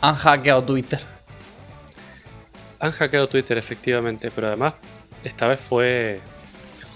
Han 0.00 0.14
hackeado 0.14 0.62
Twitter. 0.64 1.00
Han 2.80 2.92
hackeado 2.92 3.28
Twitter, 3.28 3.58
efectivamente, 3.58 4.30
pero 4.34 4.48
además 4.48 4.74
esta 5.24 5.48
vez 5.48 5.60
fue 5.60 6.20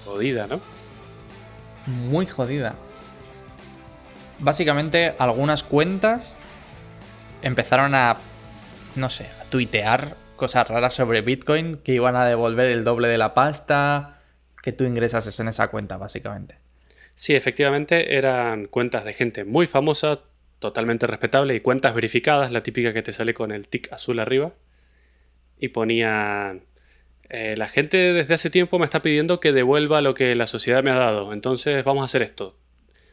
jodida, 0.05 0.47
¿no? 0.47 0.61
Muy 1.87 2.27
jodida. 2.27 2.75
Básicamente, 4.39 5.15
algunas 5.19 5.63
cuentas 5.63 6.37
empezaron 7.43 7.95
a, 7.95 8.17
no 8.95 9.11
sé, 9.11 9.27
a 9.41 9.45
tuitear 9.45 10.17
cosas 10.37 10.69
raras 10.69 10.95
sobre 10.95 11.23
Bitcoin 11.23 11.79
que 11.79 11.95
iban 11.95 12.17
a 12.17 12.25
devolver 12.25 12.71
el 12.71 12.85
doble 12.85 13.09
de 13.09 13.19
la 13.19 13.35
pasta 13.35 14.21
que 14.63 14.73
tú 14.73 14.85
ingresas 14.85 15.39
en 15.39 15.49
esa 15.49 15.69
cuenta, 15.69 15.97
básicamente. 15.97 16.59
Sí, 17.15 17.35
efectivamente 17.35 18.17
eran 18.17 18.67
cuentas 18.67 19.05
de 19.05 19.13
gente 19.13 19.45
muy 19.45 19.67
famosa, 19.67 20.21
totalmente 20.63 21.07
respetable 21.07 21.55
y 21.55 21.61
cuentas 21.61 21.95
verificadas, 21.95 22.51
la 22.51 22.63
típica 22.63 22.95
que 22.95 23.03
te 23.03 23.13
sale 23.13 23.35
con 23.35 23.53
el 23.53 23.69
tic 23.69 23.93
azul 23.93 24.19
arriba. 24.19 24.55
Y 25.59 25.69
ponían, 25.69 26.63
eh, 27.29 27.55
la 27.59 27.69
gente 27.69 27.99
desde 28.15 28.33
hace 28.35 28.49
tiempo 28.49 28.79
me 28.79 28.87
está 28.87 29.03
pidiendo 29.03 29.39
que 29.41 29.53
devuelva 29.53 30.01
lo 30.01 30.15
que 30.15 30.35
la 30.35 30.47
sociedad 30.47 30.83
me 30.83 30.91
ha 30.91 30.95
dado, 30.95 31.35
entonces 31.35 31.85
vamos 31.85 32.01
a 32.03 32.07
hacer 32.07 32.23
esto. 32.23 32.59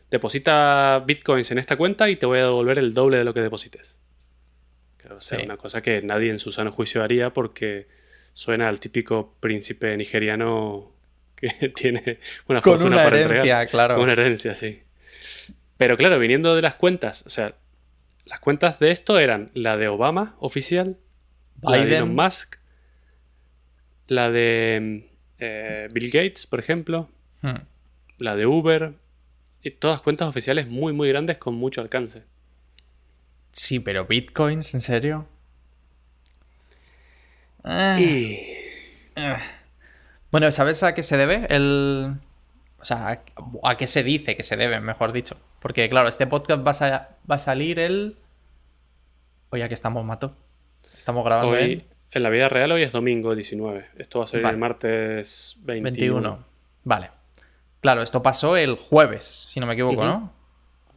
Deposita 0.09 1.03
bitcoins 1.05 1.51
en 1.51 1.57
esta 1.59 1.75
cuenta 1.75 2.09
y 2.09 2.15
te 2.15 2.25
voy 2.25 2.39
a 2.39 2.43
devolver 2.45 2.79
el 2.79 2.93
doble 2.93 3.17
de 3.17 3.23
lo 3.25 3.33
que 3.33 3.41
deposites. 3.41 3.99
O 5.15 5.21
sea, 5.21 5.43
una 5.43 5.57
cosa 5.57 5.81
que 5.81 6.01
nadie 6.01 6.29
en 6.29 6.39
su 6.39 6.51
sano 6.51 6.71
juicio 6.71 7.03
haría 7.03 7.31
porque 7.33 7.87
suena 8.33 8.67
al 8.69 8.79
típico 8.79 9.35
príncipe 9.39 9.95
nigeriano 9.97 10.91
que 11.35 11.69
tiene 11.75 12.19
una 12.47 12.61
Con 12.61 12.73
fortuna 12.75 12.95
una 12.97 13.03
para 13.05 13.17
herencia, 13.17 13.35
entregar. 13.37 13.67
claro. 13.69 13.95
Con 13.95 14.03
una 14.03 14.13
herencia, 14.13 14.53
sí. 14.55 14.81
Pero 15.79 15.95
claro, 15.95 16.19
viniendo 16.19 16.57
de 16.57 16.61
las 16.61 16.75
cuentas, 16.75 17.23
o 17.25 17.29
sea, 17.29 17.55
las 18.25 18.41
cuentas 18.41 18.79
de 18.79 18.91
esto 18.91 19.17
eran 19.17 19.49
la 19.53 19.77
de 19.77 19.87
Obama 19.87 20.35
oficial, 20.41 20.97
la 21.61 21.77
de 21.77 21.85
Biden. 21.85 21.93
Elon 21.95 22.15
Musk, 22.15 22.57
la 24.07 24.29
de 24.29 25.09
eh, 25.39 25.87
Bill 25.93 26.11
Gates, 26.11 26.45
por 26.45 26.59
ejemplo, 26.59 27.09
Hmm. 27.41 27.61
la 28.17 28.35
de 28.35 28.45
Uber, 28.45 28.95
y 29.63 29.71
todas 29.71 30.01
cuentas 30.01 30.27
oficiales 30.27 30.67
muy, 30.67 30.91
muy 30.91 31.07
grandes 31.07 31.37
con 31.37 31.55
mucho 31.55 31.79
alcance. 31.79 32.23
Sí, 33.53 33.79
pero 33.79 34.05
Bitcoins, 34.05 34.73
¿en 34.73 34.81
serio? 34.81 35.25
Ah. 37.63 37.97
Y 37.97 38.37
Bueno, 40.31 40.51
¿sabes 40.51 40.83
a 40.83 40.93
qué 40.93 41.03
se 41.03 41.15
debe 41.15 41.47
el... 41.49 42.15
O 42.81 42.85
sea, 42.85 43.09
a, 43.63 43.69
a 43.71 43.77
qué 43.77 43.87
se 43.87 44.03
dice 44.03 44.35
que 44.35 44.43
se 44.43 44.55
debe, 44.57 44.79
mejor 44.79 45.11
dicho? 45.11 45.35
Porque, 45.59 45.89
claro, 45.89 46.07
este 46.07 46.27
podcast 46.27 46.65
va 46.65 46.71
a, 46.71 46.73
sa- 46.73 47.09
va 47.29 47.35
a 47.35 47.39
salir 47.39 47.79
el... 47.79 48.17
Oye, 49.49 49.63
aquí 49.63 49.73
estamos, 49.73 50.05
Mato. 50.05 50.35
Estamos 50.95 51.23
grabando 51.25 51.51
hoy, 51.51 51.59
el 51.63 51.85
en 52.11 52.23
la 52.23 52.29
vida 52.29 52.49
real, 52.49 52.71
hoy 52.71 52.81
es 52.83 52.91
domingo 52.91 53.35
19. 53.35 53.85
Esto 53.97 54.19
va 54.19 54.23
a 54.23 54.27
salir 54.27 54.43
Vale. 54.43 54.53
el 54.55 54.59
martes 54.59 55.57
21. 55.61 55.91
21. 55.91 56.45
Vale. 56.83 57.11
Claro, 57.81 58.01
esto 58.01 58.21
pasó 58.23 58.57
el 58.57 58.75
jueves, 58.75 59.47
si 59.49 59.59
no 59.59 59.65
me 59.65 59.73
equivoco. 59.73 60.03
¿no? 60.03 60.31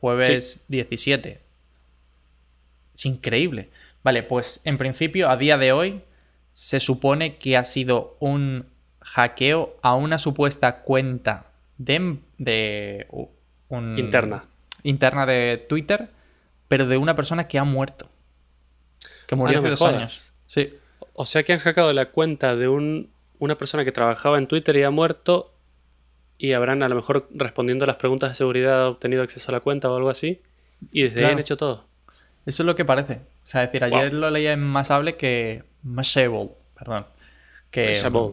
Jueves 0.00 0.64
17. 0.69 1.41
Es 2.94 3.06
increíble. 3.06 3.70
Vale, 4.03 4.22
pues 4.22 4.60
en 4.64 4.78
principio, 4.78 5.28
a 5.30 5.36
día 5.36 5.58
de 5.58 5.72
hoy, 5.72 6.03
se 6.53 6.80
supone 6.80 7.36
que 7.36 7.56
ha 7.56 7.64
sido 7.64 8.16
un 8.20 8.66
hackeo 9.00 9.77
a 9.83 9.94
una 9.94 10.19
supuesta 10.19 10.80
cuenta 10.83 11.47
de, 11.78 12.19
de 12.39 13.06
un- 13.69 13.98
Interna. 13.98 14.45
interna 14.83 15.27
de 15.27 15.65
Twitter, 15.69 16.09
pero 16.69 16.87
de 16.87 16.97
una 16.97 17.15
persona 17.16 17.49
que 17.49 17.59
ha 17.59 17.65
muerto. 17.65 18.09
Que 19.27 19.37
murió 19.37 19.59
Ah, 19.59 19.60
no 19.60 19.66
hace 19.66 19.71
dos 19.71 19.78
jodas. 19.78 19.94
años. 19.94 20.33
Sí. 20.47 20.75
O 21.15 21.27
sea 21.27 21.43
que 21.43 21.53
han 21.53 21.59
hackeado 21.59 21.93
la 21.93 22.06
cuenta 22.06 22.56
de 22.56 22.69
un, 22.69 23.10
una 23.38 23.56
persona 23.59 23.84
que 23.84 23.93
trabajaba 23.93 24.38
en 24.38 24.47
Twitter 24.47 24.77
y 24.77 24.83
ha 24.83 24.91
muerto 24.91 25.55
y 26.38 26.53
habrán 26.53 26.83
a 26.83 26.88
lo 26.88 26.97
mejor 26.97 27.28
respondiendo 27.33 27.84
a 27.84 27.87
las 27.87 27.97
preguntas 27.97 28.31
de 28.31 28.34
seguridad 28.34 28.87
obtenido 28.89 29.22
acceso 29.22 29.50
a 29.50 29.53
la 29.53 29.60
cuenta 29.60 29.91
o 29.91 29.97
algo 29.97 30.10
así 30.10 30.41
y 30.91 31.04
desde 31.04 31.25
ahí 31.27 31.33
han 31.33 31.39
hecho 31.39 31.56
todo. 31.56 31.84
Eso 32.47 32.62
es 32.62 32.66
lo 32.66 32.75
que 32.75 32.84
parece. 32.84 33.21
O 33.44 33.47
sea, 33.47 33.62
es 33.62 33.69
decir, 33.71 33.84
ayer 33.84 34.10
Wow. 34.10 34.21
lo 34.21 34.31
leía 34.31 34.53
en 34.53 34.60
Masable 34.62 35.16
que. 35.16 35.62
Mashable, 35.84 36.50
perdón. 36.77 37.06
Que, 37.71 37.89
Mashable. 37.89 38.33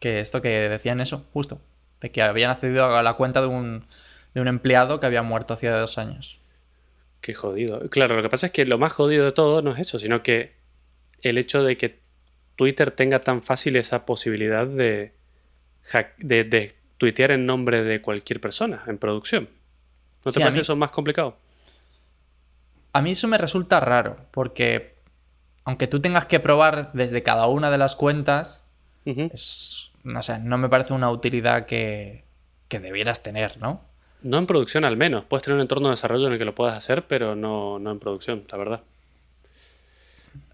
que 0.00 0.20
esto 0.20 0.42
que 0.42 0.48
decían 0.68 1.00
eso, 1.00 1.24
justo. 1.32 1.60
De 2.02 2.10
que 2.10 2.20
habían 2.22 2.50
accedido 2.50 2.94
a 2.96 3.02
la 3.02 3.14
cuenta 3.14 3.40
de 3.40 3.46
un, 3.46 3.86
de 4.34 4.40
un 4.40 4.48
empleado 4.48 5.00
que 5.00 5.06
había 5.06 5.22
muerto 5.22 5.54
hacía 5.54 5.74
dos 5.76 5.96
años. 5.98 6.40
Qué 7.20 7.32
jodido. 7.34 7.88
Claro, 7.88 8.16
lo 8.16 8.22
que 8.22 8.28
pasa 8.28 8.46
es 8.46 8.52
que 8.52 8.64
lo 8.66 8.76
más 8.78 8.92
jodido 8.92 9.24
de 9.24 9.32
todo 9.32 9.62
no 9.62 9.70
es 9.72 9.78
eso, 9.78 9.98
sino 10.00 10.22
que 10.22 10.54
el 11.22 11.38
hecho 11.38 11.62
de 11.62 11.76
que 11.76 12.00
Twitter 12.56 12.90
tenga 12.90 13.20
tan 13.20 13.42
fácil 13.42 13.76
esa 13.76 14.04
posibilidad 14.04 14.66
de, 14.66 15.12
hack- 15.90 16.16
de, 16.18 16.42
de 16.44 16.74
tuitear 16.98 17.30
en 17.30 17.46
nombre 17.46 17.84
de 17.84 18.02
cualquier 18.02 18.40
persona 18.40 18.82
en 18.88 18.98
producción. 18.98 19.48
¿No 20.24 20.32
te 20.32 20.38
Sí, 20.38 20.40
parece 20.40 20.58
mí- 20.58 20.62
eso 20.62 20.74
más 20.76 20.90
complicado? 20.90 21.36
A 22.92 23.00
mí 23.00 23.12
eso 23.12 23.28
me 23.28 23.38
resulta 23.38 23.78
raro, 23.80 24.16
porque 24.32 24.96
aunque 25.64 25.86
tú 25.86 26.00
tengas 26.00 26.26
que 26.26 26.40
probar 26.40 26.92
desde 26.92 27.22
cada 27.22 27.46
una 27.46 27.70
de 27.70 27.78
las 27.78 27.94
cuentas, 27.94 28.64
es, 29.04 29.91
no 30.04 30.22
sé, 30.22 30.38
no 30.38 30.58
me 30.58 30.68
parece 30.68 30.92
una 30.92 31.10
utilidad 31.10 31.66
que, 31.66 32.24
que 32.68 32.80
debieras 32.80 33.22
tener, 33.22 33.58
¿no? 33.58 33.82
No 34.22 34.38
en 34.38 34.46
producción 34.46 34.84
al 34.84 34.96
menos. 34.96 35.24
Puedes 35.24 35.44
tener 35.44 35.56
un 35.56 35.62
entorno 35.62 35.88
de 35.88 35.92
desarrollo 35.92 36.26
en 36.26 36.34
el 36.34 36.38
que 36.38 36.44
lo 36.44 36.54
puedas 36.54 36.76
hacer, 36.76 37.06
pero 37.06 37.34
no, 37.34 37.78
no 37.78 37.90
en 37.90 37.98
producción, 37.98 38.44
la 38.50 38.58
verdad. 38.58 38.82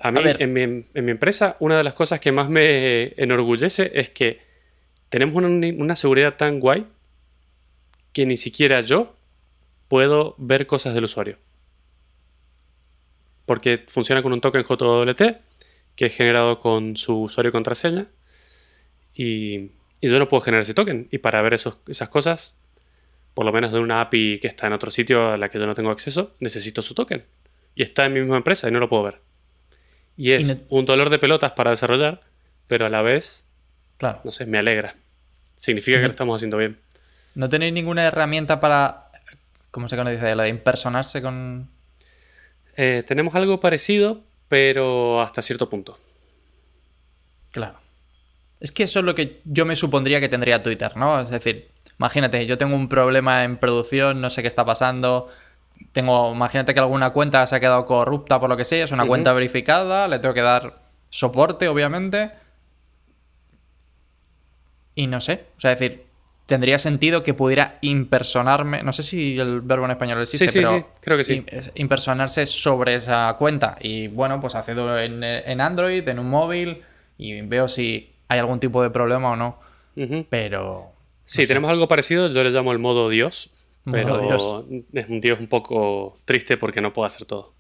A 0.01 0.11
mí, 0.11 0.21
en, 0.25 0.53
mi, 0.53 0.63
en 0.63 1.05
mi 1.05 1.11
empresa, 1.11 1.57
una 1.61 1.77
de 1.77 1.85
las 1.85 1.95
cosas 1.95 2.21
que 2.21 2.33
más 2.33 2.49
me 2.49 3.15
enorgullece 3.17 3.93
es 3.95 4.11
que 4.11 4.41
tenemos 5.09 5.37
una, 5.37 5.67
una 5.77 5.97
seguridad 5.97 6.37
tan 6.37 6.61
guay 6.61 6.87
que 8.13 8.27
ni 8.27 8.37
siquiera 8.37 8.81
yo 8.81 9.17
puedo 9.89 10.35
ver 10.39 10.67
cosas 10.67 10.95
del 10.95 11.05
usuario. 11.05 11.37
Porque 13.47 13.85
funciona 13.89 14.23
con 14.23 14.33
un 14.33 14.41
token 14.41 14.65
JWT 14.65 15.23
que 15.97 16.07
es 16.07 16.15
generado 16.15 16.61
con 16.61 16.97
su 16.97 17.23
usuario 17.23 17.49
y 17.49 17.53
contraseña. 17.53 18.07
Y, 19.19 19.73
y 20.01 20.09
yo 20.09 20.19
no 20.21 20.29
puedo 20.29 20.41
generar 20.41 20.63
ese 20.63 20.73
token. 20.75 21.09
Y 21.11 21.19
para 21.19 21.43
ver 21.43 21.53
esos- 21.55 21.83
esas 21.89 22.09
cosas, 22.09 22.55
por 23.35 23.45
lo 23.45 23.53
menos 23.53 23.73
de 23.73 23.81
una 23.81 24.01
API 24.01 24.39
que 24.39 24.47
está 24.47 24.69
en 24.69 24.73
otro 24.73 24.91
sitio 24.91 25.33
a 25.33 25.37
la 25.37 25.49
que 25.51 25.59
yo 25.59 25.67
no 25.67 25.75
tengo 25.75 25.91
acceso, 25.91 26.35
necesito 26.41 26.81
su 26.83 26.95
token. 26.95 27.25
Y 27.75 27.83
está 27.83 28.07
en 28.07 28.13
mi 28.15 28.21
misma 28.21 28.37
empresa 28.37 28.69
y 28.69 28.71
no 28.71 28.79
lo 28.81 28.89
puedo 28.89 29.03
ver. 29.03 29.21
Y 30.17 30.33
es 30.33 30.49
Y 30.49 30.55
no- 30.55 30.61
un 30.71 30.85
dolor 30.85 31.11
de 31.11 31.19
pelotas 31.19 31.53
para 31.53 31.71
desarrollar, 31.71 32.23
pero 32.69 32.87
a 32.87 32.91
la 32.91 33.03
vez, 33.03 33.45
Claro. 33.99 34.21
no 34.25 34.31
sé, 34.31 34.47
me 34.47 34.59
alegra. 34.59 34.95
Significa 35.57 35.99
que 35.99 36.05
lo 36.05 36.11
estamos 36.11 36.37
haciendo 36.37 36.57
bien. 36.57 36.79
¿No 37.35 37.49
tenéis 37.49 37.73
ninguna 37.73 38.05
herramienta 38.07 38.61
para. 38.61 39.11
¿Cómo 39.73 39.89
se 39.89 39.97
dice? 39.97 40.35
Lo 40.37 40.43
de 40.45 40.49
impersonarse 40.49 41.21
con. 41.21 41.69
Eh, 42.77 43.03
tenemos 43.07 43.35
algo 43.35 43.59
parecido, 43.61 44.23
pero 44.49 45.21
hasta 45.21 45.43
cierto 45.43 45.69
punto. 45.69 45.99
Claro. 47.51 47.79
Es 48.61 48.73
que 48.73 48.83
eso 48.85 48.99
es 48.99 49.05
lo 49.05 49.15
que 49.15 49.41
yo 49.45 49.65
me 49.65 49.77
supondría 49.77 50.21
que 50.21 50.29
tendría 50.29 50.63
Twitter, 50.63 50.97
¿no? 50.97 51.21
Es 51.21 51.31
decir, 51.31 51.71
imagínate, 51.99 52.45
yo 52.47 52.59
tengo 52.59 52.75
un 52.75 52.89
problema 52.89 53.45
en 53.45 53.57
producción, 53.57 54.21
no 54.21 54.31
sé 54.31 54.43
qué 54.43 54.49
está 54.49 54.65
pasando. 54.65 55.29
Tengo, 55.93 56.33
imagínate 56.33 56.75
que 56.75 56.81
alguna 56.81 57.11
cuenta 57.11 57.47
se 57.47 57.55
ha 57.55 57.61
quedado 57.61 57.87
corrupta 57.87 58.41
por 58.41 58.51
lo 58.51 58.57
que 58.57 58.65
sea, 58.65 58.85
es 58.85 58.91
una 58.91 59.07
cuenta 59.07 59.33
verificada, 59.33 60.09
le 60.09 60.19
tengo 60.19 60.35
que 60.35 60.43
dar 60.43 60.81
soporte, 61.09 61.69
obviamente. 61.69 62.33
Y 64.97 65.07
no 65.07 65.21
sé, 65.21 65.45
o 65.57 65.61
sea, 65.61 65.73
es 65.73 65.79
decir, 65.79 66.07
tendría 66.47 66.79
sentido 66.79 67.23
que 67.23 67.35
pudiera 67.35 67.79
impersonarme, 67.83 68.83
no 68.83 68.93
sé 68.93 69.05
si 69.05 69.39
el 69.39 69.61
verbo 69.61 69.85
en 69.85 69.93
español 69.93 70.21
existe, 70.21 70.49
Sí, 70.49 70.53
sí, 70.55 70.59
pero 70.59 70.79
sí, 70.79 70.85
creo 71.01 71.17
que 71.17 71.23
sí. 71.25 71.45
impersonarse 71.77 72.47
sobre 72.47 72.95
esa 72.97 73.33
cuenta. 73.39 73.77
Y 73.81 74.09
bueno, 74.09 74.41
pues 74.41 74.57
hacerlo 74.57 74.99
en, 74.99 75.23
en 75.23 75.61
Android, 75.61 76.09
en 76.09 76.19
un 76.19 76.29
móvil, 76.29 76.83
y 77.17 77.41
veo 77.43 77.69
si 77.69 78.13
hay 78.29 78.39
algún 78.39 78.61
tipo 78.61 78.83
de 78.83 78.91
problema 78.91 79.31
o 79.33 79.37
no. 79.37 79.59
Pero. 80.31 80.93
Sí, 81.25 81.47
tenemos 81.47 81.71
algo 81.71 81.89
parecido, 81.89 82.29
yo 82.29 82.45
le 82.45 82.51
llamo 82.51 82.73
el 82.73 82.79
modo 82.79 83.09
Dios, 83.09 83.51
Modo 83.85 83.97
pero 83.99 84.65
es 84.93 85.09
un 85.09 85.21
Dios 85.21 85.41
un 85.41 85.49
poco 85.49 86.19
triste 86.25 86.57
porque 86.57 86.81
no 86.81 86.93
puedo 86.93 87.07
hacer 87.07 87.27
todo. 87.27 87.55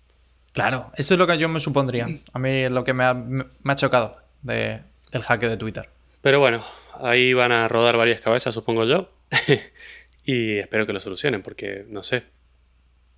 Claro, 0.53 0.91
eso 0.97 1.15
es 1.15 1.19
lo 1.19 1.26
que 1.26 1.37
yo 1.38 1.49
me 1.49 1.61
supondría. 1.61 2.09
A 2.32 2.38
mí 2.38 2.50
es 2.50 2.70
lo 2.70 2.85
que 2.85 2.94
me 2.94 3.05
ha, 3.05 3.15
me 3.15 3.44
ha 3.65 3.75
chocado 3.75 4.17
de, 4.43 4.81
del 5.12 5.23
hackeo 5.23 5.50
de 5.50 5.56
Twitter. 5.56 5.88
Pero 6.20 6.41
bueno, 6.41 6.65
ahí 7.00 7.32
van 7.32 7.53
a 7.53 7.69
rodar 7.69 7.97
varias 7.97 8.21
cabezas, 8.21 8.55
supongo 8.55 8.85
yo. 8.85 9.11
y 10.25 10.59
espero 10.59 10.87
que 10.87 10.93
lo 10.93 11.00
solucionen, 11.00 11.43
porque 11.43 11.85
no 11.88 12.03
sé. 12.03 12.25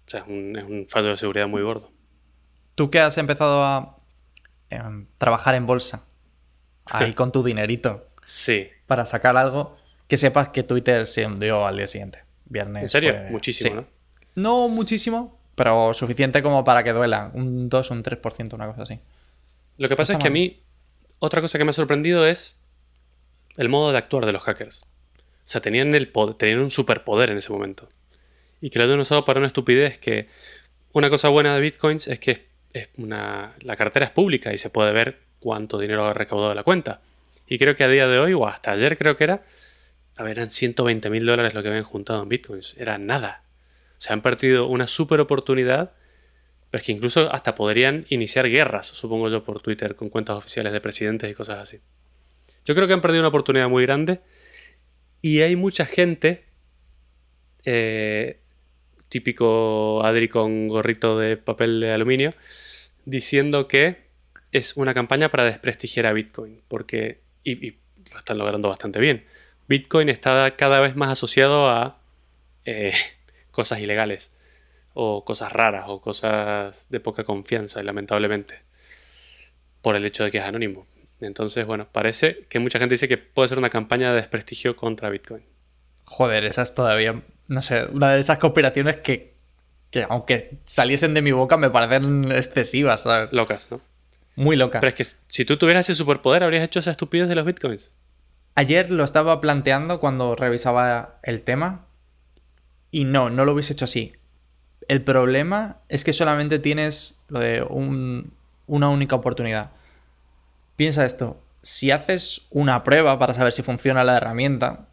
O 0.06 0.10
sea, 0.10 0.20
es 0.20 0.26
un, 0.26 0.56
es 0.56 0.64
un 0.64 0.86
fallo 0.88 1.08
de 1.08 1.16
seguridad 1.16 1.48
muy 1.48 1.62
gordo. 1.62 1.90
Tú 2.74 2.90
que 2.90 3.00
has 3.00 3.16
empezado 3.18 3.62
a 3.62 3.98
em, 4.70 5.06
trabajar 5.18 5.54
en 5.54 5.66
bolsa, 5.66 6.04
ahí 6.90 7.14
con 7.14 7.32
tu 7.32 7.42
dinerito, 7.42 8.06
Sí. 8.24 8.68
para 8.86 9.06
sacar 9.06 9.36
algo, 9.36 9.76
que 10.08 10.16
sepas 10.16 10.48
que 10.48 10.62
Twitter 10.62 11.06
se 11.06 11.26
hundió 11.26 11.66
al 11.66 11.76
día 11.76 11.86
siguiente. 11.86 12.20
Viernes. 12.46 12.82
¿En 12.82 12.88
serio? 12.88 13.14
Muchísimo, 13.30 13.70
sí. 13.70 13.76
¿no? 13.76 13.86
No 14.34 14.68
muchísimo, 14.68 15.38
pero 15.54 15.94
suficiente 15.94 16.42
como 16.42 16.64
para 16.64 16.82
que 16.82 16.92
duela. 16.92 17.30
Un 17.34 17.68
2 17.68 17.90
o 17.90 17.94
un 17.94 18.02
3%, 18.02 18.54
una 18.54 18.66
cosa 18.66 18.82
así. 18.82 18.98
Lo 19.78 19.88
que 19.88 19.96
pasa 19.96 20.14
es 20.14 20.18
que 20.18 20.28
a 20.28 20.30
mí, 20.30 20.60
otra 21.20 21.40
cosa 21.40 21.58
que 21.58 21.64
me 21.64 21.70
ha 21.70 21.74
sorprendido 21.74 22.26
es 22.26 22.58
el 23.56 23.68
modo 23.68 23.92
de 23.92 23.98
actuar 23.98 24.26
de 24.26 24.32
los 24.32 24.42
hackers. 24.42 24.82
O 24.82 25.22
sea, 25.44 25.60
tenían, 25.60 25.94
el 25.94 26.12
tenían 26.38 26.60
un 26.60 26.70
superpoder 26.70 27.30
en 27.30 27.38
ese 27.38 27.52
momento. 27.52 27.88
Y 28.60 28.70
que 28.70 28.78
lo 28.78 28.92
han 28.92 29.00
usado 29.00 29.24
para 29.24 29.38
una 29.38 29.46
estupidez 29.46 29.98
que... 29.98 30.28
Una 30.92 31.08
cosa 31.08 31.28
buena 31.28 31.54
de 31.54 31.60
bitcoins 31.60 32.08
es 32.08 32.18
que 32.18 32.48
es 32.72 32.88
una, 32.96 33.54
la 33.60 33.76
cartera 33.76 34.06
es 34.06 34.12
pública 34.12 34.52
y 34.52 34.58
se 34.58 34.70
puede 34.70 34.92
ver 34.92 35.20
cuánto 35.40 35.78
dinero 35.78 36.06
ha 36.06 36.14
recaudado 36.14 36.54
la 36.54 36.62
cuenta. 36.62 37.00
Y 37.48 37.58
creo 37.58 37.74
que 37.74 37.84
a 37.84 37.88
día 37.88 38.06
de 38.06 38.18
hoy, 38.18 38.32
o 38.32 38.46
hasta 38.46 38.72
ayer 38.72 38.96
creo 38.96 39.16
que 39.16 39.24
era, 39.24 39.42
a 40.16 40.22
ver, 40.22 40.38
eran 40.38 40.50
120 40.50 41.10
mil 41.10 41.26
dólares 41.26 41.54
lo 41.54 41.62
que 41.62 41.68
habían 41.68 41.82
juntado 41.82 42.22
en 42.22 42.28
bitcoins. 42.28 42.76
Era 42.78 42.98
nada. 42.98 43.42
Se 43.98 44.12
han 44.12 44.22
perdido 44.22 44.66
una 44.68 44.86
super 44.86 45.18
oportunidad, 45.18 45.92
pero 46.70 46.80
es 46.80 46.86
que 46.86 46.92
incluso 46.92 47.32
hasta 47.32 47.54
podrían 47.54 48.06
iniciar 48.08 48.48
guerras, 48.48 48.86
supongo 48.86 49.28
yo, 49.28 49.42
por 49.42 49.60
Twitter 49.60 49.96
con 49.96 50.10
cuentas 50.10 50.36
oficiales 50.36 50.72
de 50.72 50.80
presidentes 50.80 51.30
y 51.30 51.34
cosas 51.34 51.58
así. 51.58 51.80
Yo 52.64 52.74
creo 52.74 52.86
que 52.86 52.92
han 52.92 53.00
perdido 53.00 53.22
una 53.22 53.28
oportunidad 53.28 53.68
muy 53.68 53.82
grande 53.84 54.20
y 55.22 55.40
hay 55.40 55.56
mucha 55.56 55.86
gente, 55.86 56.44
eh, 57.64 58.40
típico 59.08 60.04
Adri 60.04 60.28
con 60.28 60.68
gorrito 60.68 61.18
de 61.18 61.36
papel 61.36 61.80
de 61.80 61.92
aluminio, 61.92 62.34
diciendo 63.04 63.66
que 63.66 64.09
es 64.52 64.76
una 64.76 64.94
campaña 64.94 65.30
para 65.30 65.44
desprestigiar 65.44 66.06
a 66.06 66.12
Bitcoin, 66.12 66.62
porque, 66.68 67.20
y, 67.44 67.72
lo 68.10 68.18
están 68.18 68.38
logrando 68.38 68.68
bastante 68.68 68.98
bien, 68.98 69.24
Bitcoin 69.68 70.08
está 70.08 70.56
cada 70.56 70.80
vez 70.80 70.96
más 70.96 71.10
asociado 71.10 71.70
a 71.70 72.00
eh, 72.64 72.92
cosas 73.50 73.80
ilegales, 73.80 74.32
o 74.94 75.24
cosas 75.24 75.52
raras, 75.52 75.84
o 75.86 76.00
cosas 76.00 76.88
de 76.90 77.00
poca 77.00 77.24
confianza, 77.24 77.82
lamentablemente, 77.82 78.62
por 79.82 79.96
el 79.96 80.04
hecho 80.04 80.24
de 80.24 80.30
que 80.30 80.38
es 80.38 80.44
anónimo. 80.44 80.86
Entonces, 81.20 81.66
bueno, 81.66 81.86
parece 81.92 82.46
que 82.48 82.58
mucha 82.58 82.78
gente 82.78 82.94
dice 82.94 83.08
que 83.08 83.18
puede 83.18 83.48
ser 83.48 83.58
una 83.58 83.70
campaña 83.70 84.10
de 84.10 84.16
desprestigio 84.16 84.74
contra 84.74 85.10
Bitcoin. 85.10 85.44
Joder, 86.04 86.44
esas 86.44 86.74
todavía, 86.74 87.22
no 87.48 87.62
sé, 87.62 87.84
una 87.84 88.14
de 88.14 88.20
esas 88.20 88.38
conspiraciones 88.38 88.96
que, 88.96 89.34
que 89.90 90.04
aunque 90.08 90.58
saliesen 90.64 91.14
de 91.14 91.22
mi 91.22 91.30
boca 91.30 91.56
me 91.56 91.70
parecen 91.70 92.32
excesivas, 92.32 93.02
¿sabes? 93.02 93.32
Locas, 93.32 93.70
¿no? 93.70 93.80
Muy 94.40 94.56
locas. 94.56 94.80
Pero 94.80 94.88
es 94.88 94.94
que 94.94 95.18
si 95.28 95.44
tú 95.44 95.58
tuvieras 95.58 95.90
ese 95.90 95.94
superpoder, 95.94 96.42
habrías 96.42 96.64
hecho 96.64 96.78
esa 96.78 96.90
estupidez 96.90 97.28
de 97.28 97.34
los 97.34 97.44
Bitcoins. 97.44 97.92
Ayer 98.54 98.90
lo 98.90 99.04
estaba 99.04 99.38
planteando 99.38 100.00
cuando 100.00 100.34
revisaba 100.34 101.18
el 101.22 101.42
tema 101.42 101.84
y 102.90 103.04
no, 103.04 103.28
no 103.28 103.44
lo 103.44 103.52
hubiese 103.52 103.74
hecho 103.74 103.84
así. 103.84 104.12
El 104.88 105.02
problema 105.02 105.82
es 105.90 106.04
que 106.04 106.14
solamente 106.14 106.58
tienes 106.58 107.22
lo 107.28 107.38
de 107.38 107.62
una 107.62 108.88
única 108.88 109.14
oportunidad. 109.14 109.72
Piensa 110.74 111.04
esto, 111.04 111.42
si 111.60 111.90
haces 111.90 112.46
una 112.48 112.82
prueba 112.82 113.18
para 113.18 113.34
saber 113.34 113.52
si 113.52 113.62
funciona 113.62 114.04
la 114.04 114.16
herramienta, 114.16 114.88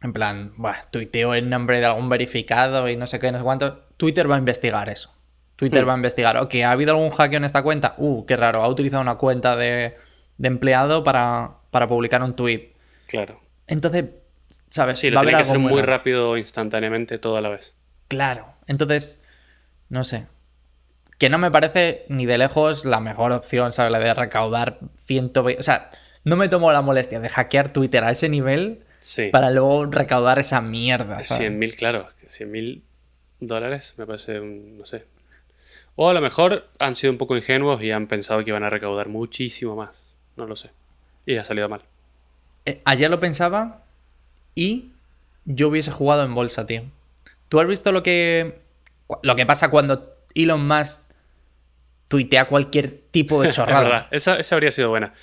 en 0.00 0.12
plan, 0.12 0.52
bueno, 0.56 0.78
tuiteo 0.92 1.34
el 1.34 1.50
nombre 1.50 1.80
de 1.80 1.86
algún 1.86 2.08
verificado 2.08 2.88
y 2.88 2.96
no 2.96 3.08
sé 3.08 3.18
qué, 3.18 3.32
no 3.32 3.38
sé 3.38 3.44
cuánto, 3.44 3.78
Twitter 3.96 4.30
va 4.30 4.36
a 4.36 4.38
investigar 4.38 4.88
eso. 4.88 5.15
Twitter 5.56 5.88
va 5.88 5.94
a 5.94 5.96
investigar, 5.96 6.36
ok, 6.36 6.54
¿ha 6.56 6.70
habido 6.70 6.92
algún 6.92 7.10
hackeo 7.10 7.38
en 7.38 7.44
esta 7.44 7.62
cuenta? 7.62 7.94
Uh, 7.98 8.24
qué 8.26 8.36
raro, 8.36 8.62
ha 8.62 8.68
utilizado 8.68 9.02
una 9.02 9.16
cuenta 9.16 9.56
de, 9.56 9.96
empleado 10.42 11.02
para, 11.02 11.52
para, 11.70 11.88
publicar 11.88 12.22
un 12.22 12.36
tweet. 12.36 12.72
Claro. 13.06 13.40
Entonces, 13.66 14.04
¿sabes? 14.70 14.98
Sí, 14.98 15.10
lo 15.10 15.20
tiene 15.20 15.36
que 15.36 15.42
hacer 15.42 15.58
muy 15.58 15.82
rápido, 15.82 16.36
instantáneamente, 16.36 17.18
todo 17.18 17.36
a 17.36 17.40
la 17.40 17.48
vez. 17.48 17.72
Claro. 18.08 18.46
Entonces, 18.66 19.20
no 19.88 20.04
sé 20.04 20.26
que 21.18 21.30
no 21.30 21.38
me 21.38 21.50
parece 21.50 22.04
ni 22.08 22.26
de 22.26 22.38
lejos 22.38 22.84
la 22.84 23.00
mejor 23.00 23.32
opción, 23.32 23.72
¿sabes? 23.72 23.92
La 23.92 23.98
de 23.98 24.12
recaudar 24.12 24.78
120... 25.06 25.60
O 25.60 25.62
sea, 25.62 25.90
no 26.24 26.36
me 26.36 26.48
tomo 26.48 26.72
la 26.72 26.82
molestia 26.82 27.20
de 27.20 27.28
hackear 27.28 27.72
Twitter 27.72 28.04
a 28.04 28.10
ese 28.10 28.28
nivel 28.28 28.82
para 29.32 29.50
luego 29.50 29.86
recaudar 29.86 30.38
esa 30.38 30.60
mierda. 30.60 31.18
100.000, 31.18 31.76
claro. 31.76 32.08
100.000 32.28 32.82
dólares 33.40 33.94
me 33.96 34.06
parece, 34.06 34.40
un, 34.40 34.78
no 34.78 34.84
sé. 34.84 35.04
O 35.96 36.10
a 36.10 36.14
lo 36.14 36.20
mejor 36.20 36.68
han 36.78 36.94
sido 36.94 37.12
un 37.12 37.18
poco 37.18 37.36
ingenuos 37.36 37.82
y 37.82 37.90
han 37.90 38.06
pensado 38.06 38.44
que 38.44 38.50
iban 38.50 38.62
a 38.62 38.70
recaudar 38.70 39.08
muchísimo 39.08 39.74
más. 39.74 39.90
No 40.36 40.46
lo 40.46 40.54
sé. 40.54 40.70
Y 41.24 41.36
ha 41.36 41.44
salido 41.44 41.68
mal. 41.68 41.82
Eh, 42.66 42.80
ayer 42.84 43.10
lo 43.10 43.18
pensaba 43.18 43.82
y 44.54 44.90
yo 45.44 45.68
hubiese 45.68 45.90
jugado 45.90 46.24
en 46.24 46.34
bolsa, 46.34 46.66
tío. 46.66 46.82
¿Tú 47.48 47.60
has 47.60 47.66
visto 47.66 47.92
lo 47.92 48.02
que, 48.02 48.60
lo 49.22 49.36
que 49.36 49.46
pasa 49.46 49.70
cuando 49.70 50.16
Elon 50.34 50.66
Musk 50.66 51.06
tuitea 52.08 52.46
cualquier 52.46 52.90
tipo 53.10 53.42
de 53.42 53.50
chorrada. 53.52 54.08
es 54.10 54.24
verdad, 54.24 54.38
esa, 54.40 54.54
habría 54.54 54.72
sido 54.72 54.90
buena. 54.90 55.14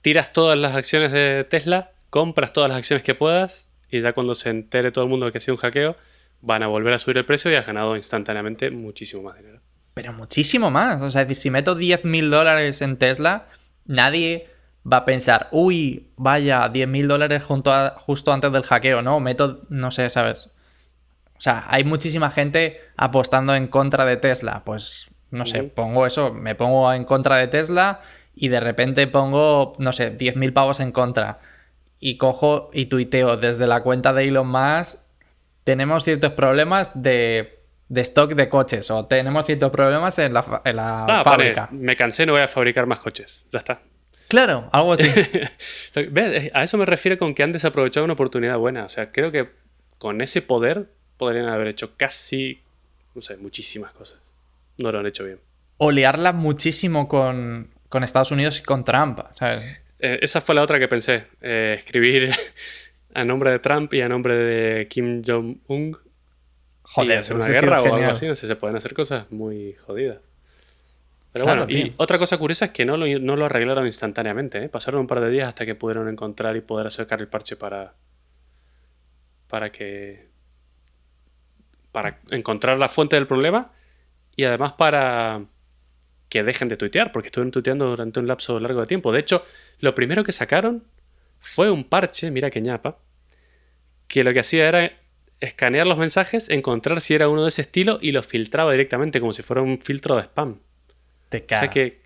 Tiras 0.00 0.32
todas 0.32 0.58
las 0.58 0.74
acciones 0.76 1.12
de 1.12 1.44
Tesla, 1.44 1.92
compras 2.10 2.52
todas 2.52 2.68
las 2.68 2.78
acciones 2.78 3.02
que 3.02 3.14
puedas 3.14 3.68
y 3.90 4.00
ya 4.00 4.12
cuando 4.12 4.34
se 4.34 4.50
entere 4.50 4.92
todo 4.92 5.04
el 5.04 5.10
mundo 5.10 5.26
de 5.26 5.32
que 5.32 5.38
ha 5.38 5.40
sido 5.40 5.54
un 5.54 5.60
hackeo, 5.60 5.96
van 6.40 6.62
a 6.62 6.66
volver 6.66 6.94
a 6.94 6.98
subir 6.98 7.18
el 7.18 7.24
precio 7.24 7.50
y 7.50 7.54
has 7.54 7.66
ganado 7.66 7.96
instantáneamente 7.96 8.70
muchísimo 8.70 9.22
más 9.22 9.36
dinero. 9.36 9.60
Pero 9.98 10.12
muchísimo 10.12 10.70
más. 10.70 11.02
O 11.02 11.10
sea, 11.10 11.22
es 11.22 11.28
decir, 11.28 11.42
si 11.42 11.50
meto 11.50 11.74
10 11.74 12.04
mil 12.04 12.30
dólares 12.30 12.82
en 12.82 12.98
Tesla, 12.98 13.48
nadie 13.84 14.48
va 14.90 14.98
a 14.98 15.04
pensar, 15.04 15.48
uy, 15.50 16.12
vaya, 16.16 16.68
10 16.68 16.86
mil 16.86 17.08
dólares 17.08 17.42
justo 17.42 18.32
antes 18.32 18.52
del 18.52 18.62
hackeo. 18.62 19.02
No, 19.02 19.18
meto, 19.18 19.62
no 19.70 19.90
sé, 19.90 20.08
¿sabes? 20.08 20.52
O 21.36 21.40
sea, 21.40 21.64
hay 21.68 21.82
muchísima 21.82 22.30
gente 22.30 22.80
apostando 22.96 23.56
en 23.56 23.66
contra 23.66 24.04
de 24.04 24.16
Tesla. 24.16 24.62
Pues 24.64 25.10
no 25.32 25.46
sé, 25.46 25.64
pongo 25.64 26.06
eso, 26.06 26.32
me 26.32 26.54
pongo 26.54 26.92
en 26.92 27.04
contra 27.04 27.34
de 27.34 27.48
Tesla 27.48 28.00
y 28.36 28.50
de 28.50 28.60
repente 28.60 29.08
pongo, 29.08 29.74
no 29.80 29.92
sé, 29.92 30.16
10.000 30.16 30.52
pavos 30.52 30.78
en 30.78 30.92
contra. 30.92 31.40
Y 31.98 32.18
cojo 32.18 32.70
y 32.72 32.86
tuiteo 32.86 33.36
desde 33.36 33.66
la 33.66 33.82
cuenta 33.82 34.12
de 34.12 34.28
Elon 34.28 34.46
Musk, 34.46 35.00
tenemos 35.64 36.04
ciertos 36.04 36.34
problemas 36.34 36.92
de, 36.94 37.57
stock 37.96 38.34
de 38.34 38.48
coches 38.48 38.90
o 38.90 39.06
tenemos 39.06 39.46
ciertos 39.46 39.70
problemas 39.70 40.18
en 40.18 40.32
la, 40.34 40.40
ah, 40.40 41.22
fábrica. 41.24 41.68
me 41.72 41.96
cansé, 41.96 42.26
no 42.26 42.32
voy 42.32 42.42
a 42.42 42.48
fabricar 42.48 42.86
más 42.86 43.00
coches. 43.00 43.46
Ya 43.50 43.60
está. 43.60 43.80
Claro, 44.28 44.68
algo 44.72 44.92
así. 44.92 45.10
A 46.52 46.62
eso 46.62 46.76
me 46.76 46.84
refiero 46.84 47.18
con 47.18 47.34
que 47.34 47.42
han 47.42 47.52
desaprovechado 47.52 48.04
una 48.04 48.12
oportunidad 48.12 48.58
buena. 48.58 48.84
O 48.84 48.88
sea, 48.88 49.10
creo 49.10 49.32
que 49.32 49.48
con 49.98 50.20
ese 50.20 50.42
poder 50.42 50.90
podrían 51.16 51.48
haber 51.48 51.68
hecho 51.68 51.96
casi, 51.96 52.60
no 53.14 53.22
sé, 53.22 53.38
muchísimas 53.38 53.92
cosas 53.92 54.18
no 54.78 54.92
lo 54.92 55.00
han 55.00 55.06
hecho 55.06 55.24
bien. 55.24 55.40
O 55.76 55.90
liarla 55.90 56.32
muchísimo 56.32 57.08
con, 57.08 57.70
Estados 58.02 58.30
Unidos 58.30 58.58
y 58.60 58.62
con 58.62 58.84
Trump, 58.84 59.20
¿sabes? 59.34 59.80
Eh, 60.00 60.20
esa 60.22 60.40
fue 60.40 60.54
la 60.54 60.62
otra 60.62 60.78
que 60.78 60.88
pensé. 60.88 61.26
Eh, 61.40 61.76
escribir 61.78 62.30
a 63.14 63.24
nombre 63.24 63.50
de 63.50 63.58
Trump 63.58 63.92
y 63.94 64.00
a 64.00 64.08
nombre 64.08 64.34
de 64.34 64.88
Kim 64.88 65.22
Jong-un. 65.24 65.98
Joder, 66.92 67.18
hacer 67.18 67.36
una 67.36 67.46
guerra 67.46 67.82
o 67.82 67.94
algo 67.94 68.10
así. 68.10 68.26
No 68.26 68.34
sé, 68.34 68.46
se 68.46 68.56
pueden 68.56 68.76
hacer 68.76 68.94
cosas 68.94 69.30
muy 69.30 69.74
jodidas. 69.74 70.18
Pero 71.32 71.44
bueno, 71.44 71.66
y 71.68 71.92
otra 71.98 72.18
cosa 72.18 72.38
curiosa 72.38 72.66
es 72.66 72.70
que 72.70 72.86
no 72.86 72.96
lo, 72.96 73.06
no 73.18 73.36
lo 73.36 73.44
arreglaron 73.44 73.86
instantáneamente. 73.86 74.64
¿eh? 74.64 74.68
Pasaron 74.68 75.02
un 75.02 75.06
par 75.06 75.20
de 75.20 75.30
días 75.30 75.46
hasta 75.46 75.66
que 75.66 75.74
pudieron 75.74 76.08
encontrar 76.08 76.56
y 76.56 76.62
poder 76.62 76.86
acercar 76.86 77.20
el 77.20 77.28
parche 77.28 77.56
para. 77.56 77.94
para 79.48 79.70
que. 79.70 80.28
para 81.92 82.18
encontrar 82.30 82.78
la 82.78 82.88
fuente 82.88 83.16
del 83.16 83.26
problema 83.26 83.72
y 84.34 84.44
además 84.44 84.72
para 84.72 85.42
que 86.28 86.42
dejen 86.42 86.68
de 86.68 86.76
tuitear, 86.76 87.12
porque 87.12 87.28
estuvieron 87.28 87.50
tuiteando 87.50 87.86
durante 87.86 88.20
un 88.20 88.26
lapso 88.26 88.58
largo 88.60 88.80
de 88.80 88.86
tiempo. 88.86 89.12
De 89.12 89.20
hecho, 89.20 89.44
lo 89.80 89.94
primero 89.94 90.24
que 90.24 90.32
sacaron 90.32 90.84
fue 91.40 91.70
un 91.70 91.84
parche, 91.84 92.30
mira 92.30 92.50
que 92.50 92.60
ñapa, 92.60 92.98
que 94.06 94.24
lo 94.24 94.32
que 94.32 94.40
hacía 94.40 94.68
era 94.68 94.92
escanear 95.40 95.86
los 95.86 95.98
mensajes, 95.98 96.48
encontrar 96.50 97.00
si 97.00 97.14
era 97.14 97.28
uno 97.28 97.42
de 97.42 97.48
ese 97.48 97.62
estilo 97.62 97.98
y 98.00 98.12
lo 98.12 98.22
filtraba 98.22 98.72
directamente 98.72 99.20
como 99.20 99.32
si 99.32 99.42
fuera 99.42 99.62
un 99.62 99.80
filtro 99.80 100.16
de 100.16 100.22
spam. 100.22 100.60
Te 101.28 101.38
O 101.38 101.48
sea 101.48 101.70
que 101.70 102.02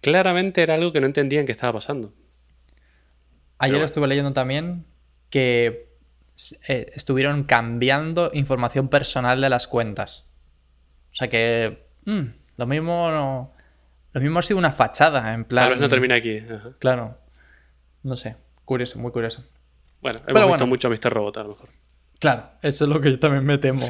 claramente 0.00 0.62
era 0.62 0.74
algo 0.74 0.92
que 0.92 1.00
no 1.00 1.06
entendían 1.06 1.46
que 1.46 1.52
estaba 1.52 1.74
pasando. 1.74 2.12
Ayer 3.58 3.82
estuve 3.82 4.06
leyendo 4.06 4.32
también 4.32 4.86
que 5.28 5.90
eh, 6.68 6.92
estuvieron 6.94 7.44
cambiando 7.44 8.30
información 8.32 8.88
personal 8.88 9.40
de 9.40 9.50
las 9.50 9.66
cuentas. 9.66 10.24
O 11.12 11.14
sea 11.14 11.28
que. 11.28 11.86
Mm, 12.04 12.26
lo 12.56 12.66
mismo 12.66 13.10
no. 13.10 13.52
Lo 14.12 14.20
mismo 14.20 14.38
ha 14.38 14.42
sido 14.42 14.58
una 14.58 14.72
fachada, 14.72 15.34
en 15.34 15.44
plan. 15.44 15.64
Tal 15.64 15.70
vez 15.72 15.80
no 15.80 15.88
termina 15.88 16.16
aquí. 16.16 16.42
Claro. 16.78 17.18
No 18.02 18.16
sé. 18.16 18.36
Curioso, 18.64 18.98
muy 18.98 19.12
curioso. 19.12 19.44
Bueno, 20.00 20.20
hemos 20.26 20.46
visto 20.46 20.66
mucho 20.66 20.88
a 20.88 20.90
Mr. 20.90 21.12
Robot 21.12 21.36
a 21.36 21.42
lo 21.42 21.48
mejor. 21.50 21.68
Claro, 22.20 22.50
eso 22.62 22.84
es 22.84 22.88
lo 22.88 23.00
que 23.00 23.10
yo 23.10 23.18
también 23.18 23.44
me 23.44 23.58
temo. 23.58 23.84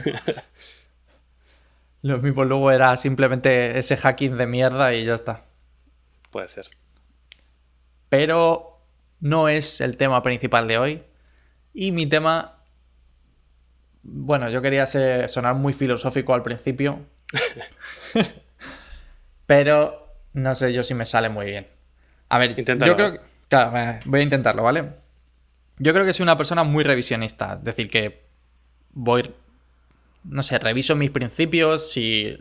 lo 2.02 2.18
mismo 2.18 2.44
luego 2.44 2.70
era 2.72 2.96
simplemente 2.96 3.78
ese 3.78 3.98
hacking 3.98 4.38
de 4.38 4.46
mierda 4.46 4.94
y 4.94 5.04
ya 5.04 5.14
está. 5.14 5.44
Puede 6.30 6.48
ser. 6.48 6.70
Pero 8.08 8.80
no 9.20 9.48
es 9.48 9.82
el 9.82 9.98
tema 9.98 10.22
principal 10.22 10.66
de 10.66 10.78
hoy. 10.78 11.02
Y 11.74 11.92
mi 11.92 12.06
tema 12.06 12.60
bueno, 14.02 14.48
yo 14.48 14.62
quería 14.62 14.86
sonar 14.86 15.54
muy 15.54 15.72
filosófico 15.72 16.34
al 16.34 16.42
principio. 16.42 17.00
Pero 19.46 20.14
no 20.32 20.54
sé 20.54 20.72
yo 20.72 20.82
si 20.82 20.94
me 20.94 21.06
sale 21.06 21.28
muy 21.28 21.46
bien. 21.46 21.66
A 22.28 22.38
ver, 22.38 22.58
Inténtalo. 22.58 22.92
yo 22.92 22.96
creo 22.96 23.12
que... 23.12 23.20
Claro, 23.48 23.76
eh, 23.76 24.00
voy 24.04 24.20
a 24.20 24.22
intentarlo, 24.22 24.62
¿vale? 24.62 24.84
Yo 25.80 25.94
creo 25.94 26.04
que 26.04 26.12
soy 26.12 26.24
una 26.24 26.36
persona 26.36 26.62
muy 26.62 26.84
revisionista. 26.84 27.54
Es 27.54 27.64
decir, 27.64 27.88
que 27.88 28.22
voy... 28.92 29.34
No 30.22 30.42
sé, 30.42 30.58
reviso 30.58 30.94
mis 30.94 31.10
principios, 31.10 31.90
si 31.90 32.38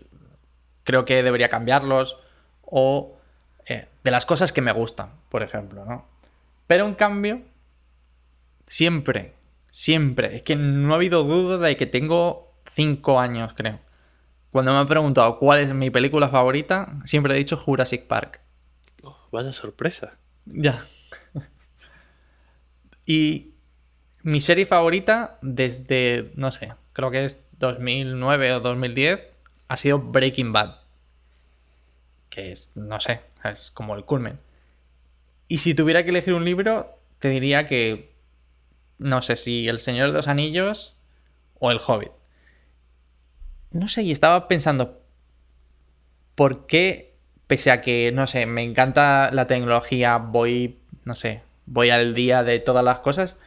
creo 0.84 1.05
que 1.05 1.24
debería 1.24 1.50
cambiarlos 1.50 2.19
o 2.62 3.17
eh, 3.65 3.88
de 4.03 4.12
las 4.12 4.25
cosas 4.25 4.51
que 4.51 4.60
me 4.60 4.74
gustan, 4.74 5.12
por 5.29 5.43
ejemplo, 5.43 5.86
¿no? 5.86 6.05
Pero 6.67 6.86
en 6.86 6.96
cambio, 6.96 7.41
siempre, 8.67 9.34
siempre, 9.72 10.36
es 10.36 10.43
que 10.43 10.58
no 10.58 10.91
ha 10.91 10.98
habido 10.98 11.24
duda 11.24 11.58
de 11.58 11.77
que 11.77 11.86
tengo 11.86 12.53
cinco 12.69 13.22
años, 13.22 13.53
creo. 13.55 13.79
Cuando 14.51 14.74
me 14.74 14.79
han 14.79 14.88
preguntado 14.88 15.39
cuál 15.39 15.60
es 15.60 15.74
mi 15.74 15.89
película 15.89 16.27
favorita, 16.27 17.00
siempre 17.05 17.34
he 17.34 17.38
dicho 17.38 17.55
Jurassic 17.55 18.08
Park. 18.08 18.41
Oh, 19.03 19.15
vaya 19.31 19.53
sorpresa. 19.53 20.17
Ya. 20.46 20.84
Y 23.10 23.56
mi 24.22 24.39
serie 24.39 24.68
favorita 24.68 25.39
desde, 25.42 26.32
no 26.36 26.51
sé, 26.51 26.74
creo 26.94 27.10
que 27.10 27.25
es 27.25 27.44
2009 27.58 28.54
o 28.54 28.60
2010, 28.60 29.20
ha 29.68 29.78
sido 29.78 29.98
Breaking 29.98 30.54
Bad. 30.54 30.75
Que 32.30 32.51
es, 32.51 32.70
no 32.75 33.00
sé, 33.00 33.22
es 33.44 33.72
como 33.72 33.96
el 33.96 34.06
culmen. 34.06 34.38
Y 35.48 35.58
si 35.58 35.74
tuviera 35.74 36.04
que 36.04 36.12
elegir 36.12 36.36
un 36.36 36.46
libro, 36.46 37.00
te 37.18 37.30
diría 37.30 37.66
que, 37.66 38.13
no 39.00 39.24
sé 39.24 39.38
si 39.38 39.68
El 39.68 39.80
Señor 39.80 40.10
de 40.10 40.13
los 40.13 40.28
Anillos 40.28 40.96
o 41.58 41.72
El 41.72 41.80
Hobbit. 41.84 42.12
No 43.72 43.88
sé, 43.88 44.04
y 44.04 44.12
estaba 44.12 44.48
pensando, 44.48 45.01
¿por 46.36 46.68
qué, 46.68 47.16
pese 47.48 47.72
a 47.72 47.82
que, 47.82 48.12
no 48.12 48.28
sé, 48.28 48.46
me 48.46 48.62
encanta 48.62 49.32
la 49.34 49.48
tecnología, 49.48 50.18
voy, 50.18 50.78
no 51.06 51.16
sé, 51.16 51.42
voy 51.70 51.90
al 51.92 52.14
día 52.14 52.44
de 52.44 52.60
todas 52.60 52.84
las 52.84 53.00
cosas, 53.00 53.38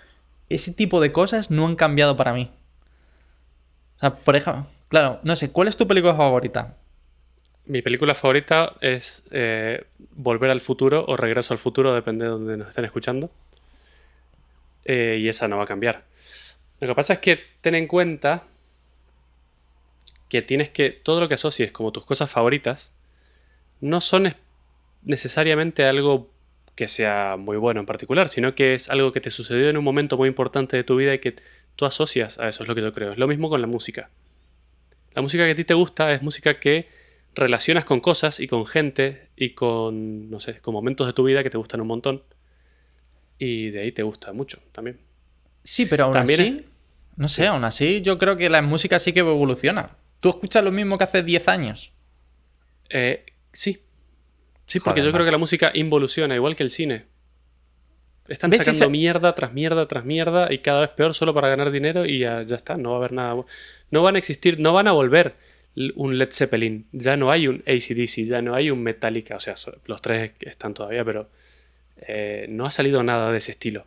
ese 0.49 0.73
tipo 0.73 1.01
de 1.01 1.13
cosas 1.13 1.51
no 1.51 1.67
han 1.67 1.77
cambiado 1.77 2.17
para 2.17 2.33
mí? 2.33 2.51
O 3.97 4.01
sea, 4.01 4.15
por 4.15 4.37
ejemplo, 4.37 4.67
claro, 4.89 5.21
no 5.23 5.37
sé, 5.37 5.51
¿cuál 5.51 5.69
es 5.69 5.77
tu 5.77 5.87
película 5.87 6.15
favorita? 6.15 6.77
Mi 7.67 7.83
película 7.83 8.15
favorita 8.15 8.75
es 8.81 9.23
eh, 9.31 9.85
Volver 10.17 10.51
al 10.51 10.61
futuro 10.61 11.05
o 11.07 11.17
Regreso 11.17 11.55
al 11.55 11.59
futuro, 11.59 11.95
depende 11.95 12.25
de 12.25 12.31
donde 12.31 12.57
nos 12.57 12.69
estén 12.71 12.85
escuchando. 12.85 13.31
Eh, 14.85 15.19
y 15.21 15.29
esa 15.29 15.47
no 15.47 15.59
va 15.59 15.65
a 15.65 15.67
cambiar. 15.67 16.03
Lo 16.81 16.89
que 16.89 16.95
pasa 16.97 17.13
es 17.15 17.19
que 17.21 17.39
ten 17.61 17.77
en 17.77 17.87
cuenta 17.87 18.43
que 20.29 20.43
tienes 20.43 20.71
que. 20.71 20.91
Todo 20.91 21.21
lo 21.21 21.29
que 21.29 21.35
asocies 21.35 21.71
como 21.71 21.93
tus 21.93 22.05
cosas 22.05 22.31
favoritas 22.31 22.93
no 23.81 24.01
son 24.01 24.27
es- 24.27 24.37
necesariamente 25.05 25.85
algo 25.87 26.29
que 26.75 26.89
sea 26.89 27.37
muy 27.37 27.57
bueno 27.57 27.81
en 27.81 27.87
particular, 27.87 28.29
sino 28.29 28.55
que 28.55 28.75
es 28.75 28.89
algo 28.89 29.13
que 29.13 29.21
te 29.21 29.31
sucedió 29.31 29.69
en 29.69 29.77
un 29.77 29.85
momento 29.85 30.17
muy 30.17 30.29
importante 30.29 30.77
de 30.77 30.85
tu 30.85 30.97
vida 30.97 31.15
y 31.15 31.19
que 31.19 31.37
tú 31.77 31.85
asocias 31.85 32.39
a 32.39 32.49
eso, 32.49 32.63
es 32.63 32.69
lo 32.69 32.75
que 32.75 32.83
yo 32.83 32.93
creo. 32.93 33.13
Es 33.13 33.19
lo 33.19 33.29
mismo 33.29 33.49
con 33.49 33.61
la 33.61 33.67
música. 33.67 34.11
La 35.15 35.23
música 35.23 35.45
que 35.45 35.51
a 35.51 35.55
ti 35.55 35.65
te 35.65 35.75
gusta 35.75 36.13
es 36.13 36.23
música 36.23 36.59
que 36.59 36.89
relacionas 37.35 37.85
con 37.85 38.01
cosas 38.01 38.41
y 38.41 38.47
con 38.47 38.67
gente 38.67 39.29
y 39.37 39.51
con, 39.51 40.31
no 40.31 40.41
sé, 40.41 40.61
con 40.61 40.75
momentos 40.75 41.07
de 41.07 41.13
tu 41.13 41.25
vida 41.25 41.43
que 41.43 41.51
te 41.51 41.59
gustan 41.59 41.81
un 41.81 41.89
montón. 41.89 42.23
Y 43.39 43.71
de 43.71 43.81
ahí 43.81 43.93
te 43.93 44.03
gusta 44.03 44.33
mucho 44.33 44.61
también. 44.73 44.99
Sí, 45.65 45.87
pero 45.87 46.05
aún 46.05 46.13
También 46.15 46.41
así, 46.41 46.67
no 47.17 47.29
sé, 47.29 47.47
aún 47.47 47.65
así 47.65 48.03
yo 48.03 48.19
creo 48.19 48.37
que 48.37 48.49
la 48.49 48.63
música 48.63 48.99
sí 48.99 49.13
que 49.13 49.21
evoluciona. 49.21 49.97
¿Tú 50.21 50.31
escuchas 50.31 50.63
lo 50.65 50.71
mismo 50.71 50.99
que 50.99 51.05
hace 51.05 51.23
10 51.23 51.49
años? 51.49 51.93
Eh, 52.89 53.27
sí. 53.53 53.83
Sí, 54.67 54.79
porque 54.81 55.01
Joder, 55.01 55.05
yo 55.11 55.13
creo 55.13 55.25
que 55.27 55.33
la 55.33 55.39
música 55.39 55.71
involuciona, 55.75 56.35
igual 56.35 56.57
que 56.57 56.63
el 56.63 56.71
cine. 56.71 57.05
Están 58.29 58.51
¿Ves 58.51 58.61
sacando 58.61 58.77
esa- 58.85 58.89
mierda 58.89 59.35
tras 59.35 59.53
mierda 59.53 59.87
tras 59.89 60.05
mierda 60.05 60.53
y 60.53 60.59
cada 60.59 60.81
vez 60.83 60.91
peor 60.91 61.13
solo 61.15 61.35
para 61.35 61.49
ganar 61.49 61.71
dinero 61.73 62.07
y 62.07 62.21
ya, 62.21 62.43
ya 62.43 62.57
está, 62.57 62.77
no 62.77 62.91
va 62.91 62.97
a 62.97 62.99
haber 62.99 63.13
nada. 63.13 63.45
No 63.91 64.03
van 64.03 64.15
a 64.15 64.19
existir, 64.19 64.61
no 64.61 64.73
van 64.73 64.87
a 64.89 64.93
volver 64.93 65.35
un 65.97 66.19
Led 66.19 66.31
Zeppelin, 66.33 66.87
ya 66.93 67.17
no 67.17 67.31
hay 67.33 67.49
un 67.49 67.63
ACDC, 67.67 68.25
ya 68.25 68.41
no 68.43 68.55
hay 68.55 68.71
un 68.71 68.83
Metallica, 68.83 69.37
o 69.37 69.41
sea, 69.41 69.55
los 69.87 70.03
tres 70.03 70.33
están 70.41 70.75
todavía, 70.75 71.05
pero 71.05 71.29
eh, 71.97 72.47
no 72.49 72.67
ha 72.67 72.71
salido 72.71 73.03
nada 73.03 73.33
de 73.33 73.39
ese 73.39 73.53
estilo. 73.53 73.87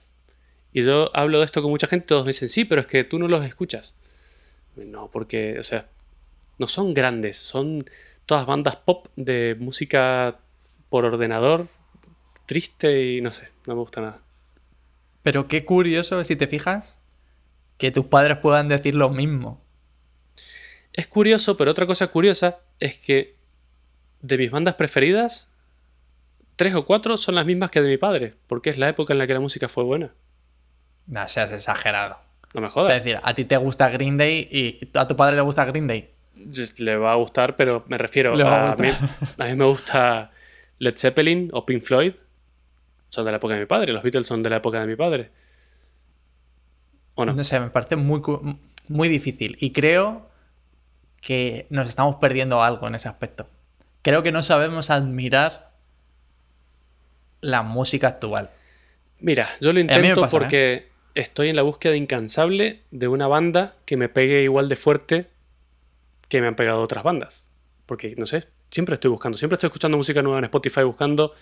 Y 0.73 0.83
yo 0.83 1.11
hablo 1.15 1.39
de 1.39 1.45
esto 1.45 1.61
con 1.61 1.71
mucha 1.71 1.87
gente, 1.87 2.07
todos 2.07 2.25
me 2.25 2.29
dicen, 2.31 2.49
sí, 2.49 2.65
pero 2.65 2.81
es 2.81 2.87
que 2.87 3.03
tú 3.05 3.19
no 3.19 3.27
los 3.27 3.45
escuchas. 3.45 3.95
No, 4.75 5.09
porque, 5.11 5.57
o 5.59 5.63
sea, 5.63 5.87
no 6.57 6.67
son 6.67 6.93
grandes, 6.93 7.37
son 7.37 7.85
todas 8.25 8.45
bandas 8.45 8.75
pop 8.77 9.07
de 9.15 9.55
música 9.59 10.39
por 10.95 11.03
ordenador, 11.03 11.67
triste 12.45 13.03
y 13.03 13.19
no 13.19 13.29
sé, 13.33 13.49
no 13.67 13.75
me 13.75 13.81
gusta 13.81 13.99
nada. 13.99 14.19
Pero 15.23 15.45
qué 15.49 15.65
curioso, 15.65 16.23
si 16.23 16.37
te 16.37 16.47
fijas, 16.47 16.99
que 17.77 17.91
tus 17.91 18.05
padres 18.05 18.37
puedan 18.37 18.69
decir 18.69 18.95
lo 18.95 19.09
mismo. 19.09 19.61
Es 20.93 21.05
curioso, 21.07 21.57
pero 21.57 21.71
otra 21.71 21.85
cosa 21.85 22.07
curiosa 22.07 22.59
es 22.79 22.97
que 22.97 23.35
de 24.21 24.37
mis 24.37 24.49
bandas 24.51 24.75
preferidas, 24.75 25.49
tres 26.55 26.73
o 26.75 26.85
cuatro 26.85 27.17
son 27.17 27.35
las 27.35 27.45
mismas 27.45 27.71
que 27.71 27.81
de 27.81 27.89
mi 27.89 27.97
padre, 27.97 28.35
porque 28.47 28.69
es 28.69 28.77
la 28.77 28.87
época 28.87 29.11
en 29.11 29.19
la 29.19 29.27
que 29.27 29.33
la 29.33 29.41
música 29.41 29.67
fue 29.67 29.83
buena. 29.83 30.13
No 31.07 31.27
seas 31.27 31.51
exagerado. 31.51 32.19
No 32.53 32.61
me 32.61 32.67
O 32.67 32.71
sea, 32.71 32.83
jodas. 32.83 32.95
es 32.95 33.03
decir, 33.03 33.19
a 33.21 33.33
ti 33.33 33.43
te 33.43 33.57
gusta 33.57 33.89
Green 33.89 34.17
Day 34.17 34.47
y 34.49 34.97
a 34.97 35.05
tu 35.05 35.17
padre 35.17 35.35
le 35.35 35.41
gusta 35.41 35.65
Green 35.65 35.87
Day. 35.87 36.09
Le 36.77 36.95
va 36.95 37.11
a 37.11 37.15
gustar, 37.15 37.57
pero 37.57 37.83
me 37.89 37.97
refiero 37.97 38.31
a 38.41 38.71
a, 38.71 38.75
mí, 38.77 38.87
a 39.37 39.43
mí 39.43 39.55
me 39.55 39.65
gusta 39.65 40.31
Led 40.79 40.97
Zeppelin 40.97 41.49
o 41.53 41.65
Pink 41.65 41.83
Floyd. 41.83 42.13
Son 43.09 43.25
de 43.25 43.31
la 43.31 43.37
época 43.37 43.53
de 43.53 43.61
mi 43.61 43.65
padre, 43.65 43.93
los 43.93 44.03
Beatles 44.03 44.27
son 44.27 44.43
de 44.43 44.49
la 44.49 44.57
época 44.57 44.81
de 44.81 44.87
mi 44.87 44.95
padre. 44.95 45.29
¿O 47.15 47.25
no? 47.25 47.33
No 47.33 47.43
sé, 47.43 47.59
me 47.59 47.69
parece 47.69 47.95
muy, 47.95 48.21
muy 48.87 49.07
difícil. 49.07 49.57
Y 49.59 49.71
creo 49.71 50.29
que 51.21 51.65
nos 51.69 51.89
estamos 51.89 52.17
perdiendo 52.17 52.61
algo 52.61 52.87
en 52.87 52.95
ese 52.95 53.07
aspecto. 53.07 53.47
Creo 54.01 54.21
que 54.21 54.31
no 54.31 54.43
sabemos 54.43 54.89
admirar 54.89 55.71
la 57.41 57.63
música 57.63 58.07
actual. 58.07 58.51
Mira, 59.19 59.49
yo 59.61 59.71
lo 59.71 59.79
intento 59.79 60.21
pasa, 60.21 60.35
¿eh? 60.35 60.39
porque 60.39 60.89
estoy 61.15 61.49
en 61.49 61.55
la 61.55 61.61
búsqueda 61.61 61.95
incansable 61.95 62.83
de 62.91 63.07
una 63.07 63.27
banda 63.27 63.75
que 63.85 63.97
me 63.97 64.09
pegue 64.09 64.43
igual 64.43 64.67
de 64.67 64.75
fuerte 64.75 65.29
que 66.27 66.41
me 66.41 66.47
han 66.47 66.55
pegado 66.55 66.81
otras 66.81 67.03
bandas. 67.03 67.47
Porque, 67.85 68.15
no 68.17 68.25
sé, 68.25 68.47
siempre 68.75 68.95
estoy 68.95 69.09
buscando, 69.09 69.37
siempre 69.37 69.55
estoy 69.55 69.67
escuchando 69.67 69.95
música 69.95 70.21
nueva 70.21 70.39
en 70.39 70.43
Spotify, 70.43 70.83
buscando 70.83 71.33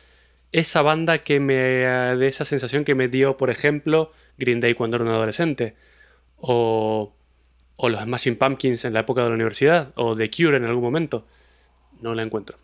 esa 0.52 0.84
banda 0.84 1.24
que 1.24 1.40
me 1.40 1.56
eh, 1.56 2.16
de 2.16 2.28
esa 2.28 2.46
sensación 2.46 2.86
que 2.86 2.94
me 2.94 3.08
dio, 3.08 3.38
por 3.38 3.50
ejemplo, 3.50 4.12
Green 4.38 4.60
Day 4.60 4.76
cuando 4.76 4.98
era 4.98 5.04
un 5.04 5.10
adolescente. 5.10 5.76
O, 6.38 7.12
o 7.76 7.90
los 7.90 8.04
Smashing 8.04 8.36
Pumpkins 8.36 8.86
en 8.86 8.94
la 8.94 9.00
época 9.00 9.24
de 9.24 9.30
la 9.30 9.34
universidad. 9.34 9.94
O 9.96 10.16
The 10.16 10.30
Cure 10.30 10.58
en 10.58 10.66
algún 10.66 10.84
momento. 10.84 11.26
No 12.02 12.14
la 12.14 12.22
encuentro. 12.22 12.60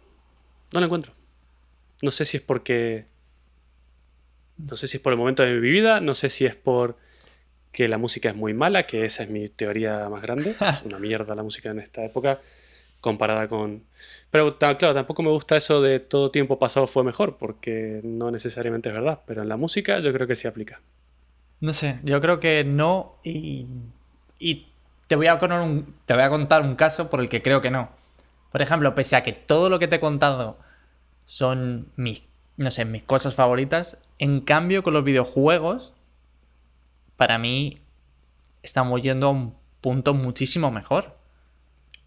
No 0.72 0.80
la 0.80 0.86
encuentro. 0.86 1.14
No 2.04 2.12
sé 2.12 2.26
si 2.26 2.38
es 2.38 2.44
porque 2.44 3.06
no 4.58 4.76
sé 4.76 4.88
si 4.88 4.98
es 4.98 5.02
por 5.02 5.14
el 5.14 5.18
momento 5.18 5.42
de 5.42 5.56
mi 5.56 5.68
vida, 5.68 6.00
no 6.00 6.14
sé 6.14 6.30
si 6.30 6.46
es 6.46 6.56
por 6.56 6.98
que 7.72 7.88
la 7.88 7.98
música 7.98 8.30
es 8.30 8.36
muy 8.36 8.54
mala, 8.54 8.86
que 8.86 9.04
esa 9.04 9.24
es 9.24 9.30
mi 9.32 9.50
teoría 9.50 10.08
más 10.10 10.22
grande. 10.22 10.56
Es 10.62 10.84
una 10.84 11.00
mierda 11.00 11.34
la 11.34 11.42
música 11.42 11.72
en 11.72 11.80
esta 11.80 12.06
época 12.06 12.40
comparada 13.02 13.48
con... 13.48 13.84
Pero 14.32 14.58
claro, 14.58 14.94
tampoco 14.94 15.24
me 15.24 15.30
gusta 15.30 15.58
eso 15.58 15.82
de 15.82 16.00
todo 16.00 16.32
tiempo 16.32 16.60
pasado 16.60 16.88
fue 16.88 17.04
mejor, 17.04 17.38
porque 17.38 18.02
no 18.04 18.32
necesariamente 18.32 18.90
es 18.90 18.96
verdad, 18.96 19.22
pero 19.26 19.42
en 19.42 19.50
la 19.50 19.58
música 19.58 20.00
yo 20.00 20.12
creo 20.14 20.28
que 20.28 20.36
sí 20.36 20.48
aplica. 20.48 20.82
No 21.62 21.74
sé, 21.74 22.00
yo 22.04 22.22
creo 22.22 22.40
que 22.40 22.64
no. 22.64 23.16
Y, 23.24 23.68
y 24.38 24.68
te, 25.08 25.16
voy 25.16 25.28
a 25.28 25.40
contar 25.40 25.62
un, 25.62 25.94
te 26.06 26.14
voy 26.14 26.24
a 26.24 26.30
contar 26.30 26.62
un 26.62 26.76
caso 26.76 27.10
por 27.10 27.20
el 27.20 27.30
que 27.30 27.42
creo 27.42 27.62
que 27.62 27.72
no. 27.72 27.90
Por 28.52 28.62
ejemplo, 28.62 28.96
pese 28.96 29.16
a 29.16 29.24
que 29.24 29.34
todo 29.34 29.70
lo 29.70 29.80
que 29.80 29.88
te 29.88 29.98
he 29.98 30.00
contado 30.00 30.58
son 31.26 31.92
mis, 31.96 32.24
no 32.58 32.72
sé, 32.72 32.86
mis 32.86 33.04
cosas 33.04 33.36
favoritas, 33.36 34.00
en 34.18 34.42
cambio 34.42 34.84
con 34.84 34.94
los 34.94 35.04
videojuegos, 35.04 35.94
para 37.18 37.38
mí 37.38 37.82
estamos 38.64 39.02
yendo 39.02 39.28
a 39.28 39.32
un 39.32 39.56
punto 39.82 40.14
muchísimo 40.14 40.72
mejor. 40.72 41.19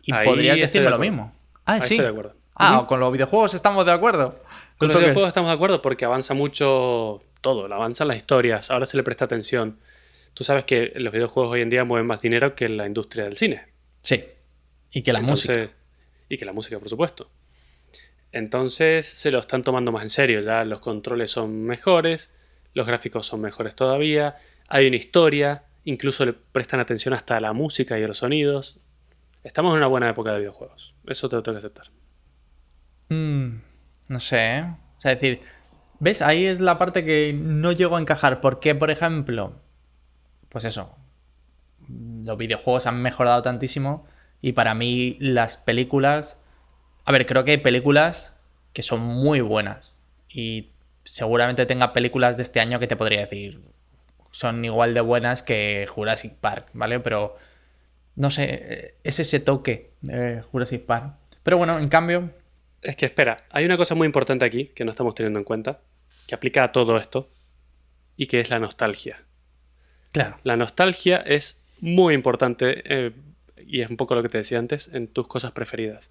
Y 0.03 0.13
Ahí 0.13 0.27
podrías 0.27 0.57
decirme 0.57 0.87
de 0.87 0.91
lo 0.91 0.99
mismo. 0.99 1.33
Ah, 1.65 1.75
Ahí 1.75 1.81
sí. 1.83 1.95
estoy 1.95 2.07
de 2.07 2.09
acuerdo. 2.09 2.35
Ah, 2.55 2.85
con 2.89 3.01
los 3.01 3.13
videojuegos 3.13 3.55
estamos 3.55 3.87
de 3.87 3.93
acuerdo. 3.93 4.43
Con 4.79 4.89
los 4.89 4.99
videojuegos 4.99 5.29
estamos 5.29 5.51
de 5.51 5.55
acuerdo 5.55 5.81
porque 5.81 6.05
avanza 6.05 6.35
mucho 6.35 7.23
todo, 7.41 7.73
avanzan 7.73 8.09
las 8.09 8.17
historias, 8.17 8.71
ahora 8.71 8.87
se 8.87 8.97
le 8.97 9.03
presta 9.03 9.25
atención. 9.25 9.79
Tú 10.35 10.45
sabes 10.45 10.65
que 10.65 10.93
los 10.97 11.13
videojuegos 11.13 11.53
hoy 11.53 11.61
en 11.61 11.71
día 11.71 11.85
mueven 11.85 12.07
más 12.07 12.21
dinero 12.21 12.55
que 12.55 12.69
la 12.69 12.87
industria 12.87 13.25
del 13.25 13.37
cine. 13.37 13.67
Sí. 14.03 14.25
Y 14.91 15.03
que 15.03 15.13
la 15.13 15.21
música. 15.21 15.71
Y 16.29 16.39
que 16.39 16.45
la 16.45 16.53
música, 16.53 16.79
por 16.79 16.89
supuesto. 16.89 17.31
Entonces 18.33 19.07
se 19.07 19.31
lo 19.31 19.39
están 19.39 19.63
tomando 19.63 19.93
más 19.93 20.03
en 20.03 20.11
serio. 20.11 20.41
Ya 20.41 20.65
los 20.65 20.81
controles 20.81 21.31
son 21.31 21.65
mejores, 21.65 22.31
los 22.75 22.87
gráficos 22.87 23.27
son 23.27 23.43
mejores 23.43 23.75
todavía, 23.75 24.37
hay 24.69 24.87
una 24.87 24.97
historia, 24.97 25.65
incluso 25.85 26.25
le 26.25 26.33
prestan 26.33 26.81
atención 26.81 27.13
hasta 27.13 27.37
a 27.37 27.41
la 27.41 27.53
música 27.53 27.99
y 27.99 28.03
a 28.03 28.09
los 28.09 28.19
sonidos. 28.19 28.79
Estamos 29.43 29.73
en 29.73 29.79
una 29.79 29.87
buena 29.87 30.09
época 30.09 30.33
de 30.33 30.41
videojuegos. 30.41 30.95
Eso 31.07 31.29
te 31.29 31.37
lo 31.37 31.43
tengo 31.43 31.55
que 31.55 31.67
aceptar. 31.67 31.87
Mm, 33.09 33.61
no 34.09 34.21
sé, 34.21 34.57
¿eh? 34.57 34.63
O 34.99 35.01
sea, 35.01 35.11
decir, 35.11 35.41
¿ves? 35.99 36.23
Ahí 36.23 36.47
es 36.47 36.61
la 36.61 36.79
parte 36.79 37.05
que 37.05 37.33
no 37.33 37.73
llego 37.73 37.97
a 37.97 38.01
encajar. 38.01 38.41
Porque, 38.41 38.75
por 38.75 38.91
ejemplo, 38.91 39.61
pues 40.49 40.65
eso, 40.65 40.97
los 41.89 42.39
videojuegos 42.39 42.87
han 42.87 43.03
mejorado 43.03 43.43
tantísimo 43.43 44.07
y 44.41 44.53
para 44.53 44.75
mí 44.75 45.17
las 45.21 45.57
películas... 45.57 46.39
A 47.05 47.13
ver, 47.13 47.27
creo 47.27 47.45
que 47.45 47.53
hay 47.53 47.59
películas 47.59 48.37
que 48.73 48.83
son 48.83 49.01
muy 49.01 49.41
buenas 49.41 50.01
y 50.29 50.71
seguramente 51.05 51.67
tenga 51.67 51.93
películas 51.93 52.37
de 52.37 52.43
este 52.43 52.61
año 52.61 52.79
que 52.79 52.87
te 52.87 52.97
podría 52.97 53.21
decir 53.21 53.61
son 54.33 54.65
igual 54.65 54.95
de 54.95 55.01
buenas 55.01 55.43
que 55.43 55.87
Jurassic 55.89 56.35
Park, 56.35 56.67
¿vale? 56.73 56.99
Pero 57.01 57.37
no 58.17 58.31
sé, 58.31 58.97
es 59.03 59.21
ese 59.21 59.41
toque 59.41 59.93
de 60.01 60.43
Jurassic 60.43 60.85
Park. 60.85 61.15
Pero 61.43 61.59
bueno, 61.59 61.79
en 61.79 61.89
cambio... 61.89 62.31
Es 62.83 62.97
que 62.97 63.07
espera, 63.07 63.37
hay 63.51 63.65
una 63.65 63.77
cosa 63.77 63.95
muy 63.95 64.07
importante 64.07 64.45
aquí 64.45 64.67
que 64.75 64.85
no 64.85 64.91
estamos 64.91 65.15
teniendo 65.15 65.39
en 65.39 65.45
cuenta, 65.45 65.81
que 66.27 66.35
aplica 66.35 66.65
a 66.65 66.73
todo 66.73 66.97
esto, 66.97 67.31
y 68.17 68.27
que 68.27 68.41
es 68.41 68.51
la 68.51 68.59
nostalgia. 68.59 69.23
Claro. 70.11 70.39
La 70.43 70.57
nostalgia 70.57 71.19
es 71.19 71.63
muy 71.81 72.15
importante, 72.15 72.83
eh, 72.85 73.13
y 73.67 73.81
es 73.81 73.91
un 73.91 73.97
poco 73.97 74.15
lo 74.15 74.23
que 74.23 74.29
te 74.29 74.39
decía 74.39 74.59
antes, 74.59 74.91
en 74.93 75.07
tus 75.09 75.27
cosas 75.27 75.53
preferidas. 75.53 76.11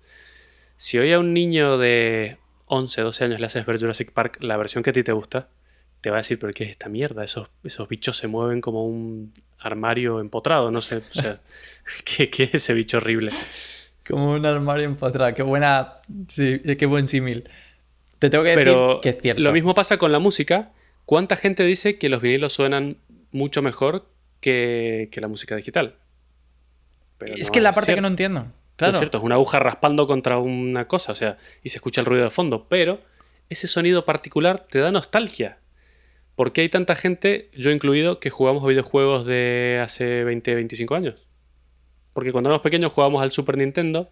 Si 0.77 0.97
hoy 0.97 1.11
a 1.11 1.19
un 1.19 1.33
niño 1.33 1.77
de 1.77 2.37
11, 2.65 3.01
12 3.01 3.25
años 3.25 3.39
le 3.39 3.45
haces 3.45 3.65
ver 3.65 3.79
Jurassic 3.79 4.11
Park, 4.11 4.37
la 4.39 4.57
versión 4.57 4.83
que 4.83 4.89
a 4.89 4.93
ti 4.93 5.03
te 5.03 5.11
gusta, 5.11 5.49
te 6.01 6.09
va 6.09 6.17
a 6.17 6.21
decir, 6.21 6.39
pero 6.39 6.53
¿qué 6.53 6.63
es 6.63 6.71
esta 6.71 6.89
mierda? 6.89 7.23
Esos, 7.23 7.49
esos 7.63 7.87
bichos 7.87 8.17
se 8.17 8.27
mueven 8.27 8.59
como 8.59 8.85
un 8.85 9.33
armario 9.59 10.19
empotrado, 10.19 10.71
no 10.71 10.81
sé. 10.81 10.97
O 10.97 11.13
sea, 11.13 11.39
¿qué, 12.05 12.29
¿qué, 12.29 12.43
es 12.43 12.55
ese 12.55 12.73
bicho 12.73 12.97
horrible? 12.97 13.31
Como 14.07 14.31
un 14.31 14.45
armario 14.45 14.85
empotrado, 14.85 15.33
qué 15.33 15.43
buena. 15.43 15.99
Sí, 16.27 16.59
qué 16.59 16.85
buen 16.85 17.07
símil. 17.07 17.49
Te 18.19 18.29
tengo 18.29 18.43
que 18.43 18.55
decir 18.55 18.75
que 19.01 19.09
es 19.09 19.21
cierto. 19.21 19.41
lo 19.41 19.51
mismo 19.51 19.73
pasa 19.73 19.97
con 19.97 20.11
la 20.11 20.19
música. 20.19 20.71
¿Cuánta 21.05 21.35
gente 21.35 21.63
dice 21.63 21.97
que 21.97 22.09
los 22.09 22.21
vinilos 22.21 22.53
suenan 22.53 22.97
mucho 23.31 23.61
mejor 23.61 24.07
que, 24.39 25.09
que 25.11 25.21
la 25.21 25.27
música 25.27 25.55
digital? 25.55 25.95
Pero 27.17 27.35
es 27.35 27.47
no 27.47 27.53
que 27.53 27.61
la 27.61 27.71
parte 27.71 27.85
cierto. 27.85 27.97
que 27.97 28.01
no 28.01 28.07
entiendo. 28.07 28.39
No 28.41 28.61
Claro. 28.81 28.93
es 28.93 28.99
cierto, 28.99 29.19
es 29.19 29.23
una 29.23 29.35
aguja 29.35 29.59
raspando 29.59 30.07
contra 30.07 30.39
una 30.39 30.87
cosa, 30.87 31.11
o 31.11 31.15
sea, 31.15 31.37
y 31.61 31.69
se 31.69 31.77
escucha 31.77 32.01
el 32.01 32.07
ruido 32.07 32.23
de 32.23 32.31
fondo, 32.31 32.65
pero 32.67 32.99
ese 33.47 33.67
sonido 33.67 34.05
particular 34.05 34.65
te 34.67 34.79
da 34.79 34.91
nostalgia. 34.91 35.59
¿Por 36.35 36.53
qué 36.53 36.61
hay 36.61 36.69
tanta 36.69 36.95
gente, 36.95 37.49
yo 37.53 37.71
incluido, 37.71 38.19
que 38.19 38.29
jugamos 38.29 38.65
videojuegos 38.65 39.25
de 39.25 39.79
hace 39.83 40.23
20, 40.23 40.55
25 40.55 40.95
años? 40.95 41.27
Porque 42.13 42.31
cuando 42.31 42.49
éramos 42.49 42.63
pequeños 42.63 42.91
jugábamos 42.91 43.21
al 43.21 43.31
Super 43.31 43.57
Nintendo 43.57 44.09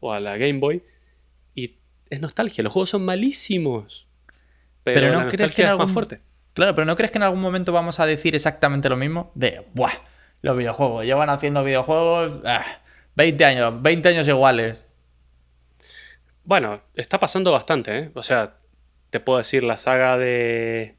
o 0.00 0.12
a 0.12 0.20
la 0.20 0.36
Game 0.36 0.58
Boy 0.58 0.82
y 1.54 1.76
es 2.10 2.20
nostalgia, 2.20 2.62
los 2.64 2.72
juegos 2.72 2.90
son 2.90 3.04
malísimos. 3.04 4.06
Pero, 4.84 5.00
Pero 5.00 5.12
no 5.12 5.24
la 5.24 5.30
crees 5.30 5.54
que 5.54 5.62
en 5.62 5.68
es 5.68 5.72
más 5.74 5.80
algún- 5.80 5.94
fuerte. 5.94 6.20
Claro, 6.54 6.74
pero 6.74 6.84
¿no 6.84 6.96
crees 6.96 7.10
que 7.10 7.18
en 7.18 7.22
algún 7.22 7.40
momento 7.40 7.72
vamos 7.72 7.98
a 8.00 8.04
decir 8.06 8.34
exactamente 8.34 8.88
lo 8.90 8.96
mismo? 8.96 9.30
De, 9.34 9.64
¡buah! 9.72 9.92
Los 10.42 10.56
videojuegos. 10.56 11.04
Llevan 11.06 11.30
haciendo 11.30 11.64
videojuegos. 11.64 12.40
ah, 12.44 12.64
20 13.14 13.44
años, 13.44 13.80
20 13.80 14.08
años 14.08 14.28
iguales. 14.28 14.84
Bueno, 16.44 16.82
está 16.94 17.18
pasando 17.20 17.52
bastante, 17.52 17.98
¿eh? 17.98 18.10
O 18.14 18.22
sea, 18.22 18.56
te 19.10 19.20
puedo 19.20 19.38
decir 19.38 19.62
la 19.62 19.76
saga 19.76 20.18
de 20.18 20.96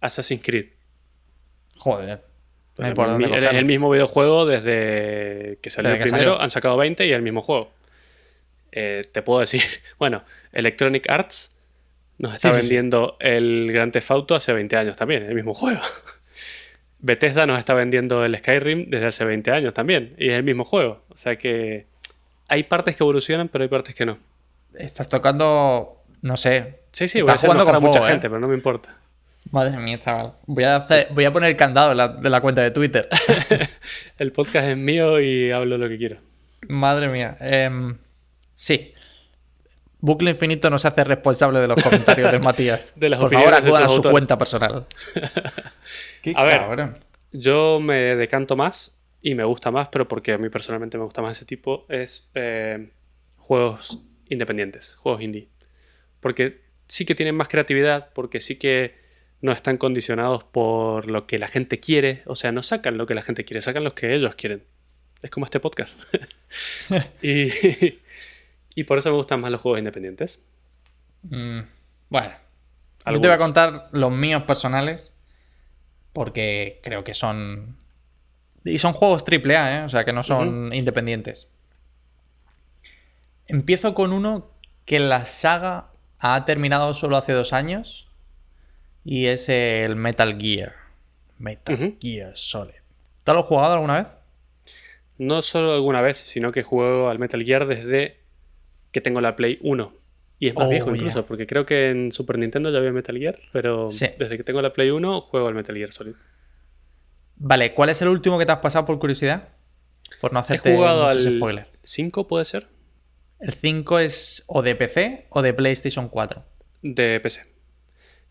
Assassin's 0.00 0.42
Creed. 0.42 0.66
Joder. 1.76 2.22
No 2.78 2.86
el, 2.86 3.18
mi- 3.18 3.24
es 3.24 3.54
el 3.54 3.64
mismo 3.66 3.90
videojuego 3.90 4.46
desde 4.46 5.58
que 5.60 5.68
salió 5.70 5.90
Desde 5.90 6.04
el 6.04 6.10
primero, 6.10 6.30
salió. 6.32 6.42
han 6.42 6.50
sacado 6.50 6.76
20 6.78 7.06
y 7.06 7.12
el 7.12 7.20
mismo 7.22 7.42
juego. 7.42 7.70
Eh, 8.72 9.04
te 9.12 9.20
puedo 9.22 9.40
decir, 9.40 9.62
bueno, 9.98 10.22
Electronic 10.52 11.10
Arts 11.10 11.54
nos 12.18 12.34
está 12.34 12.50
Sí, 12.50 12.56
sí, 12.56 12.62
sí. 12.62 12.68
vendiendo 12.68 13.16
el 13.20 13.70
Grand 13.72 13.92
Theft 13.92 14.10
Auto 14.10 14.34
hace 14.34 14.52
20 14.52 14.76
años 14.76 14.96
también, 14.96 15.24
el 15.24 15.34
mismo 15.34 15.52
juego. 15.54 15.80
Bethesda 17.00 17.46
nos 17.46 17.58
está 17.58 17.72
vendiendo 17.74 18.24
el 18.24 18.36
Skyrim 18.36 18.90
desde 18.90 19.06
hace 19.06 19.24
20 19.24 19.50
años 19.52 19.74
también, 19.74 20.14
y 20.18 20.28
es 20.28 20.34
el 20.34 20.42
mismo 20.42 20.64
juego. 20.64 21.02
O 21.08 21.16
sea 21.16 21.36
que 21.36 21.86
hay 22.48 22.64
partes 22.64 22.94
que 22.96 23.02
evolucionan, 23.02 23.48
pero 23.48 23.62
hay 23.62 23.68
partes 23.68 23.94
que 23.94 24.04
no. 24.06 24.18
Estás 24.74 25.08
tocando. 25.08 26.02
No 26.22 26.36
sé. 26.36 26.80
Sí, 26.92 27.08
sí, 27.08 27.18
Estás 27.18 27.42
voy 27.42 27.50
a 27.50 27.52
jugando 27.54 27.72
con 27.72 27.82
mucha 27.82 28.00
¿eh? 28.06 28.10
gente, 28.12 28.28
pero 28.28 28.38
no 28.40 28.48
me 28.48 28.54
importa. 28.54 29.00
Madre 29.50 29.76
mía, 29.78 29.98
chaval. 29.98 30.34
Voy 30.46 30.64
a, 30.64 30.76
hacer- 30.76 31.08
voy 31.12 31.24
a 31.24 31.32
poner 31.32 31.56
candado 31.56 31.90
en 31.92 31.96
la, 31.96 32.08
de 32.08 32.30
la 32.30 32.40
cuenta 32.40 32.62
de 32.62 32.70
Twitter. 32.70 33.08
El 34.18 34.32
podcast 34.32 34.68
es 34.68 34.76
mío 34.76 35.20
y 35.20 35.50
hablo 35.50 35.76
lo 35.76 35.88
que 35.88 35.98
quiero. 35.98 36.18
Madre 36.68 37.08
mía. 37.08 37.36
Em, 37.40 37.98
sí. 38.52 38.92
Bucle 39.98 40.30
Infinito 40.30 40.70
no 40.70 40.78
se 40.78 40.88
hace 40.88 41.04
responsable 41.04 41.58
de 41.58 41.66
los 41.68 41.82
comentarios 41.82 42.30
de 42.32 42.38
Matías. 42.40 42.92
De 42.96 43.08
las 43.08 43.18
Por 43.20 43.32
favor, 43.32 43.52
acudan 43.54 43.82
a 43.82 43.88
su 43.88 43.94
autores. 43.96 44.12
cuenta 44.12 44.38
personal. 44.38 44.86
Qué 46.22 46.32
A 46.36 46.44
ver. 46.44 46.60
cabrón. 46.60 46.94
Yo 47.32 47.80
me 47.80 48.16
decanto 48.16 48.56
más 48.56 48.96
y 49.20 49.34
me 49.34 49.44
gusta 49.44 49.70
más, 49.70 49.88
pero 49.88 50.06
porque 50.08 50.32
a 50.32 50.38
mí 50.38 50.48
personalmente 50.48 50.96
me 50.96 51.04
gusta 51.04 51.22
más 51.22 51.36
ese 51.36 51.44
tipo, 51.44 51.86
es 51.88 52.30
eh, 52.34 52.90
juegos 53.36 53.98
independientes, 54.28 54.96
juegos 54.96 55.22
indie. 55.22 55.48
Porque 56.20 56.62
sí 56.86 57.04
que 57.04 57.14
tienen 57.14 57.34
más 57.34 57.48
creatividad, 57.48 58.08
porque 58.14 58.40
sí 58.40 58.56
que 58.58 58.99
no 59.42 59.52
están 59.52 59.78
condicionados 59.78 60.44
por 60.44 61.10
lo 61.10 61.26
que 61.26 61.38
la 61.38 61.48
gente 61.48 61.80
quiere, 61.80 62.22
o 62.26 62.34
sea, 62.34 62.52
no 62.52 62.62
sacan 62.62 62.98
lo 62.98 63.06
que 63.06 63.14
la 63.14 63.22
gente 63.22 63.44
quiere, 63.44 63.60
sacan 63.60 63.84
lo 63.84 63.94
que 63.94 64.14
ellos 64.14 64.34
quieren. 64.34 64.64
Es 65.22 65.30
como 65.30 65.44
este 65.44 65.60
podcast. 65.60 66.02
y, 67.22 67.48
y 68.74 68.84
por 68.84 68.98
eso 68.98 69.10
me 69.10 69.16
gustan 69.16 69.40
más 69.40 69.50
los 69.50 69.60
juegos 69.60 69.78
independientes. 69.78 70.40
Mm, 71.22 71.60
bueno. 72.08 72.32
Yo 73.06 73.20
te 73.20 73.28
voy 73.28 73.34
a 73.34 73.38
contar 73.38 73.88
los 73.92 74.12
míos 74.12 74.42
personales. 74.44 75.14
Porque 76.12 76.80
creo 76.82 77.04
que 77.04 77.14
son. 77.14 77.76
Y 78.64 78.78
son 78.78 78.92
juegos 78.92 79.24
AAA, 79.24 79.78
¿eh? 79.78 79.84
O 79.84 79.88
sea, 79.88 80.04
que 80.04 80.12
no 80.12 80.22
son 80.22 80.72
independientes. 80.74 81.48
Empiezo 83.46 83.94
con 83.94 84.12
uno 84.12 84.50
que 84.84 84.98
la 84.98 85.24
saga 85.24 85.90
ha 86.18 86.44
terminado 86.44 86.92
solo 86.94 87.16
hace 87.16 87.32
dos 87.32 87.52
años. 87.52 88.09
Y 89.04 89.26
es 89.26 89.48
el 89.48 89.96
Metal 89.96 90.38
Gear. 90.40 90.74
Metal. 91.38 91.96
Gear 92.00 92.32
Solid. 92.36 92.74
¿Tú 93.24 93.32
lo 93.32 93.40
has 93.40 93.46
jugado 93.46 93.74
alguna 93.74 93.98
vez? 94.00 94.08
No 95.18 95.42
solo 95.42 95.72
alguna 95.74 96.00
vez, 96.00 96.16
sino 96.18 96.52
que 96.52 96.62
juego 96.62 97.08
al 97.10 97.18
Metal 97.18 97.42
Gear 97.44 97.66
desde 97.66 98.18
que 98.92 99.00
tengo 99.00 99.20
la 99.20 99.36
Play 99.36 99.58
1. 99.62 99.94
Y 100.38 100.48
es 100.48 100.54
más 100.54 100.66
Oh, 100.66 100.70
viejo 100.70 100.94
incluso, 100.94 101.26
porque 101.26 101.46
creo 101.46 101.66
que 101.66 101.90
en 101.90 102.12
Super 102.12 102.38
Nintendo 102.38 102.70
ya 102.70 102.78
había 102.78 102.92
Metal 102.92 103.16
Gear, 103.16 103.38
pero 103.52 103.90
Sí. 103.90 104.06
desde 104.18 104.36
que 104.38 104.44
tengo 104.44 104.62
la 104.62 104.72
Play 104.72 104.90
1 104.90 105.20
juego 105.20 105.48
al 105.48 105.54
Metal 105.54 105.76
Gear 105.76 105.92
Solid. 105.92 106.14
Vale, 107.36 107.74
¿cuál 107.74 107.90
es 107.90 108.00
el 108.02 108.08
último 108.08 108.38
que 108.38 108.46
te 108.46 108.52
has 108.52 108.58
pasado 108.58 108.84
por 108.86 108.98
curiosidad? 108.98 109.48
Por 110.20 110.32
no 110.32 110.38
hacerte 110.40 110.72
He 110.72 110.76
jugado 110.76 111.06
muchos 111.06 111.26
al 111.26 111.36
spoilers. 111.36 111.68
5, 111.82 112.26
puede 112.26 112.44
ser, 112.44 112.68
El 113.38 113.52
5 113.54 113.98
es 113.98 114.44
o 114.46 114.60
de 114.62 114.74
PC 114.74 115.26
o 115.30 115.40
de 115.42 115.52
PlayStation 115.54 116.08
4. 116.08 116.44
de 116.82 117.20
PC. 117.20 117.44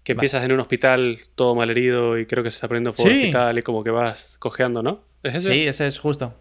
Que 0.10 0.14
empiezas 0.14 0.44
en 0.44 0.52
un 0.52 0.60
hospital 0.60 1.18
todo 1.36 1.54
malherido 1.54 2.18
y 2.18 2.26
creo 2.26 2.44
que 2.44 2.50
se 2.50 2.56
está 2.56 2.68
poniendo 2.68 2.90
el 2.90 2.96
Sí. 2.96 3.04
hospital 3.08 3.60
y 3.60 3.62
como 3.62 3.84
que 3.84 3.92
vas 3.92 4.38
cojeando, 4.40 4.82
¿no? 4.82 5.04
¿Es 5.22 5.36
ese? 5.36 5.52
Sí, 5.54 5.68
ese 5.68 5.88
es 5.88 6.00
justo. 6.00 6.34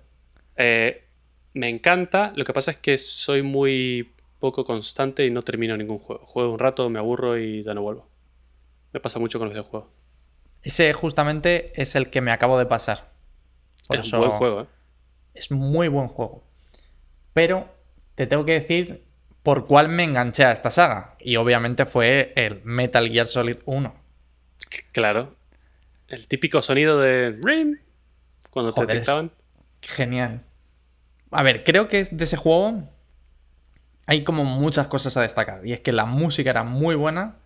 Eh, 0.57 1.05
me 1.53 1.69
encanta, 1.69 2.33
lo 2.35 2.45
que 2.47 2.53
pasa 2.55 2.71
es 2.71 2.79
que 2.79 2.97
soy 2.97 3.43
muy 3.43 4.15
poco 4.39 4.65
constante 4.65 5.27
y 5.27 5.31
no 5.31 5.43
termino 5.43 5.77
ningún 5.77 5.99
juego. 5.99 6.25
Juego 6.25 6.53
un 6.53 6.59
rato, 6.59 6.89
me 6.89 6.99
aburro 6.99 7.37
y 7.39 7.63
ya 7.63 7.75
no 7.75 7.83
vuelvo. 7.83 8.09
Me 8.93 9.01
pasa 9.01 9.19
mucho 9.19 9.39
con 9.39 9.49
los 9.49 9.55
videojuegos. 9.55 9.89
Ese 10.63 10.93
justamente 10.95 11.73
es 11.81 11.95
el 11.95 12.09
que 12.09 12.21
me 12.21 12.31
acabo 12.31 12.59
de 12.59 12.65
pasar. 12.67 13.11
Por 13.87 13.99
es 13.99 14.13
un 14.13 14.19
buen 14.21 14.33
juego, 14.33 14.63
¿eh? 14.63 14.67
es 15.35 15.51
muy 15.51 15.89
buen 15.89 16.09
juego. 16.09 16.43
Pero 17.35 17.69
te 18.15 18.27
tengo 18.27 18.45
que 18.47 18.53
decir 18.53 19.05
por 19.49 19.67
cuál 19.67 19.89
me 19.89 20.05
enganché 20.05 20.45
a 20.45 20.53
esta 20.53 20.71
saga. 20.71 21.15
Y 21.21 21.37
obviamente 21.37 21.87
fue 21.87 22.35
el 22.37 22.61
Metal 22.65 23.09
Gear 23.09 23.27
Solid 23.27 23.57
1. 23.65 23.95
Claro. 24.93 25.37
El 26.07 26.29
típico 26.29 26.61
sonido 26.61 27.01
de 27.01 27.31
RIM 27.43 27.79
cuando 28.51 28.75
te 28.75 28.83
Joder, 28.83 28.89
detectaban. 28.97 29.33
Genial. 29.81 30.43
A 31.31 31.43
ver, 31.43 31.65
creo 31.65 31.89
que 31.89 32.05
de 32.05 32.25
ese 32.25 32.37
juego 32.37 32.91
hay 34.05 34.23
como 34.23 34.45
muchas 34.45 34.87
cosas 34.87 35.17
a 35.17 35.23
destacar. 35.23 35.67
Y 35.67 35.73
es 35.73 35.81
que 35.81 35.93
la 35.93 36.05
música 36.05 36.51
era 36.51 36.65
muy 36.65 36.95
buena. 36.95 37.37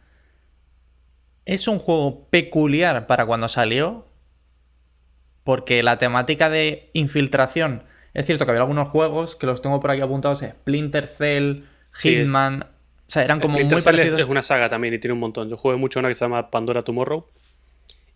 Es 1.45 1.69
un 1.69 1.79
juego 1.79 2.27
peculiar 2.31 3.07
para 3.07 3.27
cuando 3.27 3.47
salió. 3.47 4.09
Porque 5.45 5.85
la 5.85 5.99
temática 5.99 6.51
de 6.51 6.91
infiltración. 6.95 7.85
Es 8.12 8.27
cierto 8.27 8.45
que 8.45 8.51
había 8.51 8.62
algunos 8.62 8.88
juegos 8.88 9.37
que 9.37 9.47
los 9.47 9.62
tengo 9.62 9.79
por 9.79 9.93
aquí 9.93 10.01
apuntados. 10.01 10.41
Splinter 10.41 11.07
Cell. 11.07 11.62
Hitman. 11.95 12.63
O 12.63 13.11
sea, 13.13 13.25
eran 13.25 13.41
como 13.41 13.55
Splinter 13.55 13.77
muy 13.77 13.83
Cell 13.83 13.93
parecidos. 13.93 14.21
es 14.21 14.27
una 14.27 14.43
saga 14.43 14.69
también 14.69 14.95
y 14.95 14.99
tiene 14.99 15.13
un 15.13 15.21
montón. 15.21 15.49
Yo 15.49 15.57
jugué 15.57 15.77
mucho 15.77 15.99
una 15.99 16.09
que 16.09 16.15
se 16.15 16.25
llama 16.25 16.51
Pandora 16.51 16.83
Tomorrow. 16.83 17.27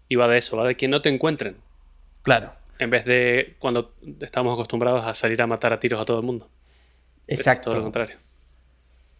Y 0.09 0.15
va 0.15 0.29
de 0.29 0.39
eso, 0.39 0.57
va 0.57 0.67
de 0.67 0.77
que 0.77 0.89
no 0.89 1.03
te 1.03 1.09
encuentren. 1.09 1.57
Claro. 2.23 2.53
En 2.79 2.91
vez 2.91 3.05
de 3.05 3.57
cuando 3.59 3.95
estamos 4.21 4.53
acostumbrados 4.53 5.05
a 5.05 5.15
salir 5.15 5.41
a 5.43 5.47
matar 5.47 5.73
a 5.73 5.81
tiros 5.81 6.01
a 6.01 6.05
todo 6.05 6.21
el 6.21 6.27
mundo. 6.27 6.49
Exacto. 7.27 7.71
todo 7.71 7.79
lo 7.79 7.83
contrario. 7.83 8.17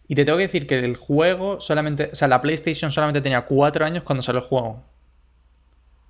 Y 0.07 0.15
te 0.15 0.23
tengo 0.23 0.37
que 0.37 0.43
decir 0.43 0.67
que 0.67 0.79
el 0.79 0.95
juego 0.95 1.59
solamente. 1.59 2.09
O 2.13 2.15
sea, 2.15 2.27
la 2.27 2.41
PlayStation 2.41 2.91
solamente 2.91 3.21
tenía 3.21 3.41
cuatro 3.41 3.85
años 3.85 4.03
cuando 4.03 4.23
salió 4.23 4.41
el 4.41 4.47
juego. 4.47 4.83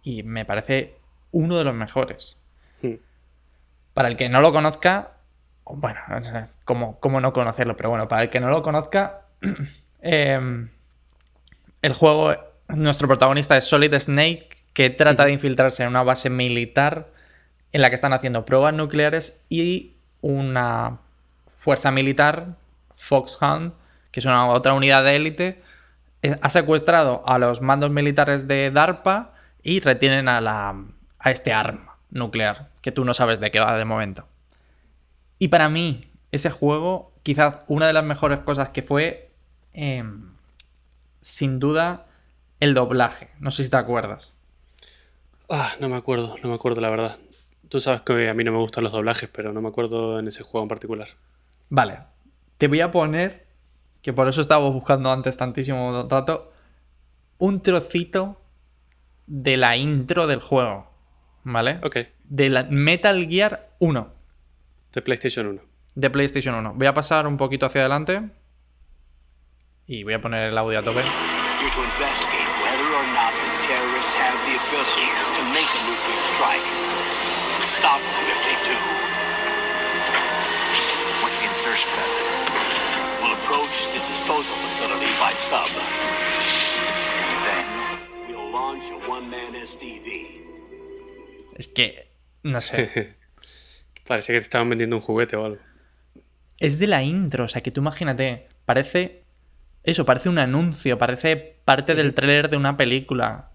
Y 0.03 0.23
me 0.23 0.45
parece 0.45 0.95
uno 1.31 1.57
de 1.57 1.63
los 1.63 1.73
mejores. 1.73 2.37
Hmm. 2.81 2.95
Para 3.93 4.07
el 4.07 4.15
que 4.15 4.29
no 4.29 4.41
lo 4.41 4.51
conozca. 4.53 5.16
Bueno, 5.75 5.99
no 6.07 6.23
sé 6.23 6.45
cómo, 6.65 6.99
cómo 6.99 7.21
no 7.21 7.33
conocerlo, 7.33 7.75
pero 7.75 7.89
bueno, 7.89 8.07
para 8.07 8.23
el 8.23 8.29
que 8.29 8.39
no 8.39 8.49
lo 8.49 8.63
conozca. 8.63 9.21
em, 10.01 10.69
el 11.81 11.93
juego. 11.93 12.35
Nuestro 12.69 13.07
protagonista 13.07 13.55
es 13.55 13.63
Solid 13.63 13.93
Snake, 13.97 14.49
que 14.73 14.89
trata 14.89 15.23
de 15.23 15.31
infiltrarse 15.31 15.83
en 15.83 15.89
una 15.89 16.03
base 16.03 16.29
militar 16.29 17.07
en 17.71 17.81
la 17.81 17.89
que 17.89 17.95
están 17.95 18.11
haciendo 18.11 18.43
pruebas 18.43 18.73
nucleares 18.73 19.45
y 19.47 19.95
una 20.21 20.97
fuerza 21.55 21.91
militar, 21.91 22.55
Foxhound, 22.97 23.73
que 24.11 24.19
es 24.19 24.25
una 24.25 24.47
otra 24.47 24.73
unidad 24.73 25.03
de 25.03 25.15
élite, 25.15 25.61
eh, 26.23 26.37
ha 26.41 26.49
secuestrado 26.49 27.23
a 27.27 27.37
los 27.37 27.61
mandos 27.61 27.91
militares 27.91 28.47
de 28.47 28.71
DARPA 28.71 29.33
y 29.63 29.79
retienen 29.79 30.27
a, 30.27 30.41
la, 30.41 30.75
a 31.19 31.31
este 31.31 31.53
arma 31.53 31.97
nuclear, 32.09 32.69
que 32.81 32.91
tú 32.91 33.05
no 33.05 33.13
sabes 33.13 33.39
de 33.39 33.51
qué 33.51 33.59
va 33.59 33.77
de 33.77 33.85
momento. 33.85 34.27
Y 35.39 35.49
para 35.49 35.69
mí, 35.69 36.11
ese 36.31 36.49
juego, 36.49 37.13
quizás 37.23 37.57
una 37.67 37.87
de 37.87 37.93
las 37.93 38.03
mejores 38.03 38.39
cosas 38.39 38.69
que 38.69 38.81
fue, 38.81 39.31
em, 39.73 40.31
sin 41.21 41.59
duda, 41.59 42.07
el 42.59 42.73
doblaje. 42.73 43.29
No 43.39 43.51
sé 43.51 43.63
si 43.63 43.69
te 43.69 43.77
acuerdas. 43.77 44.35
Ah, 45.49 45.73
no 45.79 45.89
me 45.89 45.95
acuerdo, 45.95 46.35
no 46.43 46.49
me 46.49 46.55
acuerdo 46.55 46.81
la 46.81 46.89
verdad. 46.89 47.17
Tú 47.69 47.79
sabes 47.79 48.01
que 48.01 48.29
a 48.29 48.33
mí 48.33 48.43
no 48.43 48.51
me 48.51 48.57
gustan 48.57 48.83
los 48.83 48.93
doblajes, 48.93 49.29
pero 49.29 49.53
no 49.53 49.61
me 49.61 49.69
acuerdo 49.69 50.19
en 50.19 50.27
ese 50.27 50.43
juego 50.43 50.63
en 50.63 50.69
particular. 50.69 51.09
Vale, 51.69 51.99
te 52.57 52.67
voy 52.67 52.81
a 52.81 52.91
poner, 52.91 53.45
que 54.01 54.13
por 54.13 54.27
eso 54.27 54.41
estaba 54.41 54.69
buscando 54.69 55.11
antes 55.11 55.37
tantísimo 55.37 56.07
rato, 56.09 56.51
un 57.37 57.61
trocito 57.61 58.41
de 59.27 59.57
la 59.57 59.75
intro 59.77 60.27
del 60.27 60.39
juego, 60.39 60.89
¿vale? 61.43 61.79
Ok, 61.83 61.97
De 62.23 62.49
la 62.49 62.63
Metal 62.63 63.27
Gear 63.27 63.69
1, 63.79 64.13
de 64.93 65.01
PlayStation 65.01 65.47
1. 65.47 65.61
de 65.95 66.09
PlayStation 66.09 66.55
1. 66.55 66.73
Voy 66.75 66.87
a 66.87 66.93
pasar 66.93 67.27
un 67.27 67.37
poquito 67.37 67.65
hacia 67.65 67.81
adelante 67.81 68.29
y 69.87 70.03
voy 70.03 70.13
a 70.13 70.21
poner 70.21 70.49
el 70.49 70.57
audio 70.57 70.79
a 70.79 70.83
tope. 70.83 71.01
Es 91.55 91.67
que, 91.67 92.11
no 92.43 92.61
sé, 92.61 93.17
Parecía 94.07 94.33
que 94.35 94.39
te 94.39 94.45
estaban 94.45 94.69
vendiendo 94.69 94.95
un 94.95 95.01
juguete 95.01 95.35
o 95.35 95.45
algo. 95.45 95.59
es 96.59 96.79
de 96.79 96.87
la 96.87 97.03
intro, 97.03 97.43
o 97.45 97.47
sea 97.47 97.61
que 97.61 97.69
tú 97.71 97.81
imagínate, 97.81 98.47
parece 98.65 99.23
eso, 99.83 100.05
parece 100.05 100.29
un 100.29 100.39
anuncio, 100.39 100.97
parece 100.97 101.55
parte 101.65 101.93
del 101.95 102.13
tráiler 102.13 102.49
de 102.49 102.57
una 102.57 102.75
película. 102.77 103.51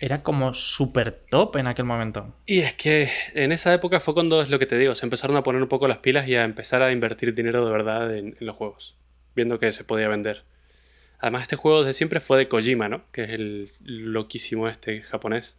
Era 0.00 0.22
como 0.22 0.54
súper 0.54 1.24
top 1.30 1.56
en 1.56 1.66
aquel 1.66 1.84
momento. 1.84 2.36
Y 2.46 2.60
es 2.60 2.72
que 2.74 3.10
en 3.34 3.50
esa 3.50 3.72
época 3.74 3.98
fue 3.98 4.14
cuando 4.14 4.40
es 4.42 4.48
lo 4.50 4.58
que 4.60 4.66
te 4.66 4.78
digo, 4.78 4.94
se 4.94 5.06
empezaron 5.06 5.36
a 5.36 5.42
poner 5.42 5.60
un 5.62 5.68
poco 5.68 5.88
las 5.88 5.98
pilas 5.98 6.28
y 6.28 6.36
a 6.36 6.44
empezar 6.44 6.82
a 6.82 6.92
invertir 6.92 7.34
dinero 7.34 7.64
de 7.66 7.72
verdad 7.72 8.16
en, 8.16 8.36
en 8.38 8.46
los 8.46 8.54
juegos, 8.56 8.96
viendo 9.34 9.58
que 9.58 9.72
se 9.72 9.82
podía 9.82 10.06
vender. 10.08 10.44
Además, 11.18 11.42
este 11.42 11.56
juego 11.56 11.80
desde 11.82 11.94
siempre 11.94 12.20
fue 12.20 12.38
de 12.38 12.48
Kojima, 12.48 12.88
¿no? 12.88 13.02
Que 13.12 13.24
es 13.24 13.30
el 13.30 13.70
loquísimo 13.78 14.68
este 14.68 15.00
japonés. 15.02 15.56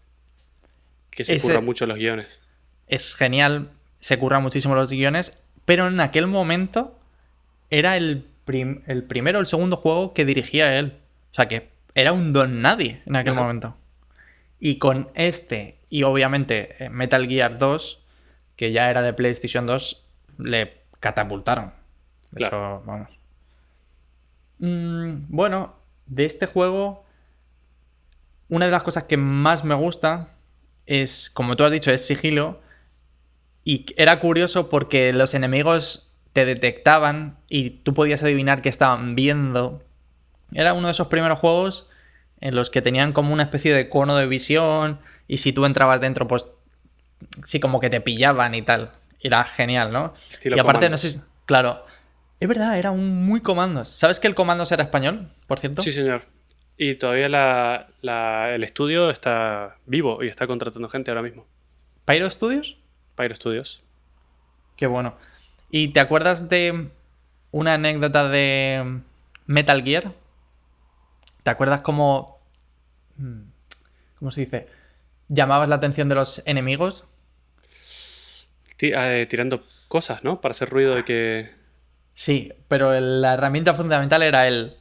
Que 1.09 1.25
se 1.25 1.35
Ese- 1.35 1.47
curra 1.47 1.61
mucho 1.61 1.85
los 1.85 1.97
guiones. 1.97 2.41
es 2.87 3.15
genial, 3.15 3.69
se 4.03 4.19
curra 4.19 4.39
muchísimo 4.41 4.75
los 4.75 4.89
guiones, 4.89 5.41
pero 5.63 5.87
en 5.87 6.01
aquel 6.01 6.27
momento 6.27 6.99
era 7.69 7.95
el, 7.95 8.27
prim- 8.43 8.81
el 8.85 9.03
primero 9.03 9.37
o 9.37 9.41
el 9.41 9.47
segundo 9.47 9.77
juego 9.77 10.13
que 10.13 10.25
dirigía 10.25 10.77
él. 10.77 10.97
O 11.31 11.35
sea 11.35 11.47
que 11.47 11.69
era 11.95 12.11
un 12.11 12.33
don 12.33 12.61
nadie 12.61 13.01
en 13.05 13.15
aquel 13.15 13.33
momento. 13.33 13.77
Y 14.59 14.77
con 14.77 15.09
este, 15.15 15.77
y 15.89 16.03
obviamente 16.03 16.83
eh, 16.83 16.89
Metal 16.89 17.25
Gear 17.27 17.57
2, 17.57 17.99
que 18.57 18.73
ya 18.73 18.89
era 18.89 19.01
de 19.01 19.13
PlayStation 19.13 19.65
2, 19.65 20.05
le 20.39 20.81
catapultaron. 20.99 21.71
De 22.31 22.39
Claro. 22.39 22.79
hecho, 22.79 22.83
vamos. 22.85 23.09
Mm, 24.59 25.25
bueno, 25.29 25.75
de 26.07 26.25
este 26.25 26.45
juego, 26.45 27.05
una 28.49 28.65
de 28.65 28.71
las 28.71 28.83
cosas 28.83 29.03
que 29.03 29.15
más 29.17 29.63
me 29.63 29.75
gusta 29.75 30.29
es, 30.85 31.29
como 31.29 31.55
tú 31.55 31.63
has 31.63 31.71
dicho, 31.71 31.89
es 31.91 32.05
sigilo. 32.05 32.59
Y 33.63 33.85
era 33.97 34.19
curioso 34.19 34.69
porque 34.69 35.13
los 35.13 35.33
enemigos 35.33 36.09
te 36.33 36.45
detectaban 36.45 37.37
y 37.47 37.69
tú 37.71 37.93
podías 37.93 38.23
adivinar 38.23 38.61
que 38.61 38.69
estaban 38.69 39.15
viendo. 39.15 39.83
Era 40.53 40.73
uno 40.73 40.87
de 40.87 40.91
esos 40.91 41.07
primeros 41.07 41.39
juegos 41.39 41.89
en 42.41 42.55
los 42.55 42.69
que 42.69 42.81
tenían 42.81 43.13
como 43.13 43.33
una 43.33 43.43
especie 43.43 43.73
de 43.73 43.87
cono 43.89 44.15
de 44.17 44.27
visión 44.27 44.99
y 45.27 45.37
si 45.37 45.53
tú 45.53 45.65
entrabas 45.65 46.01
dentro, 46.01 46.27
pues 46.27 46.45
sí, 47.45 47.59
como 47.59 47.79
que 47.79 47.89
te 47.89 48.01
pillaban 48.01 48.53
y 48.55 48.61
tal. 48.63 48.91
Era 49.21 49.43
genial, 49.45 49.93
¿no? 49.93 50.13
Estilo 50.31 50.57
y 50.57 50.59
aparte, 50.59 50.87
Comandos. 50.87 50.91
no 50.91 51.09
sé 51.09 51.11
si- 51.17 51.21
Claro. 51.45 51.85
Es 52.39 52.47
verdad, 52.49 52.77
era 52.77 52.91
un 52.91 53.25
muy 53.25 53.39
comandos. 53.39 53.87
¿Sabes 53.87 54.19
que 54.19 54.27
el 54.27 54.35
comandos 54.35 54.71
era 54.73 54.83
español, 54.83 55.29
por 55.47 55.59
cierto? 55.59 55.81
Sí, 55.81 55.93
señor. 55.93 56.25
Y 56.77 56.95
todavía 56.95 57.29
la- 57.29 57.87
la- 58.01 58.53
el 58.53 58.63
estudio 58.65 59.09
está 59.09 59.77
vivo 59.85 60.21
y 60.23 60.27
está 60.27 60.45
contratando 60.47 60.89
gente 60.89 61.11
ahora 61.11 61.21
mismo. 61.21 61.45
¿Pyro 62.05 62.29
Studios? 62.29 62.77
Pyro 63.15 63.35
Studios. 63.35 63.83
Qué 64.75 64.87
bueno. 64.87 65.15
¿Y 65.69 65.89
te 65.89 65.99
acuerdas 65.99 66.49
de 66.49 66.89
una 67.51 67.75
anécdota 67.75 68.27
de 68.29 69.01
Metal 69.45 69.83
Gear? 69.83 70.13
¿Te 71.43 71.49
acuerdas 71.49 71.81
cómo... 71.81 72.37
mm, 73.17 73.41
¿Cómo 74.19 74.31
se 74.31 74.41
dice? 74.41 74.67
Llamabas 75.27 75.69
la 75.69 75.75
atención 75.75 76.09
de 76.09 76.15
los 76.15 76.41
enemigos. 76.45 77.05
Eh, 78.79 79.27
tirando 79.29 79.63
cosas, 79.87 80.23
¿no? 80.23 80.41
Para 80.41 80.51
hacer 80.51 80.69
ruido 80.69 80.95
de 80.95 81.05
que... 81.05 81.51
Sí, 82.13 82.53
pero 82.67 82.99
la 82.99 83.33
herramienta 83.33 83.73
fundamental 83.73 84.23
era 84.23 84.47
el... 84.47 84.77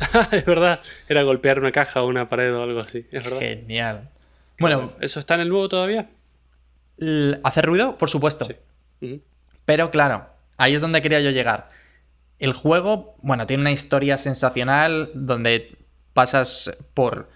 es 0.32 0.44
verdad. 0.44 0.80
Era 1.08 1.22
golpear 1.22 1.58
una 1.58 1.72
caja 1.72 2.02
o 2.02 2.08
una 2.08 2.28
pared 2.28 2.54
o 2.54 2.62
algo 2.62 2.80
así. 2.80 3.06
Es 3.10 3.24
verdad. 3.24 3.40
Genial. 3.40 4.08
Bueno, 4.58 4.92
¿Eso 5.00 5.20
está 5.20 5.34
en 5.34 5.40
el 5.40 5.48
nuevo 5.48 5.68
todavía? 5.68 6.08
¿Hacer 7.42 7.66
ruido? 7.66 7.96
Por 7.98 8.10
supuesto. 8.10 8.46
Sí. 9.00 9.22
Pero 9.64 9.90
claro, 9.90 10.26
ahí 10.56 10.74
es 10.74 10.82
donde 10.82 11.02
quería 11.02 11.20
yo 11.20 11.30
llegar. 11.30 11.70
El 12.38 12.52
juego, 12.52 13.16
bueno, 13.22 13.46
tiene 13.46 13.62
una 13.62 13.72
historia 13.72 14.18
sensacional 14.18 15.10
donde 15.14 15.76
pasas 16.12 16.84
por 16.94 17.28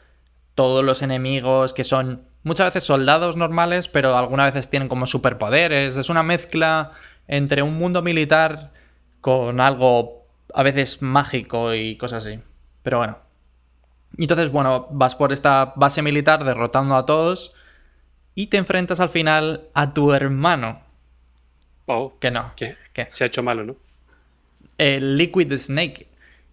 todos 0.55 0.85
los 0.85 1.03
enemigos 1.03 1.73
que 1.73 1.85
son 1.85 2.23
muchas 2.43 2.69
veces 2.69 2.85
soldados 2.85 3.37
normales, 3.37 3.89
pero 3.89 4.17
algunas 4.17 4.53
veces 4.53 4.71
tienen 4.71 4.89
como 4.89 5.07
superpoderes. 5.07 5.97
Es 5.97 6.09
una 6.09 6.23
mezcla 6.23 6.93
entre 7.27 7.63
un 7.63 7.79
mundo 7.79 8.03
militar 8.03 8.73
con 9.21 9.61
algo 9.61 10.27
a 10.55 10.63
veces 10.63 11.03
mágico 11.03 11.75
y 11.75 11.97
cosas 11.97 12.27
así. 12.27 12.41
Pero 12.83 12.99
bueno. 12.99 13.19
Y 14.17 14.25
entonces, 14.25 14.51
bueno, 14.51 14.89
vas 14.91 15.15
por 15.15 15.33
esta 15.33 15.75
base 15.77 16.03
militar 16.03 16.45
derrotando 16.45 16.97
a 16.97 17.07
todos 17.07 17.55
y 18.41 18.47
te 18.47 18.57
enfrentas 18.57 19.01
al 19.01 19.09
final 19.09 19.63
a 19.75 19.93
tu 19.93 20.13
hermano. 20.13 20.81
Oh, 21.87 22.17
Que 22.21 22.31
no. 22.31 22.53
que 22.57 22.77
se 23.09 23.25
ha 23.25 23.27
hecho 23.27 23.43
malo, 23.43 23.65
¿no? 23.65 23.75
El 24.77 25.17
Liquid 25.17 25.53
Snake. 25.57 26.07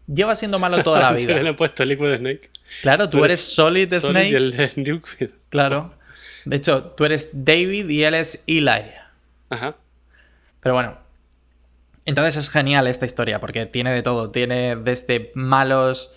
Lleva 0.08 0.36
siendo 0.36 0.58
malo 0.58 0.82
toda 0.84 1.00
la 1.00 1.10
Se 1.18 1.28
le 1.28 1.36
vida. 1.40 1.50
han 1.50 1.56
puesto 1.56 1.86
Liquid 1.86 2.16
Snake. 2.18 2.50
Claro, 2.82 3.08
tú 3.08 3.24
eres 3.24 3.40
Solid, 3.40 3.94
Snake. 3.94 4.30
y 4.30 4.34
el, 4.34 4.60
el 4.60 4.72
Liquid. 4.84 5.30
Claro. 5.50 5.94
De 6.46 6.56
hecho, 6.56 6.84
tú 6.98 7.06
eres 7.06 7.30
David 7.46 7.88
y 7.90 8.04
él 8.04 8.16
es 8.16 8.44
Eli. 8.48 8.70
Ajá. 9.52 9.76
Pero 10.62 10.74
bueno. 10.74 10.98
Entonces 12.06 12.38
es 12.38 12.50
genial 12.50 12.88
esta 12.88 13.06
historia 13.06 13.40
porque 13.40 13.66
tiene 13.68 13.94
de 13.94 14.02
todo. 14.02 14.32
Tiene 14.32 14.76
desde 14.76 15.32
malos 15.36 16.10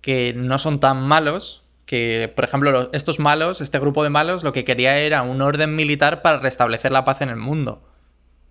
que 0.00 0.32
no 0.34 0.58
son 0.58 0.80
tan 0.80 1.02
malos. 1.02 1.62
Que, 1.86 2.32
por 2.34 2.44
ejemplo, 2.44 2.90
estos 2.92 3.20
malos, 3.20 3.60
este 3.60 3.78
grupo 3.78 4.02
de 4.02 4.10
malos, 4.10 4.42
lo 4.42 4.52
que 4.52 4.64
quería 4.64 4.98
era 4.98 5.22
un 5.22 5.42
orden 5.42 5.76
militar 5.76 6.22
para 6.22 6.38
restablecer 6.38 6.92
la 6.92 7.04
paz 7.04 7.20
en 7.20 7.28
el 7.28 7.36
mundo. 7.36 7.82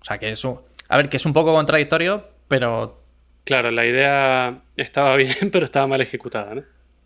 O 0.01 0.05
sea 0.05 0.17
que 0.19 0.29
es 0.29 0.43
un... 0.43 0.61
A 0.89 0.97
ver, 0.97 1.09
que 1.09 1.17
es 1.17 1.25
un 1.25 1.33
poco 1.33 1.53
contradictorio, 1.53 2.27
pero 2.47 3.03
Claro, 3.43 3.71
la 3.71 3.85
idea 3.85 4.61
estaba 4.77 5.15
bien, 5.17 5.51
pero 5.51 5.65
estaba 5.65 5.87
mal 5.87 6.01
ejecutada, 6.01 6.55
¿no? 6.55 6.63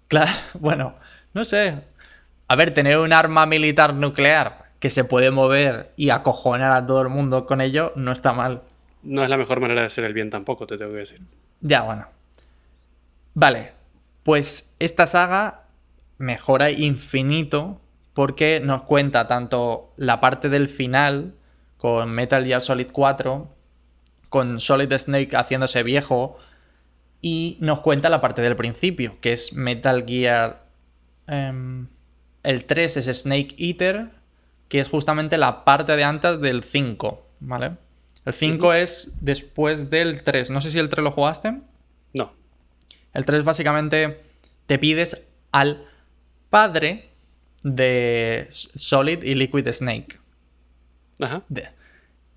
Claro, 0.08 0.32
bueno, 0.54 0.96
no 1.34 1.46
sé. 1.46 1.76
A 2.48 2.56
ver, 2.56 2.74
tener 2.74 2.98
un 2.98 3.14
arma 3.14 3.46
militar 3.46 3.94
nuclear 3.94 4.68
que 4.80 4.90
se 4.90 5.04
puede 5.04 5.32
mover 5.32 5.92
y 5.98 6.12
acojonar 6.12 6.72
a 6.72 6.86
todo 6.86 7.02
el 7.02 7.10
mundo 7.10 7.46
con 7.46 7.62
ello 7.62 7.94
no 7.96 8.12
está 8.12 8.32
mal. 8.32 8.62
no 9.02 9.24
es 9.24 9.30
la 9.30 9.38
mejor 9.38 9.60
manera 9.60 9.82
de 9.82 9.88
hacer 9.88 10.04
el 10.06 10.14
bien 10.14 10.30
tampoco, 10.30 10.68
te 10.68 10.78
tengo 10.78 10.92
que 10.92 11.00
decir. 11.00 11.22
Ya, 11.62 11.82
bueno. 11.82 12.08
Vale, 13.34 13.72
pues 14.24 14.76
esta 14.80 15.08
saga 15.08 15.64
mejora 16.18 16.72
infinito 16.72 17.82
porque 18.14 18.60
nos 18.64 18.84
cuenta 18.84 19.28
tanto 19.28 19.94
la 19.98 20.20
parte 20.20 20.50
del 20.50 20.70
final 20.70 21.36
con 21.78 22.10
Metal 22.10 22.44
Gear 22.44 22.62
Solid 22.62 22.88
4, 22.92 23.54
con 24.30 24.60
Solid 24.60 24.92
Snake 24.92 25.36
haciéndose 25.36 25.84
viejo, 25.84 26.38
y 27.22 27.58
nos 27.62 27.82
cuenta 27.82 28.10
la 28.10 28.22
parte 28.22 28.42
del 28.42 28.56
principio, 28.56 29.18
que 29.22 29.34
es 29.34 29.54
Metal 29.54 30.04
Gear... 30.08 30.66
em, 31.28 31.88
el 32.44 32.64
3 32.66 32.98
es 32.98 33.22
Snake 33.22 33.56
Eater, 33.58 34.10
que 34.70 34.80
es 34.80 34.88
justamente 34.88 35.38
la 35.38 35.66
parte 35.66 35.96
de 35.96 36.04
antes 36.04 36.40
del 36.40 36.64
5, 36.64 37.26
¿vale? 37.42 37.74
El 38.26 38.34
5 38.34 38.74
es 38.74 39.18
después 39.22 39.90
del 39.90 40.24
3. 40.24 40.50
No 40.52 40.62
sé 40.62 40.72
si 40.72 40.80
el 40.80 40.90
3 40.90 41.04
lo 41.04 41.12
jugaste. 41.12 41.60
No. 42.14 42.34
El 43.14 43.26
3 43.26 43.44
básicamente 43.44 44.22
te 44.66 44.80
pides 44.80 45.28
al 45.52 45.86
padre 46.50 47.10
de 47.64 48.48
Solid 48.50 49.24
y 49.24 49.34
Liquid 49.36 49.68
Snake. 49.72 50.20
Ajá. 51.20 51.42
De- 51.50 51.70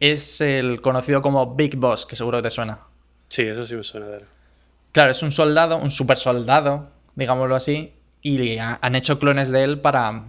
Es 0.01 0.41
el 0.41 0.81
conocido 0.81 1.21
como 1.21 1.55
Big 1.55 1.77
Boss, 1.77 2.07
que 2.07 2.17
seguro 2.17 2.39
que 2.39 2.45
te 2.45 2.51
suena. 2.51 2.79
Sí, 3.29 3.43
eso 3.43 3.67
sí 3.67 3.75
me 3.77 3.85
suena 3.85 4.07
de. 4.07 4.25
Claro, 4.93 5.11
es 5.11 5.23
un 5.23 5.31
soldado, 5.31 5.77
un 5.77 5.91
super 5.91 6.17
soldado, 6.17 6.91
digámoslo 7.15 7.55
así, 7.55 7.93
y 8.23 8.57
ha- 8.59 8.79
han 8.83 8.95
hecho 8.95 9.19
clones 9.19 9.51
de 9.51 9.63
él 9.63 9.81
para, 9.81 10.25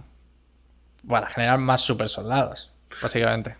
para 1.08 1.28
generar 1.28 1.58
más 1.58 1.80
super 1.80 2.08
soldados, 2.08 2.70
básicamente. 3.02 3.56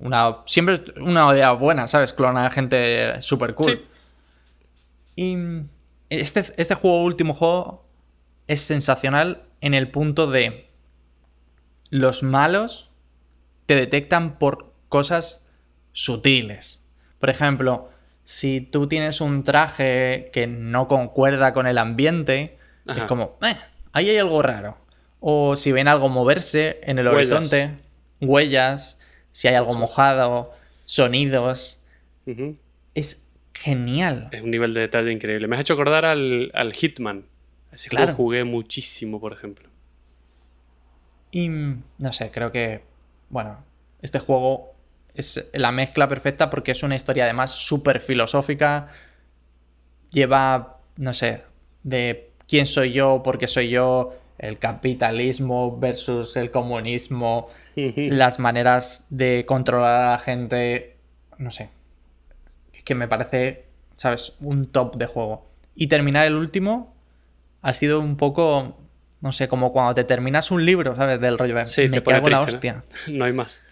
Una, 0.00 0.36
siempre 0.46 0.84
una 1.00 1.34
idea 1.34 1.50
buena, 1.52 1.88
¿sabes? 1.88 2.12
Clonar 2.12 2.46
a 2.46 2.50
gente 2.50 3.20
super 3.22 3.54
cool. 3.54 3.70
Sí. 3.72 3.84
Y 5.16 5.36
este, 6.10 6.44
este 6.56 6.74
juego, 6.74 7.02
último 7.02 7.34
juego, 7.34 7.84
es 8.46 8.60
sensacional 8.60 9.42
en 9.60 9.74
el 9.74 9.90
punto 9.90 10.26
de 10.26 10.68
los 11.90 12.22
malos 12.22 12.90
te 13.66 13.74
detectan 13.74 14.38
por 14.38 14.72
cosas 14.88 15.46
sutiles. 15.92 16.82
Por 17.18 17.30
ejemplo, 17.30 17.90
si 18.24 18.60
tú 18.60 18.86
tienes 18.88 19.20
un 19.20 19.42
traje 19.42 20.30
que 20.32 20.46
no 20.46 20.86
concuerda 20.88 21.52
con 21.52 21.66
el 21.66 21.78
ambiente, 21.78 22.58
Ajá. 22.86 23.00
es 23.02 23.06
como, 23.06 23.36
eh, 23.42 23.56
ahí 23.92 24.10
hay 24.10 24.18
algo 24.18 24.42
raro. 24.42 24.76
O 25.20 25.56
si 25.56 25.72
ven 25.72 25.88
algo 25.88 26.08
moverse 26.08 26.78
en 26.82 26.98
el 26.98 27.08
Huellas. 27.08 27.32
horizonte, 27.32 27.70
huellas, 28.20 29.00
si 29.30 29.48
hay 29.48 29.54
algo 29.56 29.74
mojado, 29.74 30.52
sonidos. 30.84 31.82
Es 32.94 33.28
genial. 33.54 34.28
Es 34.30 34.42
un 34.42 34.50
nivel 34.50 34.74
de 34.74 34.82
detalle 34.82 35.10
increíble. 35.10 35.48
Me 35.48 35.56
has 35.56 35.60
hecho 35.62 35.72
acordar 35.72 36.04
al, 36.04 36.50
al 36.54 36.72
Hitman. 36.72 37.24
Ese 37.72 37.88
Claro. 37.90 38.06
juego 38.14 38.16
jugué 38.16 38.44
muchísimo, 38.44 39.20
por 39.20 39.32
ejemplo. 39.32 39.68
Y 41.30 41.48
no 41.48 42.12
sé, 42.12 42.30
creo 42.30 42.50
que, 42.52 42.82
bueno, 43.28 43.58
este 44.00 44.18
juego 44.18 44.72
es 45.14 45.50
la 45.52 45.72
mezcla 45.72 46.08
perfecta 46.08 46.48
porque 46.48 46.72
es 46.72 46.82
una 46.82 46.94
historia 46.96 47.24
además 47.24 47.50
súper 47.52 48.00
filosófica. 48.00 48.88
Lleva, 50.10 50.78
no 50.96 51.12
sé, 51.12 51.42
de 51.82 52.30
quién 52.46 52.66
soy 52.66 52.92
yo, 52.92 53.22
por 53.22 53.38
qué 53.38 53.46
soy 53.46 53.68
yo, 53.68 54.14
el 54.38 54.58
capitalismo 54.58 55.76
versus 55.78 56.36
el 56.36 56.50
comunismo, 56.50 57.48
las 57.76 58.38
maneras 58.38 59.06
de 59.10 59.44
controlar 59.46 60.02
a 60.02 60.10
la 60.12 60.18
gente, 60.18 60.96
no 61.36 61.50
sé, 61.50 61.68
que 62.84 62.94
me 62.94 63.06
parece, 63.06 63.66
¿sabes? 63.96 64.34
Un 64.40 64.66
top 64.72 64.96
de 64.96 65.06
juego. 65.06 65.46
Y 65.74 65.88
terminar 65.88 66.26
el 66.26 66.34
último 66.36 66.94
ha 67.62 67.72
sido 67.74 68.00
un 68.00 68.16
poco, 68.16 68.76
no 69.20 69.32
sé, 69.32 69.48
como 69.48 69.72
cuando 69.72 69.94
te 69.94 70.04
terminas 70.04 70.50
un 70.50 70.64
libro, 70.64 70.94
¿sabes? 70.96 71.20
Del 71.20 71.38
rollo 71.38 71.54
de, 71.54 71.64
Sí, 71.66 71.82
me 71.82 72.00
te 72.00 72.02
pone 72.02 72.30
la 72.30 72.40
hostia. 72.40 72.84
No 73.08 73.24
hay 73.24 73.32
más. 73.32 73.62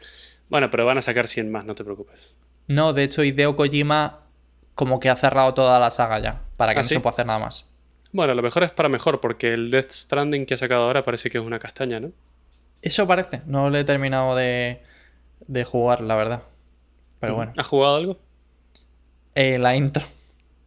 Bueno, 0.48 0.70
pero 0.70 0.86
van 0.86 0.98
a 0.98 1.02
sacar 1.02 1.26
100 1.26 1.50
más, 1.50 1.64
no 1.64 1.74
te 1.74 1.84
preocupes. 1.84 2.36
No, 2.68 2.92
de 2.92 3.04
hecho, 3.04 3.22
Hideo 3.24 3.56
Kojima 3.56 4.20
como 4.74 5.00
que 5.00 5.08
ha 5.08 5.16
cerrado 5.16 5.54
toda 5.54 5.78
la 5.80 5.90
saga 5.90 6.18
ya, 6.18 6.42
para 6.56 6.72
que 6.72 6.80
¿Ah, 6.80 6.82
no 6.82 6.88
sí? 6.88 6.94
se 6.94 7.00
pueda 7.00 7.14
hacer 7.14 7.26
nada 7.26 7.38
más. 7.38 7.72
Bueno, 8.12 8.32
a 8.32 8.34
lo 8.34 8.42
mejor 8.42 8.62
es 8.62 8.70
para 8.70 8.88
mejor, 8.88 9.20
porque 9.20 9.52
el 9.54 9.70
Death 9.70 9.90
Stranding 9.90 10.46
que 10.46 10.54
ha 10.54 10.56
sacado 10.56 10.84
ahora 10.84 11.04
parece 11.04 11.30
que 11.30 11.38
es 11.38 11.44
una 11.44 11.58
castaña, 11.58 12.00
¿no? 12.00 12.12
Eso 12.82 13.06
parece, 13.06 13.42
no 13.46 13.70
le 13.70 13.80
he 13.80 13.84
terminado 13.84 14.36
de, 14.36 14.82
de 15.46 15.64
jugar, 15.64 16.00
la 16.02 16.14
verdad. 16.14 16.42
Pero 17.20 17.34
bueno, 17.34 17.52
¿Has 17.56 17.66
jugado 17.66 17.96
algo? 17.96 18.18
Eh, 19.34 19.58
la 19.58 19.74
intro, 19.76 20.04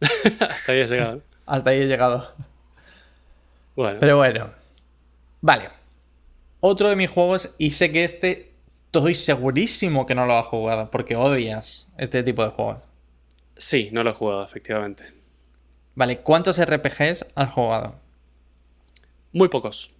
Hasta 0.00 0.72
ahí 0.72 0.80
has 0.82 0.90
llegado. 0.90 1.16
¿no? 1.16 1.22
hasta 1.46 1.70
ahí 1.70 1.80
he 1.80 1.86
llegado. 1.86 2.32
Bueno, 3.80 3.98
Pero 3.98 4.16
bueno. 4.18 4.50
Vale. 5.40 5.70
Otro 6.60 6.88
de 6.90 6.96
mis 6.96 7.08
juegos, 7.08 7.54
y 7.56 7.70
sé 7.70 7.90
que 7.90 8.04
este 8.04 8.52
estoy 8.86 9.14
segurísimo 9.14 10.04
que 10.04 10.14
no 10.14 10.26
lo 10.26 10.36
has 10.36 10.46
jugado, 10.46 10.90
porque 10.90 11.16
odias 11.16 11.88
este 11.96 12.22
tipo 12.22 12.42
de 12.44 12.50
juegos. 12.50 12.78
sí, 13.56 13.88
no 13.92 14.02
lo 14.04 14.10
he 14.10 14.14
jugado, 14.14 14.44
efectivamente. 14.44 15.04
Vale, 15.94 16.18
¿cuántos 16.18 16.58
RPGs 16.62 17.26
has 17.34 17.50
jugado? 17.52 17.94
Muy 19.32 19.48
pocos. 19.48 19.92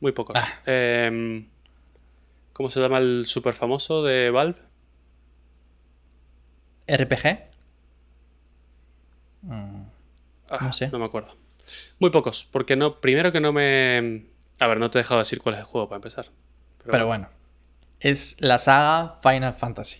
Muy 0.00 0.12
pocos. 0.12 0.36
Ah. 0.38 0.60
Em, 0.66 1.48
¿Cómo 2.52 2.70
se 2.70 2.80
llama 2.80 2.98
el 2.98 3.24
super 3.26 3.54
famoso 3.54 4.02
de 4.04 4.30
Valve? 4.30 4.58
¿RPG? 6.86 7.38
Ah, 9.50 10.58
No 10.60 10.72
sé. 10.72 10.88
No 10.88 10.98
me 10.98 11.06
acuerdo. 11.06 11.39
Muy 11.98 12.10
pocos, 12.10 12.46
porque 12.50 12.76
no, 12.76 13.00
primero 13.00 13.32
que 13.32 13.40
no 13.40 13.52
me... 13.52 14.26
A 14.58 14.66
ver, 14.66 14.78
no 14.78 14.90
te 14.90 14.98
he 14.98 15.00
dejado 15.02 15.18
decir 15.20 15.40
cuál 15.40 15.54
es 15.54 15.60
el 15.60 15.66
juego 15.66 15.88
para 15.88 15.96
empezar. 15.96 16.26
Pero 16.90 17.06
bueno. 17.06 17.28
Es 17.98 18.36
la 18.40 18.58
saga 18.58 19.18
Final 19.22 19.54
Fantasy. 19.54 19.98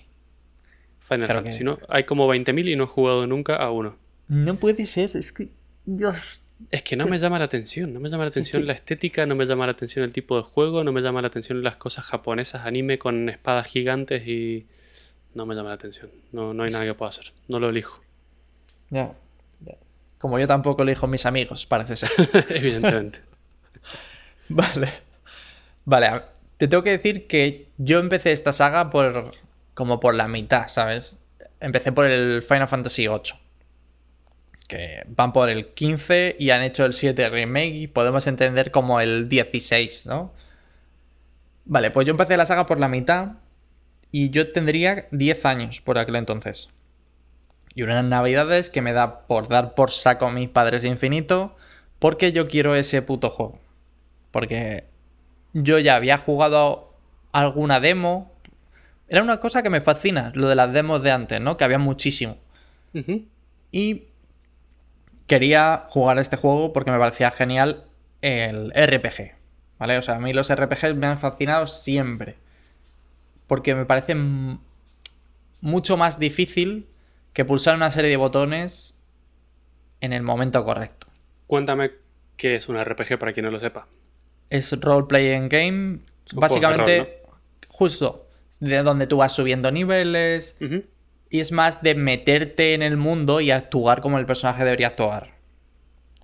Final 1.01 1.27
creo 1.27 1.39
Fantasy, 1.39 1.59
que- 1.59 1.65
¿no? 1.65 1.79
Hay 1.89 2.05
como 2.05 2.33
20.000 2.33 2.69
y 2.69 2.77
no 2.77 2.85
he 2.85 2.87
jugado 2.87 3.27
nunca 3.27 3.57
a 3.57 3.71
uno. 3.71 3.97
No 4.29 4.57
puede 4.57 4.87
ser, 4.87 5.17
es 5.17 5.33
que. 5.33 5.49
Dios. 5.85 6.45
Es 6.71 6.83
que 6.83 6.95
no 6.95 7.07
me 7.07 7.19
llama 7.19 7.39
la 7.39 7.47
atención, 7.47 7.93
no 7.93 8.01
me 8.01 8.11
llama 8.11 8.25
la 8.25 8.29
atención 8.31 8.61
sí. 8.61 8.67
la 8.67 8.75
estética, 8.75 9.25
no 9.25 9.35
me 9.35 9.47
llama 9.47 9.65
la 9.65 9.73
atención 9.73 10.05
el 10.05 10.13
tipo 10.13 10.37
de 10.37 10.43
juego, 10.43 10.85
no 10.85 10.93
me 10.93 11.01
llama 11.01 11.23
la 11.23 11.29
atención 11.29 11.63
las 11.63 11.77
cosas 11.77 12.05
japonesas, 12.05 12.67
anime 12.67 12.99
con 12.99 13.29
espadas 13.31 13.67
gigantes 13.67 14.27
y... 14.29 14.67
No 15.33 15.47
me 15.47 15.55
llama 15.55 15.69
la 15.71 15.77
atención, 15.77 16.11
no, 16.33 16.53
no 16.53 16.65
hay 16.65 16.71
nada 16.71 16.85
que 16.85 16.93
pueda 16.93 17.09
hacer, 17.09 17.33
no 17.49 17.61
lo 17.61 17.71
elijo, 17.71 18.03
Ya. 18.91 19.15
Como 20.21 20.39
yo 20.39 20.47
tampoco 20.47 20.83
elijo 20.83 21.07
mis 21.07 21.25
amigos, 21.25 21.65
parece 21.65 21.97
ser. 21.97 22.11
evidentemente. 22.51 23.21
Vale. 24.51 24.93
Vale, 25.87 26.23
te 26.59 26.69
tengo 26.69 26.83
que 26.83 26.91
decir 26.91 27.27
que 27.27 27.71
yo 27.79 27.99
empecé 27.99 28.33
esta 28.33 28.53
saga 28.53 28.91
por. 28.91 29.33
como 29.73 29.99
por 29.99 30.15
la 30.15 30.29
mitad, 30.29 30.69
¿sabes? 30.69 31.17
Empecé 31.59 31.93
por 31.93 32.05
el 32.05 32.43
Final 32.43 32.69
Fantasy 32.69 33.09
VIII. 33.09 33.33
Que 34.69 35.05
van 35.09 35.33
por 35.33 35.49
el 35.49 35.69
15 35.69 36.37
y 36.39 36.51
han 36.51 36.63
hecho 36.63 36.85
el 36.85 36.93
7 36.93 37.31
remake 37.31 37.75
y 37.75 37.87
podemos 37.87 38.27
entender 38.27 38.71
como 38.71 39.01
el 39.01 39.27
16, 39.31 40.05
¿no? 40.05 40.35
Vale, 41.65 41.91
pues 41.91 42.07
yo 42.07 42.11
empecé 42.11 42.37
la 42.37 42.45
saga 42.45 42.67
por 42.67 42.79
la 42.79 42.89
mitad 42.89 43.39
y 44.13 44.29
yo 44.29 44.47
tendría 44.51 45.07
10 45.13 45.47
años 45.47 45.81
por 45.81 45.97
aquel 45.97 46.17
entonces. 46.17 46.69
Y 47.75 47.83
unas 47.83 48.05
navidades 48.05 48.71
que 48.71 48.83
me 48.83 48.93
da 48.93 49.27
por 49.27 49.49
dar 49.49 49.75
por 49.75 49.91
saco 49.91 50.27
a 50.27 50.31
mis 50.31 50.49
padres 50.49 50.85
infinito 50.85 51.57
porque 52.01 52.33
yo 52.33 52.49
quiero 52.49 52.75
ese 52.75 53.03
puto 53.03 53.31
juego. 53.31 53.61
Porque 54.33 54.85
yo 55.53 55.79
ya 55.79 55.97
había 55.97 56.19
jugado 56.19 56.95
alguna 57.33 57.79
demo. 57.79 58.33
Era 59.09 59.23
una 59.23 59.39
cosa 59.39 59.63
que 59.63 59.71
me 59.71 59.81
fascina, 59.81 60.33
lo 60.35 60.49
de 60.49 60.55
las 60.57 60.73
demos 60.73 61.03
de 61.03 61.11
antes, 61.13 61.41
¿no? 61.41 61.57
Que 61.57 61.65
había 61.65 61.79
muchísimo. 61.79 62.39
Y 63.71 64.05
quería 65.27 65.87
jugar 65.91 66.19
este 66.19 66.37
juego 66.37 66.73
porque 66.73 66.91
me 66.91 66.99
parecía 66.99 67.31
genial 67.31 67.85
el 68.23 68.73
RPG. 68.73 69.35
¿Vale? 69.79 69.99
O 69.99 70.03
sea, 70.03 70.17
a 70.17 70.21
mí 70.21 70.33
los 70.33 70.53
RPGs 70.53 70.95
me 70.95 71.07
han 71.07 71.19
fascinado 71.19 71.67
siempre. 71.67 72.37
Porque 73.47 73.75
me 73.75 73.85
parece 73.85 74.17
mucho 75.61 75.97
más 75.97 76.19
difícil 76.19 76.87
que 77.33 77.45
pulsar 77.45 77.77
una 77.77 77.91
serie 77.91 78.11
de 78.11 78.17
botones 78.17 78.99
en 80.01 80.13
el 80.13 80.23
momento 80.23 80.65
correcto. 80.65 81.07
Cuéntame 81.47 81.91
qué 82.37 82.57
es 82.57 82.69
un 82.69 82.83
RPG 82.83 83.19
para 83.19 83.33
quien 83.33 83.45
no 83.47 83.51
lo 83.53 83.59
sepa. 83.61 83.87
Es 84.49 84.73
role 84.81 85.07
playing 85.07 85.49
game. 85.49 85.99
Básicamente, 86.33 87.23
justo 87.69 88.27
de 88.61 88.83
donde 88.83 89.07
tú 89.07 89.19
vas 89.19 89.33
subiendo 89.33 89.71
niveles. 89.71 90.59
Y 91.29 91.41
es 91.41 91.53
más 91.53 91.83
de 91.83 91.95
meterte 91.95 92.75
en 92.75 92.83
el 92.83 92.97
mundo 92.97 93.41
y 93.41 93.51
actuar 93.51 94.01
como 94.01 94.19
el 94.19 94.27
personaje 94.27 94.65
debería 94.65 94.89
actuar. 94.89 95.35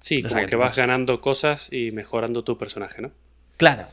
Sí, 0.00 0.22
como 0.22 0.30
que 0.34 0.40
arquetipos. 0.40 0.64
vas 0.66 0.76
ganando 0.76 1.20
cosas 1.20 1.72
y 1.72 1.92
mejorando 1.92 2.44
tu 2.44 2.58
personaje, 2.58 3.02
¿no? 3.02 3.10
Claro. 3.56 3.86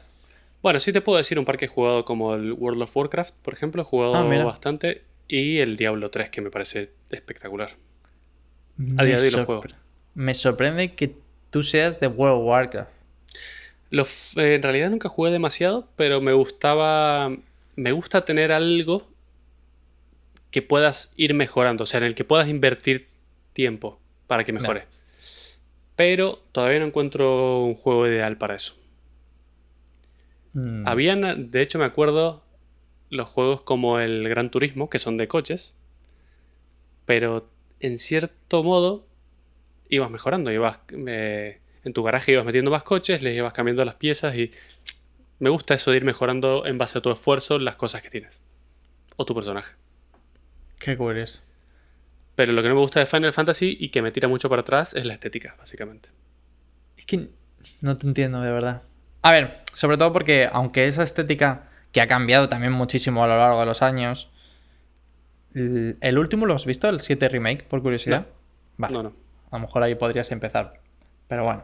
Bueno, 0.62 0.80
sí 0.80 0.92
te 0.92 1.02
puedo 1.02 1.18
decir 1.18 1.38
un 1.40 1.46
par 1.46 1.58
que 1.58 1.66
he 1.66 1.68
jugado 1.68 2.06
como 2.06 2.36
el 2.36 2.54
World 2.54 2.82
of 2.84 2.96
Warcraft, 2.96 3.36
por 3.42 3.54
ejemplo, 3.54 3.82
he 3.82 3.86
jugado 3.86 4.16
Ah, 4.16 4.44
bastante 4.44 5.04
y 5.40 5.60
el 5.60 5.78
Diablo 5.78 6.10
3, 6.12 6.30
que 6.30 6.42
me 6.42 6.50
parece 6.52 6.92
espectacular. 7.10 7.76
Me, 8.78 9.06
día 9.06 9.18
de 9.18 9.24
hoy 9.24 9.32
lo 9.32 9.38
sorpre- 9.40 9.46
juego. 9.46 9.64
me 10.16 10.34
sorprende 10.34 10.94
que 10.94 11.16
tú 11.50 11.64
seas 11.64 12.00
de 12.00 12.08
World 12.08 12.40
of 12.42 12.46
Warcraft. 12.48 12.92
Los, 13.90 14.36
eh, 14.38 14.56
en 14.56 14.64
realidad 14.64 14.90
nunca 14.90 15.10
jugué 15.10 15.32
demasiado, 15.32 15.88
pero 15.96 16.22
me 16.22 16.34
gustaba. 16.34 17.36
Me 17.76 17.92
gusta 17.92 18.26
tener 18.26 18.52
algo 18.52 19.08
que 20.52 20.62
puedas 20.62 21.12
ir 21.16 21.34
mejorando, 21.34 21.84
o 21.84 21.88
sea, 21.88 22.00
en 22.00 22.04
el 22.06 22.16
que 22.16 22.24
puedas 22.24 22.48
invertir 22.48 23.08
tiempo 23.54 24.00
para 24.28 24.44
que 24.44 24.54
mejore. 24.54 24.86
Pero 25.96 26.42
todavía 26.52 26.80
no 26.80 26.86
encuentro 26.86 27.64
un 27.64 27.76
juego 27.76 28.08
ideal 28.08 28.38
para 28.38 28.56
eso. 28.56 28.76
Mm, 30.54 30.88
Habían, 30.88 31.52
de 31.52 31.62
hecho, 31.62 31.80
me 31.80 31.86
acuerdo 31.86 32.44
los 33.14 33.30
juegos 33.30 33.62
como 33.62 34.00
el 34.00 34.28
Gran 34.28 34.50
Turismo, 34.50 34.90
que 34.90 35.00
son 35.00 35.18
de 35.18 35.28
coches, 35.28 35.74
pero 37.06 37.50
en 37.80 38.00
cierto 38.00 38.64
modo 38.64 39.08
ibas 39.90 40.10
mejorando, 40.10 40.52
ibas 40.52 40.80
eh, 40.90 41.60
en 41.84 41.94
tu 41.94 42.04
garaje 42.04 42.32
ibas 42.32 42.46
metiendo 42.46 42.72
más 42.72 42.84
coches, 42.84 43.22
les 43.22 43.38
ibas 43.38 43.54
cambiando 43.54 43.86
las 43.86 43.96
piezas 43.96 44.36
y 44.36 44.52
me 45.40 45.50
gusta 45.50 45.74
eso 45.74 45.92
de 45.92 45.98
ir 45.98 46.06
mejorando 46.06 46.66
en 46.66 46.78
base 46.78 46.98
a 46.98 47.02
tu 47.02 47.12
esfuerzo 47.12 47.60
las 47.60 47.76
cosas 47.76 48.02
que 48.02 48.10
tienes 48.10 48.42
o 49.16 49.26
tu 49.26 49.36
personaje. 49.36 49.74
Qué 50.80 50.98
curioso. 50.98 51.42
Pero 52.36 52.52
lo 52.54 52.64
que 52.64 52.70
no 52.70 52.76
me 52.76 52.82
gusta 52.82 53.00
de 53.00 53.06
Final 53.06 53.34
Fantasy 53.34 53.78
y 53.80 53.90
que 53.90 54.02
me 54.02 54.12
tira 54.12 54.28
mucho 54.28 54.50
para 54.50 54.62
atrás 54.62 54.94
es 54.94 55.06
la 55.06 55.14
estética, 55.14 55.56
básicamente. 55.60 56.10
Es 56.98 57.06
que 57.06 57.30
no 57.82 57.96
te 57.96 58.08
entiendo, 58.08 58.42
de 58.42 58.52
verdad. 58.52 58.84
A 59.22 59.32
ver, 59.32 59.62
sobre 59.74 59.98
todo 59.98 60.12
porque 60.12 60.50
aunque 60.52 60.88
esa 60.88 61.04
estética 61.04 61.70
que 61.94 62.02
ha 62.02 62.08
cambiado 62.08 62.50
también 62.50 62.74
muchísimo 62.74 63.24
a 63.24 63.28
lo 63.28 63.38
largo 63.38 63.62
de 63.62 63.66
los 63.68 63.82
años, 63.82 64.30
el, 65.54 65.98
el 66.02 66.18
último 66.18 66.46
lo 66.46 66.56
has 66.56 66.66
visto, 66.66 66.90
el 66.90 67.00
7 67.00 67.30
remake, 67.30 67.64
por 67.64 67.82
curiosidad. 67.82 68.28
Vale. 68.78 68.94
No, 68.96 69.04
no. 69.04 69.14
A 69.52 69.58
lo 69.58 69.62
mejor 69.62 69.84
ahí 69.84 69.96
podrías 69.96 70.32
empezar. 70.32 70.82
Pero 71.28 71.44
bueno. 71.46 71.64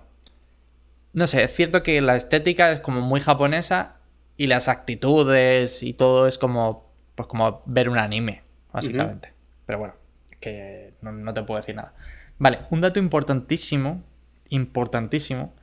No 1.13 1.25
sé, 1.25 1.43
es 1.43 1.53
cierto 1.53 1.81
que 1.81 1.99
la 1.99 2.15
estética 2.15 2.71
es 2.71 2.81
como 2.81 3.01
muy 3.01 3.19
japonesa 3.19 3.95
y 4.37 4.45
las 4.45 4.67
actitudes 4.67 5.81
y 5.81 5.93
todo 5.93 6.27
es 6.27 6.37
como, 6.37 6.93
pues 7.15 7.27
como 7.27 7.63
ver 7.65 7.89
un 7.89 7.97
anime, 7.97 8.43
básicamente. 8.71 9.33
Pero 9.65 9.79
bueno, 9.79 9.95
que 10.39 10.93
no, 11.01 11.11
no 11.11 11.33
te 11.33 11.41
puedo 11.41 11.59
decir 11.59 11.75
nada. 11.75 11.95
Vale, 12.37 12.59
un 12.69 12.81
dato 12.81 12.99
importantísimo, 12.99 14.03
importantísimo, 14.49 15.55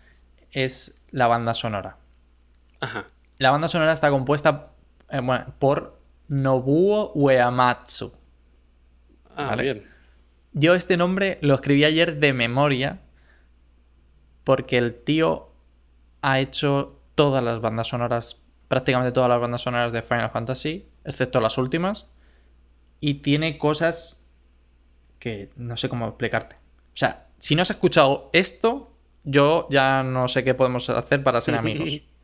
es 0.51 1.01
la 1.13 1.29
banda 1.29 1.55
sonora. 1.55 1.97
Ajá. 2.81 3.07
La 3.39 3.51
banda 3.51 3.69
sonora 3.69 3.93
está 3.93 4.11
compuesta 4.11 4.73
eh, 5.11 5.21
bueno, 5.21 5.55
por 5.59 6.01
Nobuo 6.29 7.13
Uematsu. 7.15 8.13
Ah, 9.35 9.49
Vale. 9.49 9.63
bien. 9.63 9.97
Yo 10.53 10.75
este 10.75 10.97
nombre 10.97 11.39
lo 11.43 11.55
escribí 11.55 11.85
ayer 11.85 12.19
de 12.19 12.33
memoria 12.33 13.01
porque 14.43 14.79
el 14.79 14.95
tío 14.95 15.53
ha 16.23 16.41
hecho 16.41 17.03
todas 17.15 17.45
las 17.45 17.61
bandas 17.61 17.89
sonoras, 17.89 18.45
prácticamente 18.69 19.13
todas 19.13 19.29
las 19.29 19.41
bandas 19.41 19.61
sonoras 19.61 19.93
de 19.93 20.03
Final 20.03 20.31
Fantasy, 20.31 20.89
excepto 21.05 21.41
las 21.41 21.59
últimas, 21.59 22.07
y 23.01 23.15
tiene 23.15 23.59
cosas 23.59 24.27
que 25.19 25.51
no 25.57 25.77
sé 25.77 25.89
cómo 25.89 26.07
explicarte. 26.07 26.57
O 26.57 26.97
sea, 26.97 27.27
si 27.39 27.55
no 27.55 27.63
has 27.63 27.71
escuchado 27.71 28.31
esto, 28.33 28.97
yo 29.25 29.67
ya 29.71 30.03
no 30.03 30.29
sé 30.29 30.43
qué 30.43 30.55
podemos 30.55 30.89
hacer 30.89 31.23
para 31.23 31.41
ser 31.41 31.57
amigos. 31.57 32.01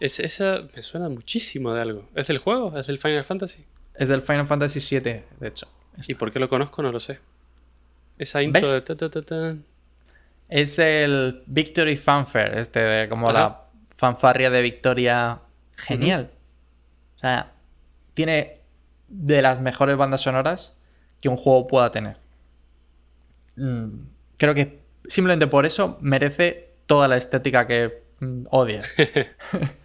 Es, 0.00 0.18
esa 0.18 0.62
me 0.74 0.82
suena 0.82 1.08
muchísimo 1.08 1.72
de 1.74 1.82
algo. 1.82 2.08
¿Es 2.14 2.26
del 2.28 2.38
juego? 2.38 2.76
¿Es 2.78 2.86
del 2.86 2.98
Final 2.98 3.22
Fantasy? 3.24 3.64
Es 3.94 4.08
del 4.08 4.22
Final 4.22 4.46
Fantasy 4.46 4.80
VII, 4.80 5.00
de 5.38 5.48
hecho. 5.48 5.68
¿Y 6.08 6.14
por 6.14 6.32
qué 6.32 6.38
lo 6.38 6.48
conozco? 6.48 6.82
No 6.82 6.90
lo 6.90 6.98
sé. 7.00 7.20
Esa 8.18 8.42
intro 8.42 8.62
¿Ves? 8.62 8.72
de 8.72 8.80
ta, 8.80 8.96
ta, 8.96 9.10
ta, 9.10 9.22
ta. 9.22 9.56
Es 10.48 10.78
el 10.78 11.42
Victory 11.46 11.96
Fanfare, 11.96 12.60
este 12.60 12.80
de 12.80 13.08
como 13.08 13.28
Ajá. 13.30 13.38
la 13.38 13.60
fanfarria 13.96 14.50
de 14.50 14.62
Victoria. 14.62 15.40
Genial. 15.76 16.30
O 17.16 17.18
sea, 17.20 17.52
tiene 18.14 18.58
de 19.08 19.42
las 19.42 19.60
mejores 19.60 19.96
bandas 19.96 20.22
sonoras 20.22 20.74
que 21.20 21.28
un 21.28 21.36
juego 21.36 21.66
pueda 21.66 21.90
tener. 21.90 22.16
Mm, 23.56 23.88
Creo 24.38 24.54
que 24.54 24.80
simplemente 25.06 25.46
por 25.46 25.66
eso 25.66 25.98
merece 26.00 26.70
toda 26.86 27.06
la 27.08 27.16
estética 27.18 27.66
que 27.66 28.02
mm, 28.20 28.46
odia. 28.50 28.82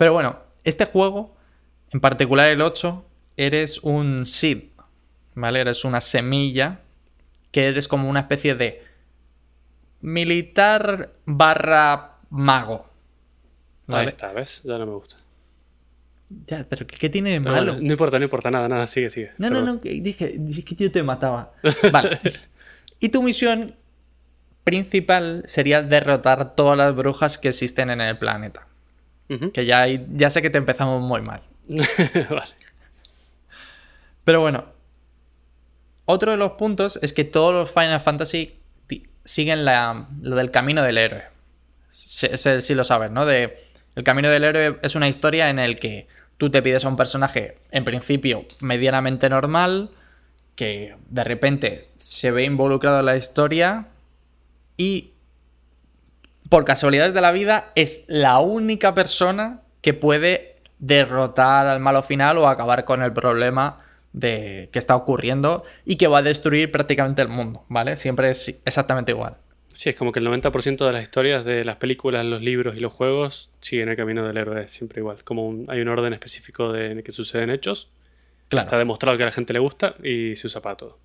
Pero 0.00 0.14
bueno, 0.14 0.38
este 0.64 0.86
juego, 0.86 1.36
en 1.90 2.00
particular 2.00 2.48
el 2.48 2.62
8, 2.62 3.04
eres 3.36 3.80
un 3.80 4.24
seed, 4.24 4.62
¿vale? 5.34 5.60
Eres 5.60 5.84
una 5.84 6.00
semilla 6.00 6.80
que 7.50 7.66
eres 7.66 7.86
como 7.86 8.08
una 8.08 8.20
especie 8.20 8.54
de 8.54 8.82
militar 10.00 11.10
barra 11.26 12.14
mago. 12.30 12.86
Ahí 13.88 13.94
¿Vale? 13.96 14.08
está, 14.08 14.32
¿ves? 14.32 14.62
Ya 14.64 14.78
no 14.78 14.86
me 14.86 14.92
gusta. 14.92 15.16
Ya, 16.46 16.64
pero 16.66 16.86
¿qué, 16.86 17.10
tiene 17.10 17.32
de 17.32 17.40
Pero 17.42 17.54
malo? 17.54 17.76
no 17.78 17.92
importa, 17.92 18.18
no 18.18 18.24
importa 18.24 18.50
nada, 18.50 18.68
nada, 18.68 18.86
sigue, 18.86 19.10
sigue. 19.10 19.32
No, 19.36 19.50
no, 19.50 19.60
no, 19.60 19.74
dije, 19.82 20.36
dije 20.38 20.64
que 20.64 20.74
yo 20.76 20.90
te 20.90 21.02
mataba. 21.02 21.52
Vale. 21.92 22.20
y 23.00 23.10
tu 23.10 23.22
misión 23.22 23.76
principal 24.64 25.42
sería 25.44 25.82
derrotar 25.82 26.56
todas 26.56 26.78
las 26.78 26.96
brujas 26.96 27.36
que 27.36 27.50
existen 27.50 27.90
en 27.90 28.00
el 28.00 28.16
planeta. 28.16 28.66
Que 29.52 29.64
ya, 29.64 29.82
hay- 29.82 30.06
ya 30.14 30.28
sé 30.30 30.42
que 30.42 30.50
te 30.50 30.58
empezamos 30.58 31.00
muy 31.02 31.20
mal. 31.22 31.42
vale. 31.68 32.52
Pero 34.24 34.40
bueno. 34.40 34.64
Otro 36.04 36.32
de 36.32 36.36
los 36.36 36.52
puntos 36.52 36.98
es 37.02 37.12
que 37.12 37.24
todos 37.24 37.54
los 37.54 37.70
Final 37.70 38.00
Fantasy 38.00 38.56
siguen 39.24 39.64
la- 39.64 40.08
lo 40.20 40.34
del 40.36 40.50
camino 40.50 40.82
del 40.82 40.98
héroe. 40.98 41.24
Si- 41.92 42.26
si 42.60 42.74
lo 42.74 42.82
sabes, 42.84 43.10
¿no? 43.10 43.26
De, 43.26 43.56
el 43.94 44.02
camino 44.02 44.28
del 44.28 44.42
héroe 44.44 44.78
es 44.82 44.94
una 44.96 45.08
historia 45.08 45.50
en 45.50 45.58
el 45.58 45.78
que 45.78 46.08
tú 46.36 46.50
te 46.50 46.62
pides 46.62 46.84
a 46.84 46.88
un 46.88 46.96
personaje, 46.96 47.58
en 47.70 47.84
principio, 47.84 48.46
medianamente 48.60 49.28
normal, 49.28 49.90
que 50.56 50.96
de 51.08 51.24
repente 51.24 51.88
se 51.96 52.30
ve 52.32 52.44
involucrado 52.44 53.00
en 53.00 53.06
la 53.06 53.16
historia 53.16 53.86
y 54.76 55.10
por 56.50 56.66
casualidades 56.66 57.14
de 57.14 57.22
la 57.22 57.32
vida 57.32 57.70
es 57.74 58.04
la 58.08 58.38
única 58.40 58.94
persona 58.94 59.62
que 59.80 59.94
puede 59.94 60.56
derrotar 60.78 61.66
al 61.66 61.80
malo 61.80 62.02
final 62.02 62.36
o 62.38 62.48
acabar 62.48 62.84
con 62.84 63.02
el 63.02 63.12
problema 63.14 63.80
de 64.12 64.68
que 64.72 64.78
está 64.78 64.96
ocurriendo 64.96 65.62
y 65.86 65.96
que 65.96 66.08
va 66.08 66.18
a 66.18 66.22
destruir 66.22 66.70
prácticamente 66.72 67.22
el 67.22 67.28
mundo, 67.28 67.64
¿vale? 67.68 67.96
Siempre 67.96 68.30
es 68.30 68.60
exactamente 68.64 69.12
igual. 69.12 69.36
Sí, 69.72 69.88
es 69.90 69.94
como 69.96 70.10
que 70.10 70.18
el 70.18 70.26
90% 70.26 70.84
de 70.84 70.92
las 70.92 71.02
historias 71.04 71.44
de 71.44 71.64
las 71.64 71.76
películas, 71.76 72.24
los 72.26 72.42
libros 72.42 72.74
y 72.76 72.80
los 72.80 72.92
juegos 72.92 73.50
siguen 73.60 73.88
el 73.88 73.96
camino 73.96 74.26
del 74.26 74.36
héroe, 74.36 74.66
siempre 74.68 75.00
igual. 75.00 75.22
Como 75.22 75.46
un- 75.46 75.64
hay 75.68 75.80
un 75.80 75.88
orden 75.88 76.12
específico 76.12 76.72
de 76.72 76.90
en 76.90 76.98
el 76.98 77.04
que 77.04 77.12
suceden 77.12 77.50
hechos. 77.50 77.88
Está 78.50 78.76
demostrado 78.78 79.16
que 79.16 79.22
a 79.22 79.26
la 79.26 79.32
gente 79.32 79.52
le 79.52 79.60
gusta 79.60 79.94
y 80.02 80.34
se 80.34 80.48
usa 80.48 80.60
para 80.60 80.76
todo. 80.76 80.98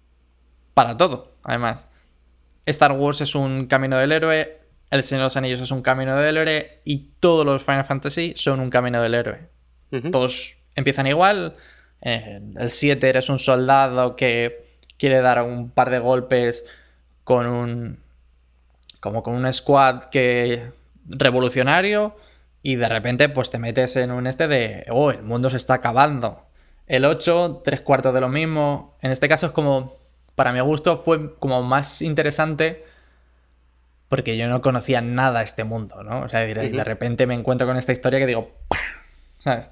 para 0.74 0.98
todo, 0.98 1.32
además. 1.44 1.88
Star 2.66 2.92
Wars 2.94 3.22
es 3.22 3.34
un 3.36 3.68
camino 3.68 3.98
del 3.98 4.12
héroe, 4.12 4.58
El 4.96 5.04
Señor 5.04 5.24
de 5.24 5.26
los 5.26 5.38
Anillos 5.38 5.62
es 5.62 5.72
un 5.72 5.82
camino 5.82 6.16
del 6.16 6.38
héroe 6.38 6.80
y 6.86 7.10
todos 7.20 7.46
los 7.46 7.64
Final 7.64 7.84
Fantasy 7.84 8.34
son 8.38 8.62
un 8.62 8.70
camino 8.70 9.02
del 9.02 9.14
héroe. 9.14 9.50
Todos 10.12 10.56
empiezan 10.76 11.08
igual. 11.08 11.56
Eh, 12.02 12.42
el 12.58 12.72
7 12.72 13.10
eres 13.10 13.30
un 13.30 13.40
soldado 13.40 14.16
que 14.16 14.66
quiere 14.98 15.22
dar 15.22 15.42
un 15.42 15.70
par 15.70 15.90
de 15.90 16.00
golpes 16.00 16.66
con 17.24 17.46
un. 17.48 18.00
como 19.00 19.22
con 19.22 19.36
un 19.36 19.52
squad 19.52 20.06
que. 20.06 20.72
revolucionario. 21.08 22.16
Y 22.62 22.78
de 22.78 22.90
repente, 22.90 23.30
pues 23.30 23.52
te 23.52 23.60
metes 23.60 23.96
en 23.98 24.12
un 24.12 24.28
este 24.28 24.48
de. 24.48 24.86
Oh, 24.90 25.12
el 25.12 25.24
mundo 25.24 25.50
se 25.50 25.58
está 25.58 25.76
acabando. 25.76 26.46
El 26.88 27.06
8, 27.06 27.62
tres 27.64 27.82
cuartos 27.82 28.14
de 28.14 28.22
lo 28.22 28.30
mismo. 28.30 28.98
En 29.02 29.12
este 29.12 29.28
caso 29.28 29.48
es 29.48 29.52
como. 29.52 29.98
Para 30.36 30.52
mi 30.52 30.60
gusto, 30.60 30.98
fue 30.98 31.36
como 31.38 31.64
más 31.64 32.02
interesante. 32.02 32.84
Porque 34.10 34.38
yo 34.38 34.48
no 34.48 34.62
conocía 34.62 35.02
nada 35.02 35.42
este 35.42 35.64
mundo, 35.64 36.04
¿no? 36.04 36.22
O 36.22 36.30
sea, 36.30 36.42
de, 36.42 36.84
repente 36.84 37.26
me 37.26 37.34
encuentro 37.34 37.66
con 37.66 37.78
esta 37.78 37.92
historia 37.92 38.20
que 38.20 38.28
digo. 38.28 38.52
"Pah", 38.68 38.78
¿sabes? 39.40 39.70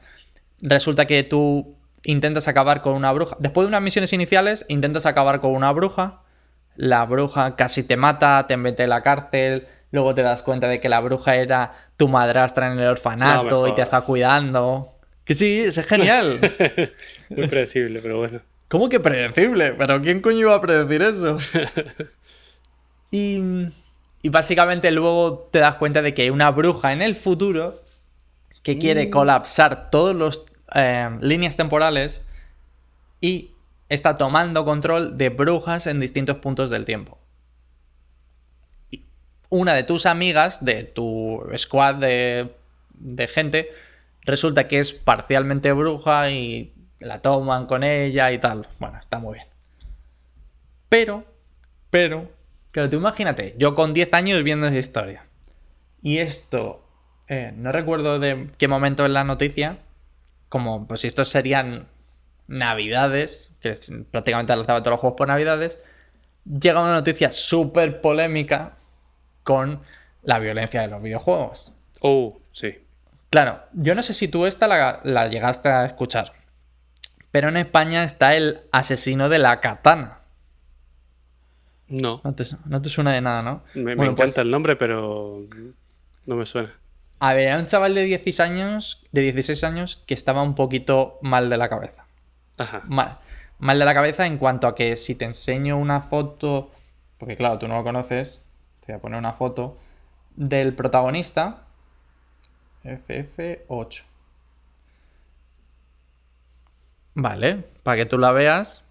Resulta 0.61 1.05
que 1.05 1.23
tú 1.23 1.75
intentas 2.03 2.47
acabar 2.47 2.81
con 2.81 2.95
una 2.95 3.11
bruja. 3.11 3.36
Después 3.39 3.65
de 3.65 3.69
unas 3.69 3.81
misiones 3.81 4.13
iniciales, 4.13 4.65
intentas 4.69 5.05
acabar 5.05 5.39
con 5.39 5.51
una 5.51 5.71
bruja. 5.71 6.21
La 6.75 7.05
bruja 7.05 7.55
casi 7.55 7.84
te 7.84 7.97
mata, 7.97 8.45
te 8.47 8.57
mete 8.57 8.84
en 8.84 8.89
la 8.89 9.03
cárcel. 9.03 9.67
Luego 9.91 10.15
te 10.15 10.23
das 10.23 10.41
cuenta 10.41 10.67
de 10.67 10.79
que 10.79 10.89
la 10.89 10.99
bruja 10.99 11.36
era 11.36 11.73
tu 11.97 12.07
madrastra 12.07 12.71
en 12.71 12.79
el 12.79 12.88
orfanato 12.88 13.61
No 13.61 13.67
y 13.67 13.75
te 13.75 13.84
está 13.84 14.01
cuidando. 14.01 14.97
Que 15.23 15.36
sí, 15.36 15.59
es 15.59 15.79
genial. 15.86 16.39
Muy 17.29 17.47
predecible, 17.47 18.01
pero 18.01 18.17
bueno. 18.17 18.41
¿Cómo 18.67 18.89
que 18.89 18.99
predecible? 18.99 19.73
¿Pero 19.73 20.01
quién 20.01 20.19
coño 20.19 20.39
iba 20.39 20.55
a 20.55 20.61
predecir 20.61 21.01
eso? 21.01 21.38
Y, 23.15 23.69
Y 24.24 24.30
básicamente 24.30 24.89
luego 24.91 25.49
te 25.51 25.59
das 25.59 25.76
cuenta 25.76 26.01
de 26.01 26.13
que 26.13 26.24
hay 26.24 26.30
una 26.32 26.49
bruja 26.49 26.93
en 26.93 27.01
el 27.03 27.15
futuro 27.15 27.84
que 28.63 28.80
quiere 28.80 29.09
colapsar 29.09 29.91
todas 29.91 30.15
las 30.15 31.21
líneas 31.21 31.57
temporales 31.57 32.26
y 33.19 33.51
está 33.89 34.17
tomando 34.17 34.65
control 34.65 35.17
de 35.17 35.30
brujas 35.30 35.88
en 35.88 35.99
distintos 35.99 36.38
puntos 36.38 36.69
del 36.69 36.86
tiempo. 36.86 37.19
Y 38.89 39.03
una 39.49 39.74
de 39.74 39.84
tus 39.84 40.05
amigas, 40.05 40.63
de 40.63 40.86
tu 40.86 41.43
squad 41.57 41.95
de, 41.95 42.55
de 42.93 43.28
gente, 43.28 43.69
resulta 44.21 44.69
que 44.69 44.80
es 44.80 44.93
parcialmente 44.93 45.74
bruja 45.74 46.32
y 46.32 46.74
la 46.99 47.21
toman 47.21 47.65
con 47.65 47.84
ella 47.84 48.32
y 48.32 48.38
tal. 48.38 48.69
Bueno, 48.80 48.97
está 48.99 49.19
muy 49.19 49.34
bien. 49.36 49.47
Pero, 50.88 51.26
pero, 51.89 52.30
claro, 52.74 52.89
tú 52.89 52.97
imagínate, 52.97 53.55
yo 53.57 53.76
con 53.76 53.93
10 53.93 54.13
años 54.13 54.43
viendo 54.43 54.67
esa 54.67 54.78
historia. 54.78 55.26
Y 56.01 56.17
esto, 56.17 56.86
eh, 57.30 57.53
no 57.55 57.71
recuerdo 57.71 58.19
de 58.19 58.49
qué 58.57 58.67
momento 58.67 59.05
en 59.05 59.13
la 59.13 59.24
noticia, 59.24 59.78
como 60.49 60.86
pues 60.88 61.01
si 61.01 61.07
estos 61.07 61.30
serían 61.30 61.88
navidades, 62.47 63.51
que 63.61 63.69
es, 63.69 63.89
prácticamente 64.11 64.53
lanzaba 64.55 64.82
todos 64.82 64.93
los 64.93 64.99
juegos 64.99 65.17
por 65.17 65.28
navidades, 65.30 65.82
llega 66.45 66.82
una 66.82 66.93
noticia 66.93 67.32
súper 67.32 68.01
polémica 68.01 68.74
con 69.43 69.82
la 70.24 70.39
violencia 70.39 70.82
de 70.82 70.88
los 70.88 71.01
videojuegos. 71.01 71.71
Oh, 72.01 72.39
sí. 72.51 72.86
Claro, 73.30 73.61
yo 73.74 73.93
no 73.95 74.03
sé 74.03 74.13
si 74.13 74.28
tú 74.28 74.45
esta 74.45 74.67
la, 74.67 74.99
la 75.03 75.28
llegaste 75.28 75.69
a 75.69 75.86
escuchar, 75.86 76.34
pero 77.32 77.49
en 77.49 77.57
España 77.57 78.03
está 78.03 78.36
el 78.36 78.61
asesino 78.71 79.30
de 79.30 79.39
la 79.39 79.61
katana. 79.61 80.22
No. 82.01 82.21
No 82.23 82.33
te, 82.33 82.43
no 82.65 82.81
te 82.81 82.89
suena 82.89 83.13
de 83.13 83.21
nada, 83.21 83.41
¿no? 83.43 83.63
Me, 83.75 83.95
me 83.95 83.95
Bueno, 83.95 84.11
encanta 84.13 84.33
pues, 84.33 84.37
el 84.39 84.49
nombre, 84.51 84.75
pero 84.75 85.41
no 86.25 86.35
me 86.35 86.45
suena. 86.45 86.73
A 87.19 87.33
ver, 87.33 87.47
era 87.47 87.59
un 87.59 87.67
chaval 87.67 87.93
de 87.95 88.03
16 88.03 88.39
años, 88.39 89.03
de 89.11 89.21
16 89.21 89.63
años 89.63 90.03
que 90.07 90.13
estaba 90.13 90.41
un 90.41 90.55
poquito 90.55 91.19
mal 91.21 91.49
de 91.49 91.57
la 91.57 91.69
cabeza. 91.69 92.05
Ajá. 92.57 92.83
Mal, 92.87 93.19
mal 93.59 93.79
de 93.79 93.85
la 93.85 93.93
cabeza 93.93 94.25
en 94.25 94.37
cuanto 94.37 94.67
a 94.67 94.75
que 94.75 94.97
si 94.97 95.15
te 95.15 95.25
enseño 95.25 95.77
una 95.77 96.01
foto, 96.01 96.71
porque 97.17 97.35
claro, 97.37 97.59
tú 97.59 97.67
no 97.67 97.75
lo 97.77 97.83
conoces, 97.83 98.43
te 98.85 98.91
voy 98.91 98.97
a 98.97 99.01
poner 99.01 99.19
una 99.19 99.33
foto 99.33 99.77
del 100.35 100.73
protagonista, 100.73 101.63
FF8. 102.83 104.03
Vale, 107.15 107.63
para 107.83 107.97
que 107.97 108.05
tú 108.05 108.17
la 108.17 108.31
veas, 108.31 108.82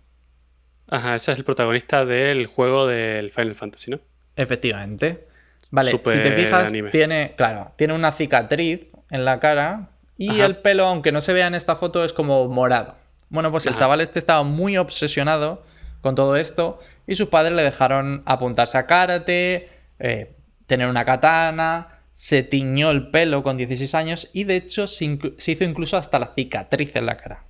Ajá, 0.93 1.15
ese 1.15 1.33
es 1.33 1.39
el 1.39 1.45
protagonista 1.45 2.05
del 2.05 2.45
juego 2.45 2.87
del 2.87 3.31
Final 3.31 3.55
Fantasy, 3.55 3.93
¿no? 3.93 4.01
efectivamente. 4.37 5.27
Vale, 5.71 5.91
si 5.91 5.99
te 5.99 6.33
fijas, 6.33 6.69
anime. 6.69 6.91
tiene, 6.91 7.33
claro, 7.35 7.73
tiene 7.77 7.95
una 7.95 8.13
cicatriz 8.13 8.89
en 9.11 9.25
la 9.25 9.41
cara 9.41 9.89
y 10.19 10.29
Ajá. 10.29 10.45
el 10.45 10.57
pelo, 10.59 10.85
aunque 10.85 11.11
no 11.11 11.23
se 11.23 11.33
vea 11.33 11.47
en 11.47 11.55
esta 11.55 11.77
foto, 11.77 12.05
es 12.05 12.13
como 12.13 12.47
morado. 12.49 12.95
Bueno, 13.31 13.51
pues 13.51 13.65
el 13.65 13.75
chaval 13.75 14.03
este 14.03 14.19
estaba 14.19 14.43
muy 14.43 14.77
obsesionado 14.77 15.65
con 16.03 16.15
todo 16.15 16.37
esto 16.37 16.79
y 17.07 17.15
sus 17.15 17.31
padres 17.31 17.55
le 17.55 17.63
dejaron 17.63 18.23
apuntarse 18.27 18.77
a 18.77 18.87
karate, 18.87 19.71
eh, 19.99 20.35
tener 20.67 20.89
una 20.89 21.07
katana, 21.07 22.01
se 22.13 22.43
tiñó 22.43 22.91
el 22.91 23.09
pelo 23.09 23.43
con 23.43 23.57
16 23.57 23.95
años 23.95 24.29
y 24.35 24.45
de 24.45 24.57
hecho 24.57 24.87
se, 24.87 25.19
se 25.39 25.53
hizo 25.53 25.65
incluso 25.65 25.97
hasta 25.97 26.19
la 26.19 26.35
cicatriz 26.35 26.95
en 26.97 27.07
la 27.07 27.17
cara. 27.17 27.45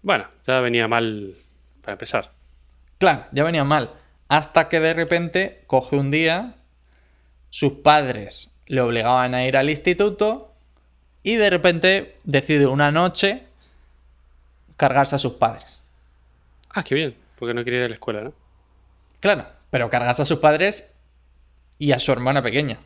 Bueno, 0.00 0.24
ya 0.46 0.60
venía 0.60 0.88
mal 0.88 1.34
para 1.82 1.92
empezar. 1.92 2.35
Claro, 2.98 3.26
ya 3.32 3.44
venía 3.44 3.64
mal. 3.64 3.92
Hasta 4.28 4.68
que 4.68 4.80
de 4.80 4.94
repente 4.94 5.62
coge 5.66 5.96
un 5.96 6.10
día, 6.10 6.54
sus 7.50 7.74
padres 7.74 8.56
le 8.66 8.80
obligaban 8.80 9.34
a 9.34 9.44
ir 9.46 9.56
al 9.56 9.70
instituto 9.70 10.52
y 11.22 11.36
de 11.36 11.50
repente 11.50 12.16
decide 12.24 12.66
una 12.66 12.90
noche 12.90 13.44
cargarse 14.76 15.14
a 15.14 15.18
sus 15.18 15.34
padres. 15.34 15.80
Ah, 16.74 16.82
qué 16.82 16.94
bien, 16.94 17.16
porque 17.38 17.54
no 17.54 17.64
quería 17.64 17.80
ir 17.80 17.84
a 17.86 17.88
la 17.88 17.94
escuela, 17.94 18.22
¿no? 18.22 18.32
Claro, 19.20 19.46
pero 19.70 19.88
cargarse 19.90 20.22
a 20.22 20.26
sus 20.26 20.38
padres 20.38 20.94
y 21.78 21.92
a 21.92 21.98
su 21.98 22.12
hermana 22.12 22.42
pequeña. 22.42 22.78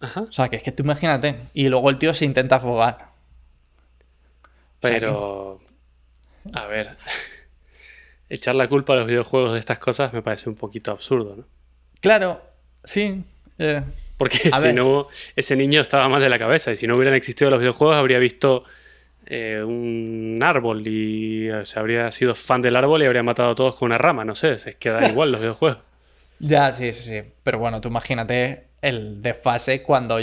Ajá. 0.00 0.22
O 0.22 0.32
sea, 0.32 0.48
que 0.48 0.56
es 0.56 0.62
que 0.62 0.72
tú 0.72 0.82
imagínate. 0.82 1.48
Y 1.54 1.68
luego 1.68 1.90
el 1.90 1.98
tío 1.98 2.14
se 2.14 2.24
intenta 2.24 2.56
afogar. 2.56 3.08
Pero, 4.80 5.60
a 6.54 6.66
ver, 6.66 6.96
echar 8.28 8.54
la 8.54 8.68
culpa 8.68 8.92
a 8.94 8.96
los 8.96 9.06
videojuegos 9.06 9.52
de 9.54 9.58
estas 9.60 9.78
cosas 9.78 10.12
me 10.12 10.22
parece 10.22 10.48
un 10.48 10.56
poquito 10.56 10.90
absurdo, 10.92 11.36
¿no? 11.36 11.44
Claro, 12.00 12.40
sí. 12.84 13.24
eh, 13.58 13.82
Porque 14.16 14.50
si 14.52 14.72
ver. 14.72 14.74
no, 14.74 15.08
ese 15.36 15.56
niño 15.56 15.80
estaba 15.80 16.08
mal 16.08 16.20
de 16.20 16.28
la 16.28 16.38
cabeza 16.38 16.72
y 16.72 16.76
si 16.76 16.86
no 16.86 16.96
hubieran 16.96 17.14
existido 17.14 17.50
los 17.50 17.60
videojuegos 17.60 17.96
habría 17.96 18.18
visto 18.18 18.64
eh, 19.26 19.62
un 19.64 20.38
árbol 20.42 20.86
y 20.86 21.50
o 21.50 21.64
sea, 21.64 21.80
habría 21.80 22.10
sido 22.12 22.34
fan 22.34 22.62
del 22.62 22.76
árbol 22.76 23.02
y 23.02 23.06
habría 23.06 23.22
matado 23.22 23.50
a 23.50 23.54
todos 23.54 23.76
con 23.76 23.86
una 23.86 23.98
rama, 23.98 24.24
no 24.24 24.34
sé, 24.34 24.52
es 24.52 24.76
que 24.76 24.90
da 24.90 25.06
igual 25.08 25.32
los 25.32 25.40
videojuegos. 25.40 25.78
Ya, 26.38 26.72
sí, 26.72 26.92
sí, 26.92 27.02
sí. 27.02 27.22
Pero 27.42 27.58
bueno, 27.58 27.80
tú 27.80 27.88
imagínate 27.88 28.68
el 28.80 29.22
desfase 29.22 29.82
cuando, 29.82 30.18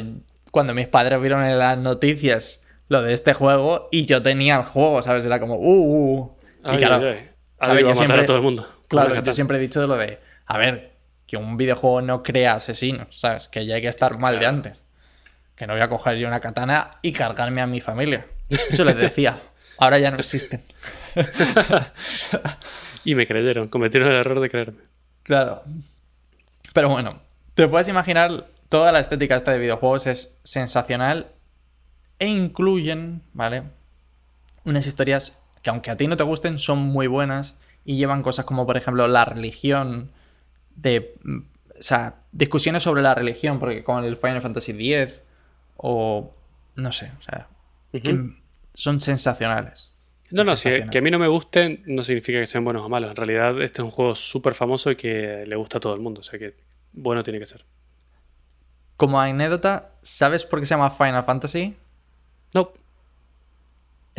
cuando 0.52 0.74
mis 0.74 0.88
padres 0.88 1.20
vieron 1.22 1.44
en 1.44 1.60
las 1.60 1.78
noticias 1.78 2.64
lo 2.88 3.02
de 3.02 3.14
este 3.14 3.34
juego 3.34 3.90
y 3.92 4.06
yo 4.06 4.22
tenía 4.22 4.56
el 4.58 4.64
juego, 4.64 5.02
¿sabes? 5.02 5.26
Era 5.26 5.40
como, 5.40 5.56
uh, 5.56 6.20
uh. 6.22 6.38
Y 6.64 6.70
Ay, 6.70 6.78
claro, 6.78 7.08
ay, 7.08 7.18
ay. 7.20 7.30
A 7.60 7.70
ver, 7.74 7.82
yo 7.82 7.88
matar 7.90 7.96
siempre- 7.98 8.22
a 8.22 8.26
todo 8.26 8.38
el 8.38 8.44
mundo. 8.44 8.68
claro, 8.88 9.22
yo 9.22 9.32
siempre 9.34 9.58
he 9.58 9.60
dicho 9.60 9.86
lo 9.88 9.96
de, 9.96 10.20
a 10.46 10.58
ver, 10.58 10.92
que 11.28 11.38
un 11.38 11.58
videojuego 11.58 12.02
no 12.02 12.22
crea 12.24 12.54
asesinos, 12.54 13.20
¿sabes? 13.20 13.48
Que 13.48 13.66
ya 13.66 13.76
hay 13.76 13.82
que 13.82 13.88
estar 13.90 14.18
mal 14.20 14.40
de 14.40 14.46
antes. 14.46 14.84
Que 15.56 15.66
no 15.68 15.74
voy 15.74 15.82
a 15.82 15.88
coger 15.90 16.18
yo 16.18 16.28
una 16.28 16.40
katana 16.42 16.92
y 17.02 17.14
cargarme 17.14 17.62
a 17.62 17.68
mi 17.68 17.82
familia. 17.82 18.26
Eso 18.70 18.84
les 18.84 18.98
decía. 18.98 19.40
Ahora 19.78 19.98
ya 20.00 20.12
no 20.12 20.18
existen. 20.18 20.62
Y 23.04 23.14
me 23.16 23.28
creyeron, 23.28 23.68
cometieron 23.68 24.10
el 24.10 24.16
error 24.16 24.40
de 24.40 24.50
creerme. 24.50 24.80
Claro. 25.24 25.62
Pero 26.74 26.90
bueno, 26.90 27.22
te 27.54 27.68
puedes 27.68 27.88
imaginar, 27.88 28.44
toda 28.68 28.92
la 28.92 29.00
estética 29.00 29.36
esta 29.36 29.52
de 29.52 29.60
videojuegos 29.60 30.08
es 30.08 30.38
sensacional 30.44 31.28
e 32.18 32.28
incluyen, 32.28 33.22
¿vale? 33.34 33.64
Unas 34.64 34.88
historias 34.88 35.38
que 35.66 35.72
aunque 35.72 35.90
a 35.90 35.98
ti 35.98 36.06
no 36.06 36.16
te 36.16 36.22
gusten, 36.22 36.60
son 36.60 36.78
muy 36.78 37.08
buenas 37.08 37.58
y 37.86 37.98
llevan 37.98 38.22
cosas 38.22 38.46
como, 38.46 38.68
por 38.68 38.78
ejemplo, 38.78 39.08
la 39.08 39.26
religión, 39.26 40.12
de... 40.76 41.16
mm, 41.24 41.40
O 41.80 41.82
sea, 41.82 42.18
discusiones 42.32 42.84
sobre 42.84 43.02
la 43.02 43.16
religión, 43.16 43.60
porque 43.60 43.84
con 43.84 44.04
el 44.06 44.16
Final 44.16 44.44
Fantasy 44.44 44.94
X 44.94 45.22
o... 45.78 46.32
No 46.76 46.92
sé, 46.92 47.12
o 47.18 47.22
sea, 47.24 47.48
que 47.92 48.30
son 48.76 49.02
sensacionales. 49.02 49.92
No, 50.30 50.44
no, 50.44 50.56
si, 50.56 50.70
que 50.92 51.00
a 51.00 51.02
mí 51.02 51.10
no 51.10 51.18
me 51.18 51.28
gusten 51.28 51.82
no 51.88 52.04
significa 52.04 52.40
que 52.40 52.46
sean 52.46 52.64
buenos 52.64 52.84
o 52.84 52.90
malos. 52.90 53.10
En 53.10 53.16
realidad, 53.16 53.60
este 53.62 53.82
es 53.82 53.86
un 53.86 53.92
juego 53.92 54.14
súper 54.14 54.54
famoso 54.54 54.92
y 54.92 54.96
que 54.96 55.46
le 55.48 55.56
gusta 55.56 55.80
a 55.80 55.82
todo 55.82 55.96
el 55.96 56.02
mundo. 56.02 56.20
O 56.20 56.24
sea 56.24 56.38
que 56.38 56.54
bueno 56.94 57.24
tiene 57.24 57.40
que 57.40 57.46
ser. 57.48 57.66
Como 58.98 59.20
anécdota, 59.20 59.94
¿sabes 60.04 60.46
por 60.46 60.60
qué 60.60 60.66
se 60.66 60.76
llama 60.76 60.92
Final 60.92 61.24
Fantasy? 61.24 61.76
No, 62.54 62.72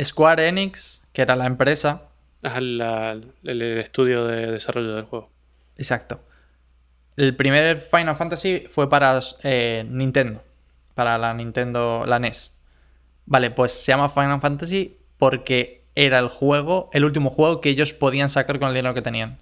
Square 0.03 0.47
Enix, 0.47 1.01
que 1.17 1.23
era 1.23 1.35
la 1.35 1.47
empresa, 1.47 2.03
la- 2.43 3.13
el, 3.13 3.33
el 3.43 3.61
estudio 3.79 4.27
de 4.27 4.51
desarrollo 4.51 4.93
del 4.93 5.05
juego. 5.05 5.31
exacto. 5.75 6.19
El 7.15 7.35
primer 7.35 7.79
Final 7.81 8.15
Fantasy 8.15 8.67
fue 8.69 8.87
para 8.87 9.19
eh, 9.41 9.83
Nintendo, 9.89 10.43
para 10.93 11.17
la 11.17 11.33
Nintendo, 11.33 12.03
la 12.05 12.19
NES. 12.19 12.61
Vale, 13.25 13.49
pues 13.49 13.71
se 13.71 13.91
llama 13.91 14.09
Final 14.09 14.39
Fantasy 14.39 14.95
porque 15.17 15.85
era 15.95 16.19
el 16.19 16.27
juego, 16.27 16.91
el 16.93 17.03
último 17.03 17.31
juego 17.31 17.61
que 17.61 17.69
ellos 17.69 17.93
podían 17.93 18.29
sacar 18.29 18.59
con 18.59 18.67
el 18.67 18.75
dinero 18.75 18.93
que 18.93 19.01
tenían. 19.01 19.39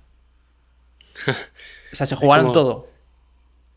O 1.91 1.95
sea, 1.95 2.05
se 2.05 2.15
jugaron 2.21 2.45
como- 2.45 2.53
todo. 2.53 2.88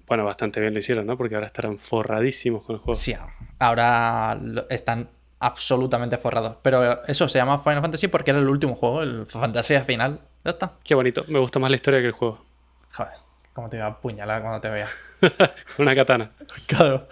Bueno, 0.07 0.24
bastante 0.24 0.61
bien 0.61 0.72
lo 0.72 0.78
hicieron, 0.78 1.05
¿no? 1.05 1.16
Porque 1.18 1.34
ahora 1.34 1.49
estarán 1.49 1.80
forradísimos 1.80 2.64
con 2.64 2.76
el 2.76 2.80
juego. 2.80 2.94
Sí, 2.94 3.16
ahora 3.59 4.38
están 4.70 5.11
absolutamente 5.41 6.18
forrados. 6.18 6.57
Pero 6.62 7.05
eso 7.07 7.28
se 7.28 7.39
llama 7.39 7.61
Final 7.61 7.82
Fantasy 7.82 8.09
porque 8.09 8.30
era 8.30 8.41
el 8.41 8.49
último 8.49 8.74
juego, 8.74 9.03
el 9.03 9.26
fantasía 9.26 9.82
final. 9.82 10.20
Ya 10.45 10.51
está. 10.51 10.72
Qué 10.84 10.95
bonito. 10.95 11.24
Me 11.28 11.39
gusta 11.39 11.59
más 11.59 11.70
la 11.70 11.76
historia 11.76 12.01
que 12.01 12.07
el 12.07 12.12
juego. 12.12 12.45
Joder, 12.93 13.12
cómo 13.53 13.68
te 13.68 13.76
iba 13.76 13.86
a 13.86 13.91
apuñalar 13.91 14.43
cuando 14.43 14.61
te 14.61 14.68
vea. 14.68 14.89
Con 15.20 15.86
una 15.86 15.95
katana. 15.95 16.32
Claro. 16.66 17.09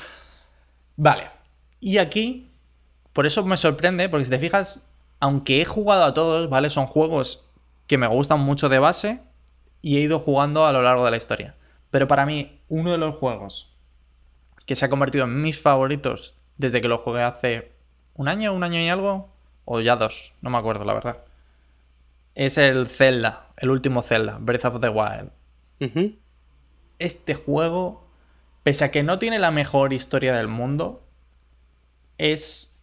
Vale. 0.97 1.31
Y 1.81 1.99
aquí, 1.99 2.53
por 3.13 3.27
eso 3.27 3.45
me 3.45 3.57
sorprende, 3.57 4.09
porque 4.09 4.25
si 4.25 4.31
te 4.31 4.39
fijas, 4.39 4.91
aunque 5.21 5.61
he 5.61 5.65
jugado 5.65 6.05
a 6.05 6.15
todos, 6.15 6.49
¿vale? 6.49 6.71
Son 6.71 6.87
juegos 6.87 7.49
que 7.87 7.99
me 7.99 8.07
gustan 8.07 8.41
mucho 8.41 8.69
de 8.69 8.79
base 8.79 9.21
y 9.83 9.99
he 9.99 10.01
ido 10.01 10.19
jugando 10.19 10.67
a 10.67 10.73
lo 10.73 10.83
largo 10.83 11.05
de 11.05 11.11
la 11.11 11.17
historia. 11.17 11.55
Pero 11.91 12.09
para 12.09 12.27
mí, 12.27 12.61
uno 12.69 12.91
de 12.91 12.99
los 12.99 13.15
juegos 13.15 13.77
que 14.65 14.75
se 14.75 14.85
ha 14.85 14.91
convertido 14.91 15.25
en 15.25 15.43
mis 15.43 15.61
favoritos 15.61 16.35
desde 16.57 16.81
que 16.81 16.89
lo 16.89 16.99
jugué 16.99 17.23
hace 17.23 17.76
un 18.17 18.29
año, 18.29 18.53
un 18.53 18.65
año 18.65 18.81
y 18.81 18.89
algo, 18.89 19.29
o 19.65 19.81
ya 19.81 19.97
dos, 19.97 20.33
no 20.43 20.51
me 20.51 20.59
acuerdo 20.59 20.85
la 20.85 20.95
verdad. 20.95 21.19
Es 22.35 22.59
el 22.59 22.89
Zelda, 22.89 23.49
el 23.57 23.71
último 23.71 24.03
Zelda, 24.03 24.39
Breath 24.41 24.65
of 24.67 24.81
the 24.81 24.89
Wild. 24.89 25.31
Este 26.99 27.35
juego 27.35 28.07
pese 28.67 28.85
a 28.85 28.91
que 28.91 29.05
no 29.05 29.21
tiene 29.21 29.39
la 29.39 29.53
mejor 29.53 29.93
historia 29.93 30.35
del 30.35 30.49
mundo, 30.49 31.07
es, 32.19 32.83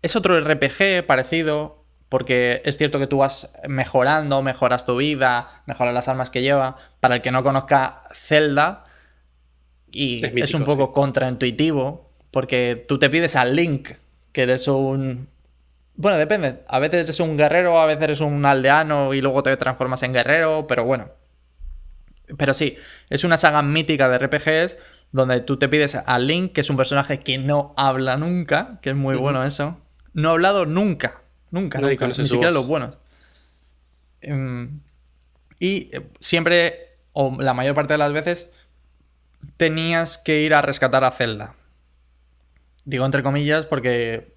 es 0.00 0.16
otro 0.16 0.40
RPG 0.40 1.04
parecido, 1.06 1.84
porque 2.08 2.62
es 2.64 2.78
cierto 2.78 2.98
que 2.98 3.06
tú 3.06 3.18
vas 3.18 3.52
mejorando, 3.68 4.40
mejoras 4.40 4.86
tu 4.86 4.96
vida, 4.96 5.64
mejoras 5.66 5.92
las 5.92 6.08
armas 6.08 6.30
que 6.30 6.40
lleva. 6.40 6.78
Para 7.00 7.16
el 7.16 7.20
que 7.20 7.30
no 7.30 7.44
conozca 7.44 8.04
Zelda, 8.14 8.86
y 9.90 10.24
Es 10.40 10.54
un 10.54 10.64
poco 10.64 10.94
contraintuitivo, 10.94 12.10
porque 12.30 12.82
tú 12.88 12.98
te 12.98 13.10
pides 13.10 13.36
al 13.36 13.54
Link, 13.54 13.90
que 14.32 14.42
eres 14.42 14.68
un... 14.68 15.28
Bueno, 15.94 16.16
depende. 16.16 16.60
A 16.68 16.78
veces 16.78 17.02
eres 17.02 17.20
un 17.20 17.36
guerrero, 17.36 17.78
a 17.80 17.86
veces 17.86 18.02
eres 18.02 18.20
un 18.20 18.44
aldeano 18.44 19.14
y 19.14 19.20
luego 19.20 19.42
te 19.42 19.56
transformas 19.56 20.02
en 20.02 20.12
guerrero, 20.12 20.66
pero 20.66 20.84
bueno. 20.84 21.10
Pero 22.38 22.54
sí, 22.54 22.76
es 23.10 23.24
una 23.24 23.36
saga 23.36 23.62
mítica 23.62 24.08
de 24.08 24.18
RPGs 24.18 24.76
donde 25.12 25.40
tú 25.40 25.58
te 25.58 25.68
pides 25.68 25.94
a 25.94 26.18
Link, 26.18 26.52
que 26.52 26.62
es 26.62 26.70
un 26.70 26.76
personaje 26.76 27.20
que 27.20 27.36
no 27.36 27.74
habla 27.76 28.16
nunca, 28.16 28.78
que 28.80 28.90
es 28.90 28.96
muy 28.96 29.16
bueno 29.16 29.44
eso. 29.44 29.78
No 30.14 30.30
ha 30.30 30.32
hablado 30.32 30.64
nunca, 30.64 31.20
nunca, 31.50 31.80
nunca, 31.80 32.06
ni 32.06 32.14
siquiera 32.14 32.48
voz. 32.48 32.54
los 32.54 32.66
buenos. 32.66 32.96
Em, 34.22 34.80
y 35.58 35.90
eh, 35.92 36.08
siempre, 36.18 36.96
o 37.12 37.36
la 37.40 37.52
mayor 37.54 37.74
parte 37.74 37.94
de 37.94 37.98
las 37.98 38.12
veces, 38.12 38.52
tenías 39.56 40.16
que 40.16 40.40
ir 40.40 40.54
a 40.54 40.62
rescatar 40.62 41.04
a 41.04 41.10
Zelda. 41.10 41.54
Digo 42.84 43.04
entre 43.06 43.22
comillas 43.22 43.66
porque 43.66 44.34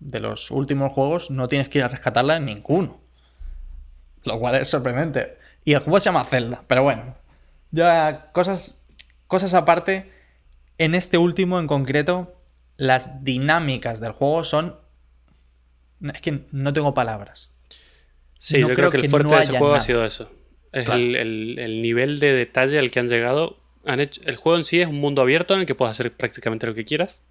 de 0.00 0.20
los 0.20 0.50
últimos 0.50 0.92
juegos 0.92 1.30
no 1.30 1.48
tienes 1.48 1.68
que 1.68 1.78
ir 1.78 1.84
a 1.84 1.88
rescatarla 1.88 2.36
en 2.36 2.44
ninguno. 2.46 3.00
Lo 4.24 4.38
cual 4.38 4.56
es 4.56 4.68
sorprendente. 4.68 5.36
Y 5.64 5.72
el 5.74 5.80
juego 5.80 6.00
se 6.00 6.06
llama 6.06 6.24
Zelda, 6.24 6.62
pero 6.66 6.82
bueno. 6.82 7.14
Ya 7.70 8.30
cosas, 8.32 8.86
cosas 9.26 9.54
aparte, 9.54 10.10
en 10.78 10.94
este 10.94 11.18
último 11.18 11.58
en 11.60 11.66
concreto, 11.66 12.36
las 12.76 13.24
dinámicas 13.24 14.00
del 14.00 14.12
juego 14.12 14.44
son... 14.44 14.76
Es 16.14 16.20
que 16.20 16.44
no 16.50 16.72
tengo 16.72 16.94
palabras. 16.94 17.50
Sí, 18.38 18.54
No 18.60 18.68
yo 18.68 18.74
creo 18.74 18.90
creo 18.90 18.90
que 18.90 19.06
el 19.06 19.10
fuerte 19.10 19.30
no 19.30 19.36
de 19.36 19.42
ese 19.44 19.56
juego 19.58 19.74
ha 19.74 19.80
sido 19.80 20.04
eso. 20.04 20.30
Es 20.72 20.84
Claro. 20.84 21.00
el, 21.00 21.14
el- 21.16 21.58
el 21.58 21.82
nivel 21.82 22.18
de 22.18 22.32
detalle 22.32 22.78
al 22.78 22.90
que 22.90 22.98
han 23.00 23.08
llegado. 23.08 23.58
Han 23.86 24.00
hecho, 24.00 24.20
el 24.24 24.36
juego 24.36 24.56
en 24.58 24.64
sí 24.64 24.80
es 24.80 24.88
un 24.88 24.98
mundo 25.00 25.22
abierto 25.22 25.54
en 25.54 25.60
el 25.60 25.66
que 25.66 25.74
puedes 25.76 25.92
hacer 25.92 26.12
prácticamente 26.12 26.66
lo 26.66 26.74
que 26.74 26.84
quieras. 26.84 27.22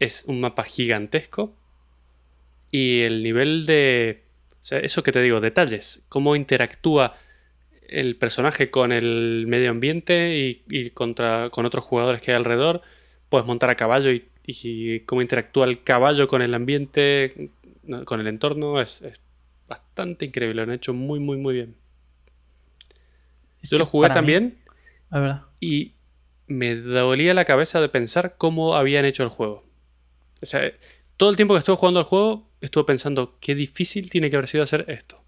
Es 0.00 0.24
un 0.26 0.40
mapa 0.40 0.64
gigantesco. 0.64 1.54
Y 2.70 3.00
el 3.02 3.22
nivel 3.22 3.66
de... 3.66 4.22
O 4.60 4.64
sea, 4.64 4.78
eso 4.80 5.02
que 5.02 5.12
te 5.12 5.20
digo, 5.22 5.40
detalles. 5.40 6.02
Cómo 6.08 6.36
interactúa 6.36 7.16
el 7.88 8.16
personaje 8.16 8.70
con 8.70 8.92
el 8.92 9.44
medio 9.46 9.70
ambiente 9.70 10.36
y, 10.38 10.62
y 10.68 10.90
contra, 10.90 11.50
con 11.50 11.66
otros 11.66 11.84
jugadores 11.84 12.20
que 12.22 12.30
hay 12.32 12.36
alrededor. 12.36 12.82
Puedes 13.28 13.46
montar 13.46 13.70
a 13.70 13.74
caballo 13.76 14.10
y, 14.10 14.24
y 14.46 15.00
cómo 15.00 15.22
interactúa 15.22 15.66
el 15.66 15.82
caballo 15.82 16.26
con 16.28 16.40
el 16.42 16.54
ambiente, 16.54 17.50
con 18.06 18.20
el 18.20 18.26
entorno. 18.26 18.80
Es, 18.80 19.02
es 19.02 19.20
bastante 19.68 20.24
increíble. 20.24 20.54
Lo 20.56 20.62
han 20.62 20.72
hecho 20.72 20.94
muy, 20.94 21.20
muy, 21.20 21.36
muy 21.36 21.54
bien. 21.54 21.74
Es 23.62 23.70
Yo 23.70 23.78
lo 23.78 23.86
jugué 23.86 24.08
mí- 24.08 24.14
también 24.14 24.58
verdad. 25.10 25.42
y 25.60 25.92
me 26.46 26.74
dolía 26.74 27.34
la 27.34 27.44
cabeza 27.44 27.80
de 27.80 27.88
pensar 27.88 28.36
cómo 28.36 28.74
habían 28.76 29.04
hecho 29.04 29.22
el 29.22 29.28
juego. 29.28 29.62
O 30.44 30.46
sea, 30.46 30.70
todo 31.16 31.30
el 31.30 31.36
tiempo 31.36 31.54
que 31.54 31.58
estuve 31.58 31.76
jugando 31.76 32.00
al 32.00 32.06
juego, 32.06 32.48
estuve 32.60 32.84
pensando 32.84 33.38
qué 33.40 33.54
difícil 33.54 34.10
tiene 34.10 34.30
que 34.30 34.36
haber 34.36 34.48
sido 34.48 34.62
hacer 34.64 34.84
esto. 34.88 35.20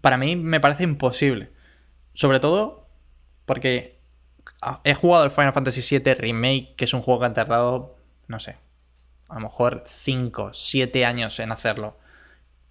para 0.00 0.16
mí 0.16 0.36
me 0.36 0.60
parece 0.60 0.84
imposible. 0.84 1.50
Sobre 2.14 2.40
todo 2.40 2.88
porque 3.44 3.98
he 4.84 4.94
jugado 4.94 5.24
el 5.24 5.30
Final 5.30 5.52
Fantasy 5.52 5.98
VII 5.98 6.14
Remake, 6.14 6.74
que 6.76 6.84
es 6.86 6.94
un 6.94 7.02
juego 7.02 7.20
que 7.20 7.26
han 7.26 7.34
tardado, 7.34 7.96
no 8.28 8.40
sé, 8.40 8.56
a 9.28 9.34
lo 9.34 9.40
mejor 9.40 9.84
5, 9.86 10.50
7 10.54 11.04
años 11.04 11.38
en 11.40 11.52
hacerlo. 11.52 11.98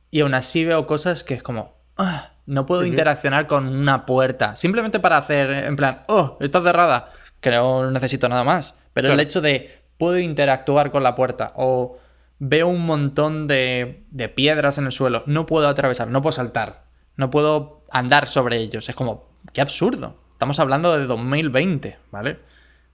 Y 0.09 0.21
aún 0.21 0.33
así 0.33 0.65
veo 0.65 0.87
cosas 0.87 1.23
que 1.23 1.33
es 1.35 1.43
como, 1.43 1.75
"Ah, 1.97 2.31
no 2.45 2.65
puedo 2.65 2.83
interaccionar 2.85 3.45
con 3.47 3.67
una 3.67 4.05
puerta. 4.05 4.55
Simplemente 4.55 4.99
para 4.99 5.17
hacer, 5.17 5.49
en 5.51 5.75
plan, 5.75 6.03
oh, 6.07 6.37
está 6.41 6.61
cerrada, 6.63 7.11
que 7.41 7.51
no 7.51 7.91
necesito 7.91 8.27
nada 8.29 8.43
más. 8.43 8.79
Pero 8.93 9.11
el 9.13 9.19
hecho 9.19 9.41
de, 9.41 9.82
puedo 9.97 10.19
interactuar 10.19 10.91
con 10.91 11.03
la 11.03 11.15
puerta 11.15 11.53
o 11.55 11.97
veo 12.39 12.67
un 12.67 12.85
montón 12.85 13.47
de, 13.47 14.05
piedras 14.35 14.77
en 14.77 14.85
el 14.85 14.91
suelo, 14.91 15.23
no 15.25 15.45
puedo 15.45 15.67
atravesar, 15.67 16.09
no 16.09 16.21
puedo 16.21 16.33
saltar, 16.33 16.83
no 17.15 17.29
puedo 17.29 17.83
andar 17.91 18.27
sobre 18.27 18.57
ellos. 18.57 18.89
Es 18.89 18.95
como, 18.95 19.29
qué 19.53 19.61
absurdo. 19.61 20.17
Estamos 20.33 20.59
hablando 20.59 20.97
de 20.97 21.05
2020, 21.05 21.97
¿vale? 22.11 22.39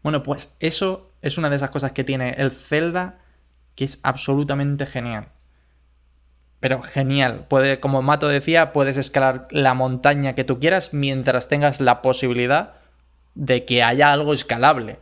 Bueno, 0.04 0.24
pues 0.24 0.56
eso 0.60 1.12
es 1.22 1.38
una 1.38 1.50
de 1.50 1.56
esas 1.56 1.72
cosas 1.72 1.94
que 1.94 2.04
tiene 2.04 2.36
el 2.38 2.52
Zelda 2.52 3.20
que 3.76 3.86
es 3.86 4.00
absolutamente 4.04 4.86
genial. 4.86 5.30
Pero 6.60 6.82
genial. 6.82 7.46
Puede, 7.48 7.80
como 7.80 8.02
Mato 8.02 8.28
decía, 8.28 8.74
puedes 8.74 8.98
escalar 8.98 9.48
la 9.52 9.74
montaña 9.74 10.36
que 10.36 10.44
tú 10.44 10.60
quieras 10.60 10.94
mientras 10.94 11.48
tengas 11.48 11.80
la 11.80 12.02
posibilidad 12.02 12.74
de 13.36 13.66
que 13.66 13.82
haya 13.82 14.12
algo 14.12 14.34
escalable. 14.34 15.00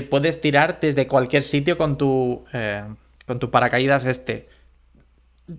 Puedes 0.00 0.40
tirar 0.40 0.80
desde 0.80 1.06
cualquier 1.06 1.42
sitio 1.42 1.76
con 1.76 1.98
tu, 1.98 2.44
eh, 2.54 2.82
con 3.26 3.38
tu 3.38 3.50
paracaídas 3.50 4.06
este. 4.06 4.48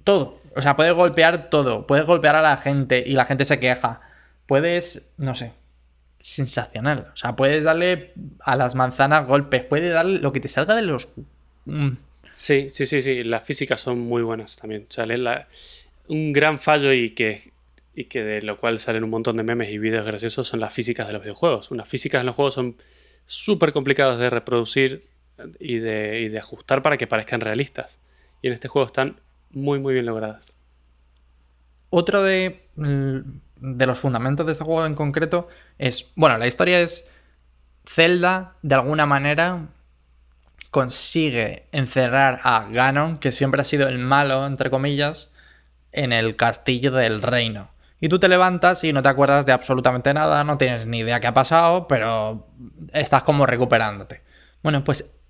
Todo. 0.03 0.41
O 0.55 0.61
sea, 0.61 0.75
puedes 0.75 0.93
golpear 0.93 1.51
todo. 1.51 1.86
Puedes 1.86 2.05
golpear 2.05 2.36
a 2.36 2.41
la 2.41 2.57
gente 2.57 3.03
y 3.05 3.13
la 3.13 3.25
gente 3.25 3.45
se 3.45 3.59
queja. 3.59 4.01
Puedes, 4.47 5.13
no 5.17 5.36
sé. 5.36 5.53
Sensacional. 6.19 7.11
O 7.13 7.17
sea, 7.17 7.36
puedes 7.36 7.63
darle 7.63 8.13
a 8.39 8.55
las 8.55 8.73
manzanas 8.73 9.27
golpes. 9.27 9.63
Puedes 9.63 9.93
darle 9.93 10.19
lo 10.19 10.31
que 10.34 10.39
te 10.39 10.47
salga 10.47 10.75
de 10.75 10.81
los... 10.81 11.09
Mm, 11.65 11.91
Sí, 12.34 12.69
sí, 12.73 12.86
sí, 12.88 13.01
sí. 13.01 13.23
Las 13.23 13.43
físicas 13.43 13.79
son 13.79 13.99
muy 13.99 14.23
buenas 14.23 14.57
también. 14.57 14.88
Un 16.07 16.34
gran 16.34 16.59
fallo 16.59 16.91
y 16.91 17.11
que, 17.11 17.51
y 17.95 18.05
que 18.05 18.23
de 18.23 18.41
lo 18.41 18.59
cual 18.59 18.79
salen 18.79 19.03
un 19.03 19.11
montón 19.11 19.38
de 19.38 19.43
memes 19.43 19.69
y 19.69 19.77
videos 19.77 20.05
graciosos 20.05 20.47
son 20.47 20.59
las 20.59 20.73
físicas 20.73 21.07
de 21.07 21.13
los 21.13 21.21
videojuegos. 21.21 21.71
Unas 21.71 21.88
físicas 21.88 22.21
en 22.21 22.25
los 22.25 22.36
juegos 22.36 22.55
son 22.55 22.75
súper 23.26 23.74
complicadas 23.74 24.19
de 24.19 24.30
reproducir 24.30 25.07
y 25.59 25.78
de, 25.78 26.21
y 26.21 26.30
de 26.30 26.39
ajustar 26.39 26.82
para 26.82 26.97
que 26.97 27.07
parezcan 27.07 27.41
realistas. 27.41 27.99
Y 28.41 28.47
en 28.47 28.53
este 28.53 28.67
juego 28.67 28.86
están 28.86 29.19
muy, 29.51 29.80
muy 29.80 29.93
bien 29.93 30.05
logradas. 30.05 30.55
Otro 31.89 32.24
de, 32.24 32.67
mm, 32.76 33.19
de 33.57 33.86
los 33.86 33.99
fundamentos 33.99 34.45
de 34.45 34.51
este 34.51 34.63
juego 34.63 34.86
en 34.86 34.95
concreto 34.95 35.47
es, 35.78 36.11
bueno, 36.15 36.38
la 36.38 36.47
historia 36.47 36.82
es 36.82 37.09
Zelda, 37.86 38.55
de 38.61 38.76
alguna 38.76 39.05
manera, 39.05 39.67
consigue 40.71 41.67
encerrar 41.71 42.41
a 42.43 42.67
Ganon, 42.69 43.17
que 43.17 43.32
siempre 43.32 43.61
ha 43.61 43.65
sido 43.65 43.88
el 43.88 43.99
malo, 43.99 44.45
entre 44.45 44.69
comillas, 44.69 45.32
en 45.91 46.11
el 46.11 46.36
castillo 46.36 46.91
del 46.91 47.21
reino. 47.21 47.69
Y 48.04 48.10
tú 48.10 48.20
te 48.20 48.28
levantas 48.28 48.84
y 48.84 48.91
no 48.91 49.01
te 49.01 49.08
acuerdas 49.08 49.45
de 49.45 49.54
absolutamente 49.54 50.14
nada, 50.14 50.43
no 50.43 50.58
tienes 50.58 50.86
ni 50.86 50.99
idea 50.99 51.22
qué 51.22 51.28
ha 51.28 51.34
pasado, 51.34 51.88
pero 51.88 52.49
estás 52.91 53.24
como 53.24 53.45
recuperándote. 53.45 54.24
Bueno, 54.62 54.84
pues 54.84 55.22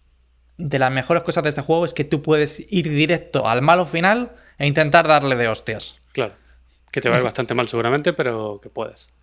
de 0.58 0.80
las 0.80 0.92
mejores 0.92 1.22
cosas 1.22 1.44
de 1.44 1.50
este 1.50 1.62
juego 1.62 1.86
es 1.86 1.94
que 1.94 2.04
tú 2.04 2.24
puedes 2.24 2.66
ir 2.74 2.90
directo 2.90 3.48
al 3.48 3.62
malo 3.62 3.86
final 3.86 4.32
e 4.58 4.66
intentar 4.66 5.08
darle 5.08 5.36
de 5.36 5.48
hostias. 5.50 6.00
Claro. 6.14 6.34
Que 6.92 7.00
te 7.00 7.10
va 7.10 7.18
a 7.18 7.20
ir 7.20 7.24
bastante 7.24 7.54
mal 7.54 7.68
seguramente, 7.68 8.12
pero 8.12 8.60
que 8.60 8.72
puedes. 8.72 9.14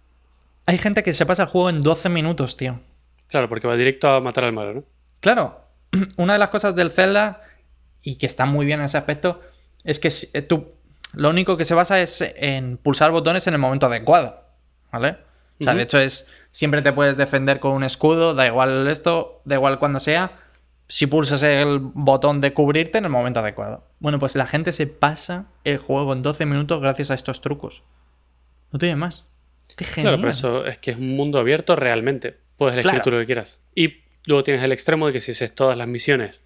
Hay 0.66 0.78
gente 0.78 1.02
que 1.02 1.12
se 1.12 1.26
pasa 1.26 1.42
el 1.42 1.48
juego 1.48 1.70
en 1.70 1.80
12 1.80 2.08
minutos, 2.08 2.56
tío. 2.56 2.78
Claro, 3.26 3.48
porque 3.48 3.66
va 3.66 3.74
directo 3.74 4.10
a 4.10 4.20
matar 4.20 4.44
al 4.44 4.52
malo, 4.52 4.74
¿no? 4.74 4.84
Claro, 5.18 5.60
una 6.16 6.34
de 6.34 6.38
las 6.38 6.50
cosas 6.50 6.76
del 6.76 6.92
Zelda, 6.92 7.42
y 8.04 8.14
que 8.14 8.26
está 8.26 8.46
muy 8.46 8.64
bien 8.64 8.78
en 8.78 8.84
ese 8.84 8.96
aspecto, 8.96 9.40
es 9.82 9.98
que 9.98 10.12
eh, 10.34 10.42
tú 10.42 10.74
lo 11.12 11.30
único 11.30 11.56
que 11.56 11.64
se 11.64 11.74
basa 11.74 12.00
es 12.00 12.20
en 12.36 12.76
pulsar 12.78 13.10
botones 13.10 13.46
en 13.46 13.54
el 13.54 13.60
momento 13.60 13.86
adecuado. 13.86 14.44
¿Vale? 14.92 15.18
O 15.60 15.64
sea, 15.64 15.74
de 15.74 15.82
hecho 15.82 15.98
es. 15.98 16.28
Siempre 16.52 16.82
te 16.82 16.92
puedes 16.92 17.16
defender 17.16 17.60
con 17.60 17.72
un 17.72 17.84
escudo, 17.84 18.34
da 18.34 18.46
igual 18.46 18.88
esto, 18.88 19.40
da 19.44 19.54
igual 19.54 19.78
cuando 19.78 20.00
sea. 20.00 20.32
Si 20.88 21.06
pulsas 21.06 21.42
el 21.44 21.78
botón 21.78 22.40
de 22.40 22.52
cubrirte 22.52 22.98
en 22.98 23.04
el 23.04 23.10
momento 23.10 23.38
adecuado. 23.38 23.86
Bueno, 24.00 24.18
pues 24.18 24.34
la 24.34 24.46
gente 24.46 24.72
se 24.72 24.88
pasa 24.88 25.46
el 25.62 25.78
juego 25.78 26.12
en 26.12 26.22
12 26.22 26.46
minutos 26.46 26.80
gracias 26.80 27.12
a 27.12 27.14
estos 27.14 27.40
trucos. 27.40 27.84
No 28.72 28.80
tiene 28.80 28.96
más. 28.96 29.24
Qué 29.76 29.84
genial. 29.84 30.14
Claro, 30.14 30.16
pero 30.18 30.30
eso 30.30 30.66
es 30.66 30.78
que 30.78 30.90
es 30.90 30.96
un 30.96 31.14
mundo 31.14 31.38
abierto 31.38 31.76
realmente. 31.76 32.38
Puedes 32.56 32.72
elegir 32.74 32.90
Claro. 32.90 33.04
tú 33.04 33.10
lo 33.12 33.18
que 33.20 33.26
quieras. 33.26 33.62
Y 33.76 34.00
luego 34.24 34.42
tienes 34.42 34.64
el 34.64 34.72
extremo 34.72 35.06
de 35.06 35.12
que 35.12 35.20
si 35.20 35.30
haces 35.30 35.54
todas 35.54 35.76
las 35.76 35.86
misiones 35.86 36.42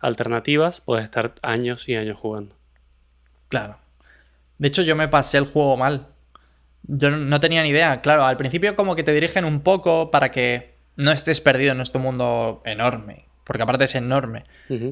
alternativas, 0.00 0.80
puedes 0.80 1.04
estar 1.04 1.34
años 1.42 1.88
y 1.88 1.94
años 1.94 2.18
jugando. 2.18 2.56
Claro. 3.48 3.78
De 4.58 4.68
hecho, 4.68 4.82
yo 4.82 4.96
me 4.96 5.08
pasé 5.08 5.38
el 5.38 5.44
juego 5.46 5.76
mal. 5.76 6.08
Yo 6.84 7.10
no- 7.10 7.40
tenía 7.40 7.62
ni 7.62 7.70
idea. 7.70 8.00
Claro, 8.00 8.24
al 8.24 8.36
principio 8.36 8.76
como 8.76 8.94
que 8.96 9.02
te 9.02 9.12
dirigen 9.12 9.44
un 9.44 9.60
poco 9.60 10.10
para 10.10 10.30
que 10.30 10.74
no 10.96 11.10
estés 11.12 11.40
perdido 11.40 11.72
en 11.72 11.80
este 11.80 11.98
mundo 11.98 12.62
enorme. 12.64 13.26
Porque 13.44 13.62
aparte 13.62 13.84
es 13.84 13.94
enorme. 13.94 14.44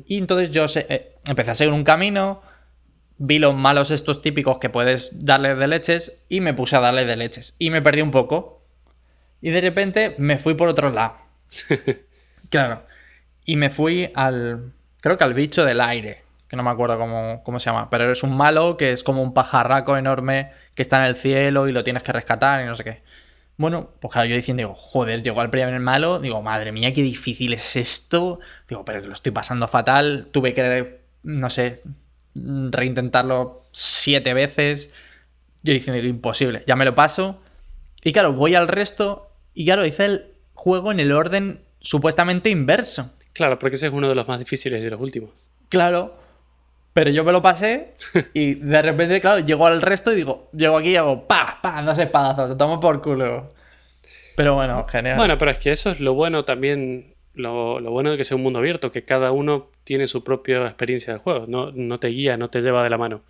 Y 0.06 0.18
entonces 0.18 0.50
yo 0.50 0.68
se- 0.68 0.86
eh, 0.88 1.14
empecé 1.26 1.50
a 1.52 1.54
seguir 1.54 1.72
un 1.72 1.84
camino, 1.84 2.42
vi 3.18 3.38
los 3.38 3.54
malos 3.54 3.90
estos 3.90 4.20
típicos 4.20 4.58
que 4.58 4.68
puedes 4.70 5.24
darle 5.24 5.54
de 5.54 5.68
leches 5.68 6.18
y 6.28 6.40
me 6.40 6.54
puse 6.54 6.76
a 6.76 6.80
darle 6.80 7.04
de 7.04 7.16
leches. 7.16 7.54
Y 7.58 7.70
me 7.70 7.80
perdí 7.82 8.02
un 8.02 8.10
poco. 8.10 8.62
Y 9.40 9.50
de 9.50 9.60
repente 9.60 10.14
me 10.18 10.38
fui 10.38 10.54
por 10.54 10.68
otro 10.68 10.90
lado. 10.90 11.16
Claro. 12.50 12.82
Y 13.44 13.56
me 13.56 13.70
fui 13.70 14.10
al. 14.14 14.72
Creo 15.00 15.16
que 15.16 15.24
al 15.24 15.32
bicho 15.34 15.64
del 15.64 15.80
aire. 15.80 16.22
Que 16.52 16.56
no 16.56 16.62
me 16.62 16.68
acuerdo 16.68 16.98
cómo, 16.98 17.42
cómo 17.44 17.58
se 17.58 17.70
llama. 17.70 17.88
Pero 17.88 18.12
es 18.12 18.22
un 18.22 18.36
malo 18.36 18.76
que 18.76 18.92
es 18.92 19.02
como 19.02 19.22
un 19.22 19.32
pajarraco 19.32 19.96
enorme 19.96 20.50
que 20.74 20.82
está 20.82 20.98
en 20.98 21.04
el 21.06 21.16
cielo 21.16 21.66
y 21.66 21.72
lo 21.72 21.82
tienes 21.82 22.02
que 22.02 22.12
rescatar 22.12 22.62
y 22.62 22.66
no 22.66 22.76
sé 22.76 22.84
qué. 22.84 23.02
Bueno, 23.56 23.88
pues 24.00 24.12
claro, 24.12 24.28
yo 24.28 24.36
diciendo, 24.36 24.60
digo, 24.60 24.74
joder, 24.74 25.22
llegó 25.22 25.40
al 25.40 25.48
primer 25.48 25.80
malo, 25.80 26.18
digo, 26.18 26.42
madre 26.42 26.70
mía, 26.70 26.92
qué 26.92 27.00
difícil 27.00 27.54
es 27.54 27.74
esto. 27.76 28.38
Digo, 28.68 28.84
pero 28.84 29.00
que 29.00 29.06
lo 29.06 29.14
estoy 29.14 29.32
pasando 29.32 29.66
fatal. 29.66 30.28
Tuve 30.30 30.52
que, 30.52 31.00
no 31.22 31.48
sé, 31.48 31.80
reintentarlo 32.34 33.62
siete 33.70 34.34
veces. 34.34 34.92
Yo 35.62 35.72
diciendo, 35.72 36.06
imposible, 36.06 36.64
ya 36.66 36.76
me 36.76 36.84
lo 36.84 36.94
paso. 36.94 37.40
Y 38.04 38.12
claro, 38.12 38.34
voy 38.34 38.56
al 38.56 38.68
resto 38.68 39.30
y 39.54 39.64
claro, 39.64 39.86
hice 39.86 40.04
el 40.04 40.26
juego 40.52 40.92
en 40.92 41.00
el 41.00 41.12
orden 41.12 41.62
supuestamente 41.80 42.50
inverso. 42.50 43.10
Claro, 43.32 43.58
porque 43.58 43.76
ese 43.76 43.86
es 43.86 43.92
uno 43.94 44.10
de 44.10 44.14
los 44.14 44.28
más 44.28 44.38
difíciles 44.38 44.82
de 44.82 44.90
los 44.90 45.00
últimos. 45.00 45.30
Claro. 45.70 46.20
Pero 46.92 47.10
yo 47.10 47.24
me 47.24 47.32
lo 47.32 47.40
pasé 47.40 47.94
y 48.34 48.54
de 48.54 48.82
repente, 48.82 49.20
claro, 49.20 49.40
llego 49.40 49.66
al 49.66 49.80
resto 49.82 50.12
y 50.12 50.16
digo, 50.16 50.50
llego 50.52 50.76
aquí 50.76 50.90
y 50.90 50.96
hago 50.96 51.26
pa, 51.26 51.58
pa, 51.62 51.82
dos 51.82 51.98
espadazos, 51.98 52.50
se 52.50 52.56
tomo 52.56 52.80
por 52.80 53.00
culo. 53.00 53.52
Pero 54.36 54.54
bueno, 54.54 54.86
genial. 54.88 55.16
Bueno, 55.16 55.38
pero 55.38 55.50
es 55.50 55.58
que 55.58 55.72
eso 55.72 55.90
es 55.90 56.00
lo 56.00 56.14
bueno 56.14 56.44
también, 56.44 57.14
lo, 57.34 57.80
lo 57.80 57.90
bueno 57.90 58.10
de 58.10 58.16
que 58.16 58.24
sea 58.24 58.36
un 58.36 58.42
mundo 58.42 58.58
abierto, 58.58 58.92
que 58.92 59.04
cada 59.04 59.32
uno 59.32 59.70
tiene 59.84 60.06
su 60.06 60.22
propia 60.22 60.64
experiencia 60.66 61.12
del 61.12 61.22
juego, 61.22 61.46
no, 61.46 61.72
no 61.72 61.98
te 61.98 62.08
guía, 62.08 62.36
no 62.36 62.50
te 62.50 62.60
lleva 62.60 62.82
de 62.82 62.90
la 62.90 62.98
mano. 62.98 63.22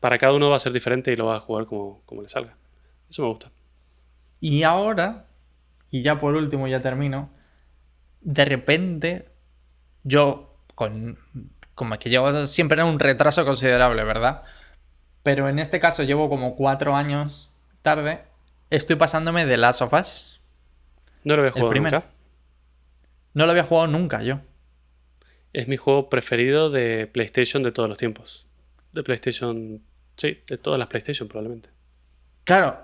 Para 0.00 0.16
cada 0.16 0.32
uno 0.32 0.48
va 0.48 0.56
a 0.56 0.60
ser 0.60 0.72
diferente 0.72 1.12
y 1.12 1.16
lo 1.16 1.26
va 1.26 1.36
a 1.36 1.40
jugar 1.40 1.66
como, 1.66 2.02
como 2.06 2.22
le 2.22 2.28
salga. 2.28 2.56
Eso 3.10 3.22
me 3.22 3.28
gusta. 3.28 3.50
Y 4.40 4.62
ahora, 4.62 5.26
y 5.90 6.00
ya 6.02 6.18
por 6.18 6.34
último 6.34 6.66
ya 6.68 6.80
termino, 6.80 7.30
de 8.22 8.44
repente 8.46 9.28
yo 10.04 10.56
con 10.74 11.18
como 11.80 11.98
que 11.98 12.10
llevo 12.10 12.46
siempre 12.46 12.82
en 12.82 12.88
un 12.88 12.98
retraso 12.98 13.46
considerable, 13.46 14.04
¿verdad? 14.04 14.42
Pero 15.22 15.48
en 15.48 15.58
este 15.58 15.80
caso 15.80 16.02
llevo 16.02 16.28
como 16.28 16.54
cuatro 16.54 16.94
años 16.94 17.50
tarde. 17.80 18.20
Estoy 18.68 18.96
pasándome 18.96 19.46
de 19.46 19.56
Last 19.56 19.80
of 19.80 19.94
Us. 19.94 20.42
No 21.24 21.36
lo 21.36 21.40
había 21.40 21.52
jugado 21.52 21.72
nunca. 21.72 22.04
No 23.32 23.46
lo 23.46 23.52
había 23.52 23.64
jugado 23.64 23.86
nunca 23.86 24.22
yo. 24.22 24.40
Es 25.54 25.68
mi 25.68 25.78
juego 25.78 26.10
preferido 26.10 26.68
de 26.68 27.06
PlayStation 27.06 27.62
de 27.62 27.72
todos 27.72 27.88
los 27.88 27.96
tiempos. 27.96 28.46
De 28.92 29.02
PlayStation. 29.02 29.80
Sí, 30.18 30.38
de 30.48 30.58
todas 30.58 30.78
las 30.78 30.88
PlayStation 30.88 31.28
probablemente. 31.28 31.70
Claro, 32.44 32.78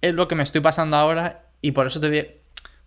es 0.00 0.12
lo 0.12 0.26
que 0.26 0.34
me 0.34 0.42
estoy 0.42 0.60
pasando 0.60 0.96
ahora 0.96 1.50
y 1.60 1.70
por 1.70 1.86
eso 1.86 2.00
te, 2.00 2.40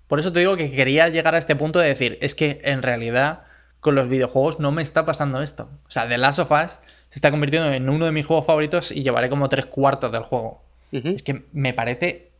por 0.07 0.19
eso 0.19 0.33
te 0.33 0.39
digo 0.39 0.57
que 0.57 0.69
quería 0.71 1.07
llegar 1.07 1.35
a 1.35 1.37
este 1.37 1.55
punto 1.55 1.79
de 1.79 1.87
decir, 1.87 2.17
es 2.19 2.35
que 2.35 2.59
en 2.65 2.81
realidad 2.81 3.46
con 3.79 3.95
los 3.95 4.09
videojuegos 4.09 4.59
no 4.59 4.71
me 4.71 4.81
está 4.81 5.05
pasando 5.05 5.41
esto. 5.41 5.69
O 5.87 5.91
sea, 5.91 6.07
The 6.07 6.17
Last 6.17 6.39
of 6.39 6.51
Us 6.51 6.79
se 7.09 7.15
está 7.19 7.31
convirtiendo 7.31 7.71
en 7.71 7.89
uno 7.89 8.05
de 8.05 8.11
mis 8.11 8.25
juegos 8.25 8.45
favoritos 8.45 8.91
y 8.91 9.03
llevaré 9.03 9.29
como 9.29 9.49
tres 9.49 9.65
cuartos 9.65 10.11
del 10.11 10.23
juego. 10.23 10.63
Es 10.91 11.23
que 11.23 11.43
me 11.51 11.73
parece. 11.73 12.31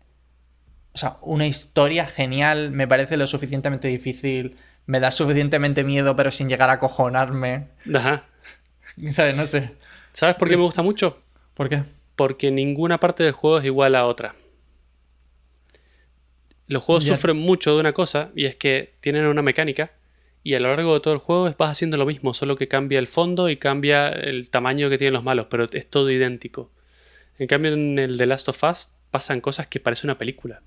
O 0.93 0.97
sea, 0.97 1.17
una 1.21 1.45
historia 1.45 2.07
genial, 2.07 2.71
me 2.71 2.87
parece 2.87 3.17
lo 3.17 3.27
suficientemente 3.27 3.87
difícil, 3.87 4.57
me 4.87 4.99
da 4.99 5.11
suficientemente 5.11 5.83
miedo, 5.83 6.15
pero 6.15 6.31
sin 6.31 6.49
llegar 6.49 6.69
a 6.69 6.79
cojonarme. 6.79 7.67
Ajá. 7.93 8.25
¿Sabes? 9.11 9.35
No 9.35 9.45
sé. 9.45 9.75
¿Sabes 10.11 10.35
por 10.35 10.49
qué 10.49 10.55
me 10.55 10.63
gusta 10.63 10.81
mucho? 10.81 11.21
¿Por 11.53 11.69
qué? 11.69 11.83
Porque 12.15 12.49
ninguna 12.49 12.99
parte 12.99 13.23
del 13.23 13.33
juego 13.33 13.59
es 13.59 13.65
igual 13.65 13.95
a 13.95 14.05
otra. 14.05 14.35
Los 16.65 16.83
juegos 16.83 17.05
sufren 17.05 17.37
mucho 17.37 17.75
de 17.75 17.79
una 17.79 17.93
cosa 17.93 18.31
y 18.35 18.45
es 18.45 18.55
que 18.55 18.95
tienen 18.99 19.25
una 19.27 19.41
mecánica 19.41 19.91
y 20.47 20.55
a 20.55 20.61
lo 20.61 20.69
largo 20.69 20.93
de 20.93 21.01
todo 21.01 21.13
el 21.13 21.19
juego 21.19 21.53
vas 21.57 21.71
haciendo 21.71 21.97
lo 21.97 22.05
mismo, 22.05 22.33
solo 22.33 22.55
que 22.55 22.69
cambia 22.69 22.99
el 22.99 23.07
fondo 23.07 23.49
y 23.49 23.57
cambia 23.57 24.07
el 24.07 24.49
tamaño 24.49 24.89
que 24.89 24.97
tienen 24.97 25.11
los 25.15 25.23
malos, 25.25 25.47
pero 25.49 25.67
es 25.73 25.89
todo 25.89 26.09
idéntico. 26.09 26.71
En 27.37 27.47
cambio 27.47 27.73
en 27.73 27.99
el 27.99 28.17
The 28.17 28.27
Last 28.27 28.47
of 28.47 28.63
Us 28.63 28.87
pasan 29.11 29.41
cosas 29.41 29.67
que 29.67 29.81
parece 29.81 30.07
una 30.07 30.17
película. 30.17 30.61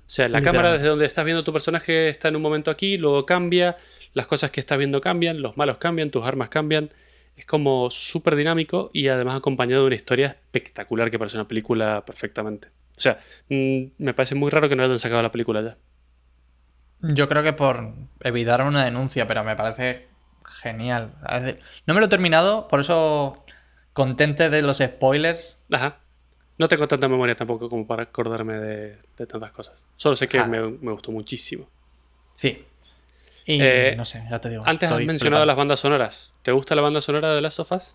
O 0.00 0.10
sea, 0.10 0.28
la 0.28 0.42
cámara 0.42 0.72
desde 0.72 0.88
donde 0.88 1.06
estás 1.06 1.24
viendo 1.24 1.44
tu 1.44 1.52
personaje 1.52 2.08
está 2.08 2.26
en 2.26 2.34
un 2.34 2.42
momento 2.42 2.72
aquí, 2.72 2.98
luego 2.98 3.24
cambia, 3.24 3.76
las 4.14 4.26
cosas 4.26 4.50
que 4.50 4.58
estás 4.58 4.78
viendo 4.78 5.00
cambian, 5.00 5.42
los 5.42 5.56
malos 5.56 5.76
cambian, 5.76 6.10
tus 6.10 6.24
armas 6.24 6.48
cambian. 6.48 6.90
Es 7.36 7.46
como 7.46 7.90
súper 7.90 8.34
dinámico 8.34 8.90
y 8.92 9.06
además 9.06 9.36
acompañado 9.36 9.82
de 9.82 9.86
una 9.86 9.96
historia 9.96 10.26
espectacular 10.26 11.12
que 11.12 11.20
parece 11.20 11.36
una 11.36 11.46
película 11.46 12.04
perfectamente. 12.04 12.66
O 12.96 13.00
sea, 13.00 13.20
mm, 13.48 13.84
me 13.96 14.12
parece 14.12 14.34
muy 14.34 14.50
raro 14.50 14.68
que 14.68 14.74
no 14.74 14.82
hayan 14.82 14.98
sacado 14.98 15.22
la 15.22 15.30
película 15.30 15.62
ya. 15.62 15.76
Yo 17.12 17.28
creo 17.28 17.42
que 17.42 17.52
por 17.52 17.92
evitar 18.20 18.62
una 18.62 18.84
denuncia, 18.84 19.26
pero 19.26 19.44
me 19.44 19.56
parece 19.56 20.08
genial. 20.62 21.12
No 21.86 21.94
me 21.94 22.00
lo 22.00 22.06
he 22.06 22.08
terminado, 22.08 22.66
por 22.68 22.80
eso 22.80 23.44
contente 23.92 24.48
de 24.48 24.62
los 24.62 24.78
spoilers. 24.78 25.58
Ajá. 25.70 25.98
No 26.56 26.68
tengo 26.68 26.86
tanta 26.86 27.08
memoria 27.08 27.34
tampoco 27.34 27.68
como 27.68 27.86
para 27.86 28.04
acordarme 28.04 28.54
de, 28.54 28.98
tantas 29.26 29.52
cosas. 29.52 29.84
Solo 29.96 30.16
sé 30.16 30.28
que 30.28 30.42
me, 30.44 30.60
gustó 30.92 31.12
muchísimo. 31.12 31.68
Sí. 32.34 32.64
Y 33.44 33.60
eh, 33.60 33.94
no 33.96 34.06
sé, 34.06 34.24
ya 34.30 34.40
te 34.40 34.48
digo. 34.48 34.62
Antes 34.66 34.90
has 34.90 35.00
mencionado 35.00 35.44
las 35.44 35.56
bandas 35.56 35.80
sonoras. 35.80 36.32
¿Te 36.42 36.52
gusta 36.52 36.74
la 36.74 36.80
banda 36.80 37.02
sonora 37.02 37.34
de 37.34 37.42
Last 37.42 37.60
of 37.60 37.72
Us? 37.72 37.94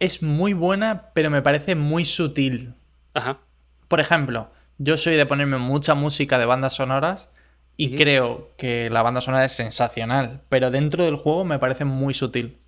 Es 0.00 0.20
muy 0.22 0.52
buena, 0.52 1.10
pero 1.14 1.30
me 1.30 1.42
parece 1.42 1.76
muy 1.76 2.04
sutil. 2.04 2.74
Ajá. 3.12 3.38
Por 3.86 4.00
ejemplo, 4.00 4.50
yo 4.78 4.96
soy 4.96 5.14
de 5.14 5.26
ponerme 5.26 5.58
mucha 5.58 5.94
música 5.94 6.38
de 6.38 6.46
bandas 6.46 6.72
sonoras 6.72 7.30
y 7.76 7.96
creo 7.96 8.52
que 8.56 8.88
la 8.90 9.02
banda 9.02 9.20
sonora 9.20 9.44
es 9.44 9.52
sensacional, 9.52 10.42
pero 10.48 10.70
dentro 10.70 11.04
del 11.04 11.16
juego 11.16 11.44
me 11.44 11.58
parece 11.58 11.84
muy 11.84 12.14
sutil. 12.14 12.58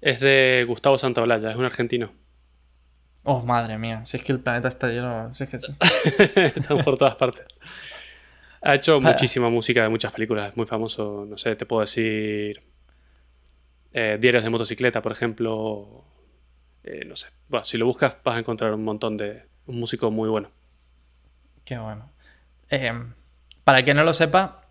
Es 0.00 0.20
de 0.20 0.64
Gustavo 0.66 0.98
Santaolalla, 0.98 1.50
es 1.50 1.56
un 1.56 1.64
argentino. 1.64 2.12
Oh, 3.22 3.42
madre 3.42 3.78
mía, 3.78 4.04
si 4.06 4.16
es 4.16 4.24
que 4.24 4.32
el 4.32 4.40
planeta 4.40 4.68
está 4.68 4.88
lleno, 4.88 5.32
si 5.34 5.44
es 5.44 5.50
que 5.50 5.58
sí. 5.58 5.72
Estamos 6.36 6.82
por 6.82 6.96
todas 6.96 7.14
partes. 7.16 7.46
Ha 8.62 8.74
hecho 8.74 9.00
muchísima 9.00 9.50
música 9.50 9.82
de 9.82 9.88
muchas 9.88 10.12
películas, 10.12 10.50
es 10.50 10.56
muy 10.56 10.66
famoso, 10.66 11.26
no 11.28 11.36
sé, 11.36 11.54
te 11.54 11.66
puedo 11.66 11.80
decir 11.80 12.62
eh, 13.92 14.18
Diarios 14.20 14.42
de 14.42 14.50
motocicleta, 14.50 15.02
por 15.02 15.12
ejemplo. 15.12 16.04
Eh, 16.82 17.04
no 17.04 17.14
sé, 17.16 17.28
bueno, 17.48 17.64
si 17.64 17.76
lo 17.76 17.86
buscas 17.86 18.16
vas 18.24 18.36
a 18.36 18.38
encontrar 18.38 18.72
un 18.72 18.82
montón 18.82 19.16
de... 19.16 19.44
un 19.66 19.78
músico 19.78 20.10
muy 20.10 20.28
bueno. 20.28 20.50
Qué 21.64 21.76
bueno. 21.78 22.10
Eh, 22.70 22.92
para 23.68 23.80
el 23.80 23.84
que 23.84 23.92
no 23.92 24.02
lo 24.02 24.14
sepa, 24.14 24.62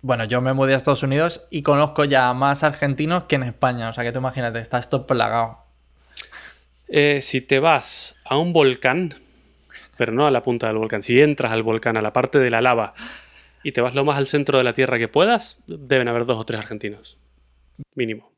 bueno, 0.00 0.24
yo 0.24 0.40
me 0.40 0.54
mudé 0.54 0.72
a 0.72 0.78
Estados 0.78 1.02
Unidos 1.02 1.46
y 1.50 1.60
conozco 1.60 2.06
ya 2.06 2.32
más 2.32 2.64
argentinos 2.64 3.24
que 3.24 3.36
en 3.36 3.42
España. 3.42 3.90
O 3.90 3.92
sea 3.92 4.04
que 4.04 4.10
tú 4.12 4.20
imagínate, 4.20 4.58
está 4.58 4.78
esto 4.78 5.06
plagado. 5.06 5.58
Eh, 6.88 7.20
si 7.20 7.42
te 7.42 7.60
vas 7.60 8.16
a 8.24 8.38
un 8.38 8.54
volcán, 8.54 9.16
pero 9.98 10.12
no 10.12 10.26
a 10.26 10.30
la 10.30 10.42
punta 10.42 10.66
del 10.66 10.78
volcán, 10.78 11.02
si 11.02 11.20
entras 11.20 11.52
al 11.52 11.62
volcán, 11.62 11.98
a 11.98 12.00
la 12.00 12.14
parte 12.14 12.38
de 12.38 12.48
la 12.48 12.62
lava, 12.62 12.94
y 13.62 13.72
te 13.72 13.82
vas 13.82 13.94
lo 13.94 14.02
más 14.06 14.16
al 14.16 14.26
centro 14.26 14.56
de 14.56 14.64
la 14.64 14.72
Tierra 14.72 14.96
que 14.98 15.08
puedas, 15.08 15.58
deben 15.66 16.08
haber 16.08 16.24
dos 16.24 16.38
o 16.38 16.46
tres 16.46 16.58
argentinos. 16.58 17.18
Mínimo. 17.94 18.32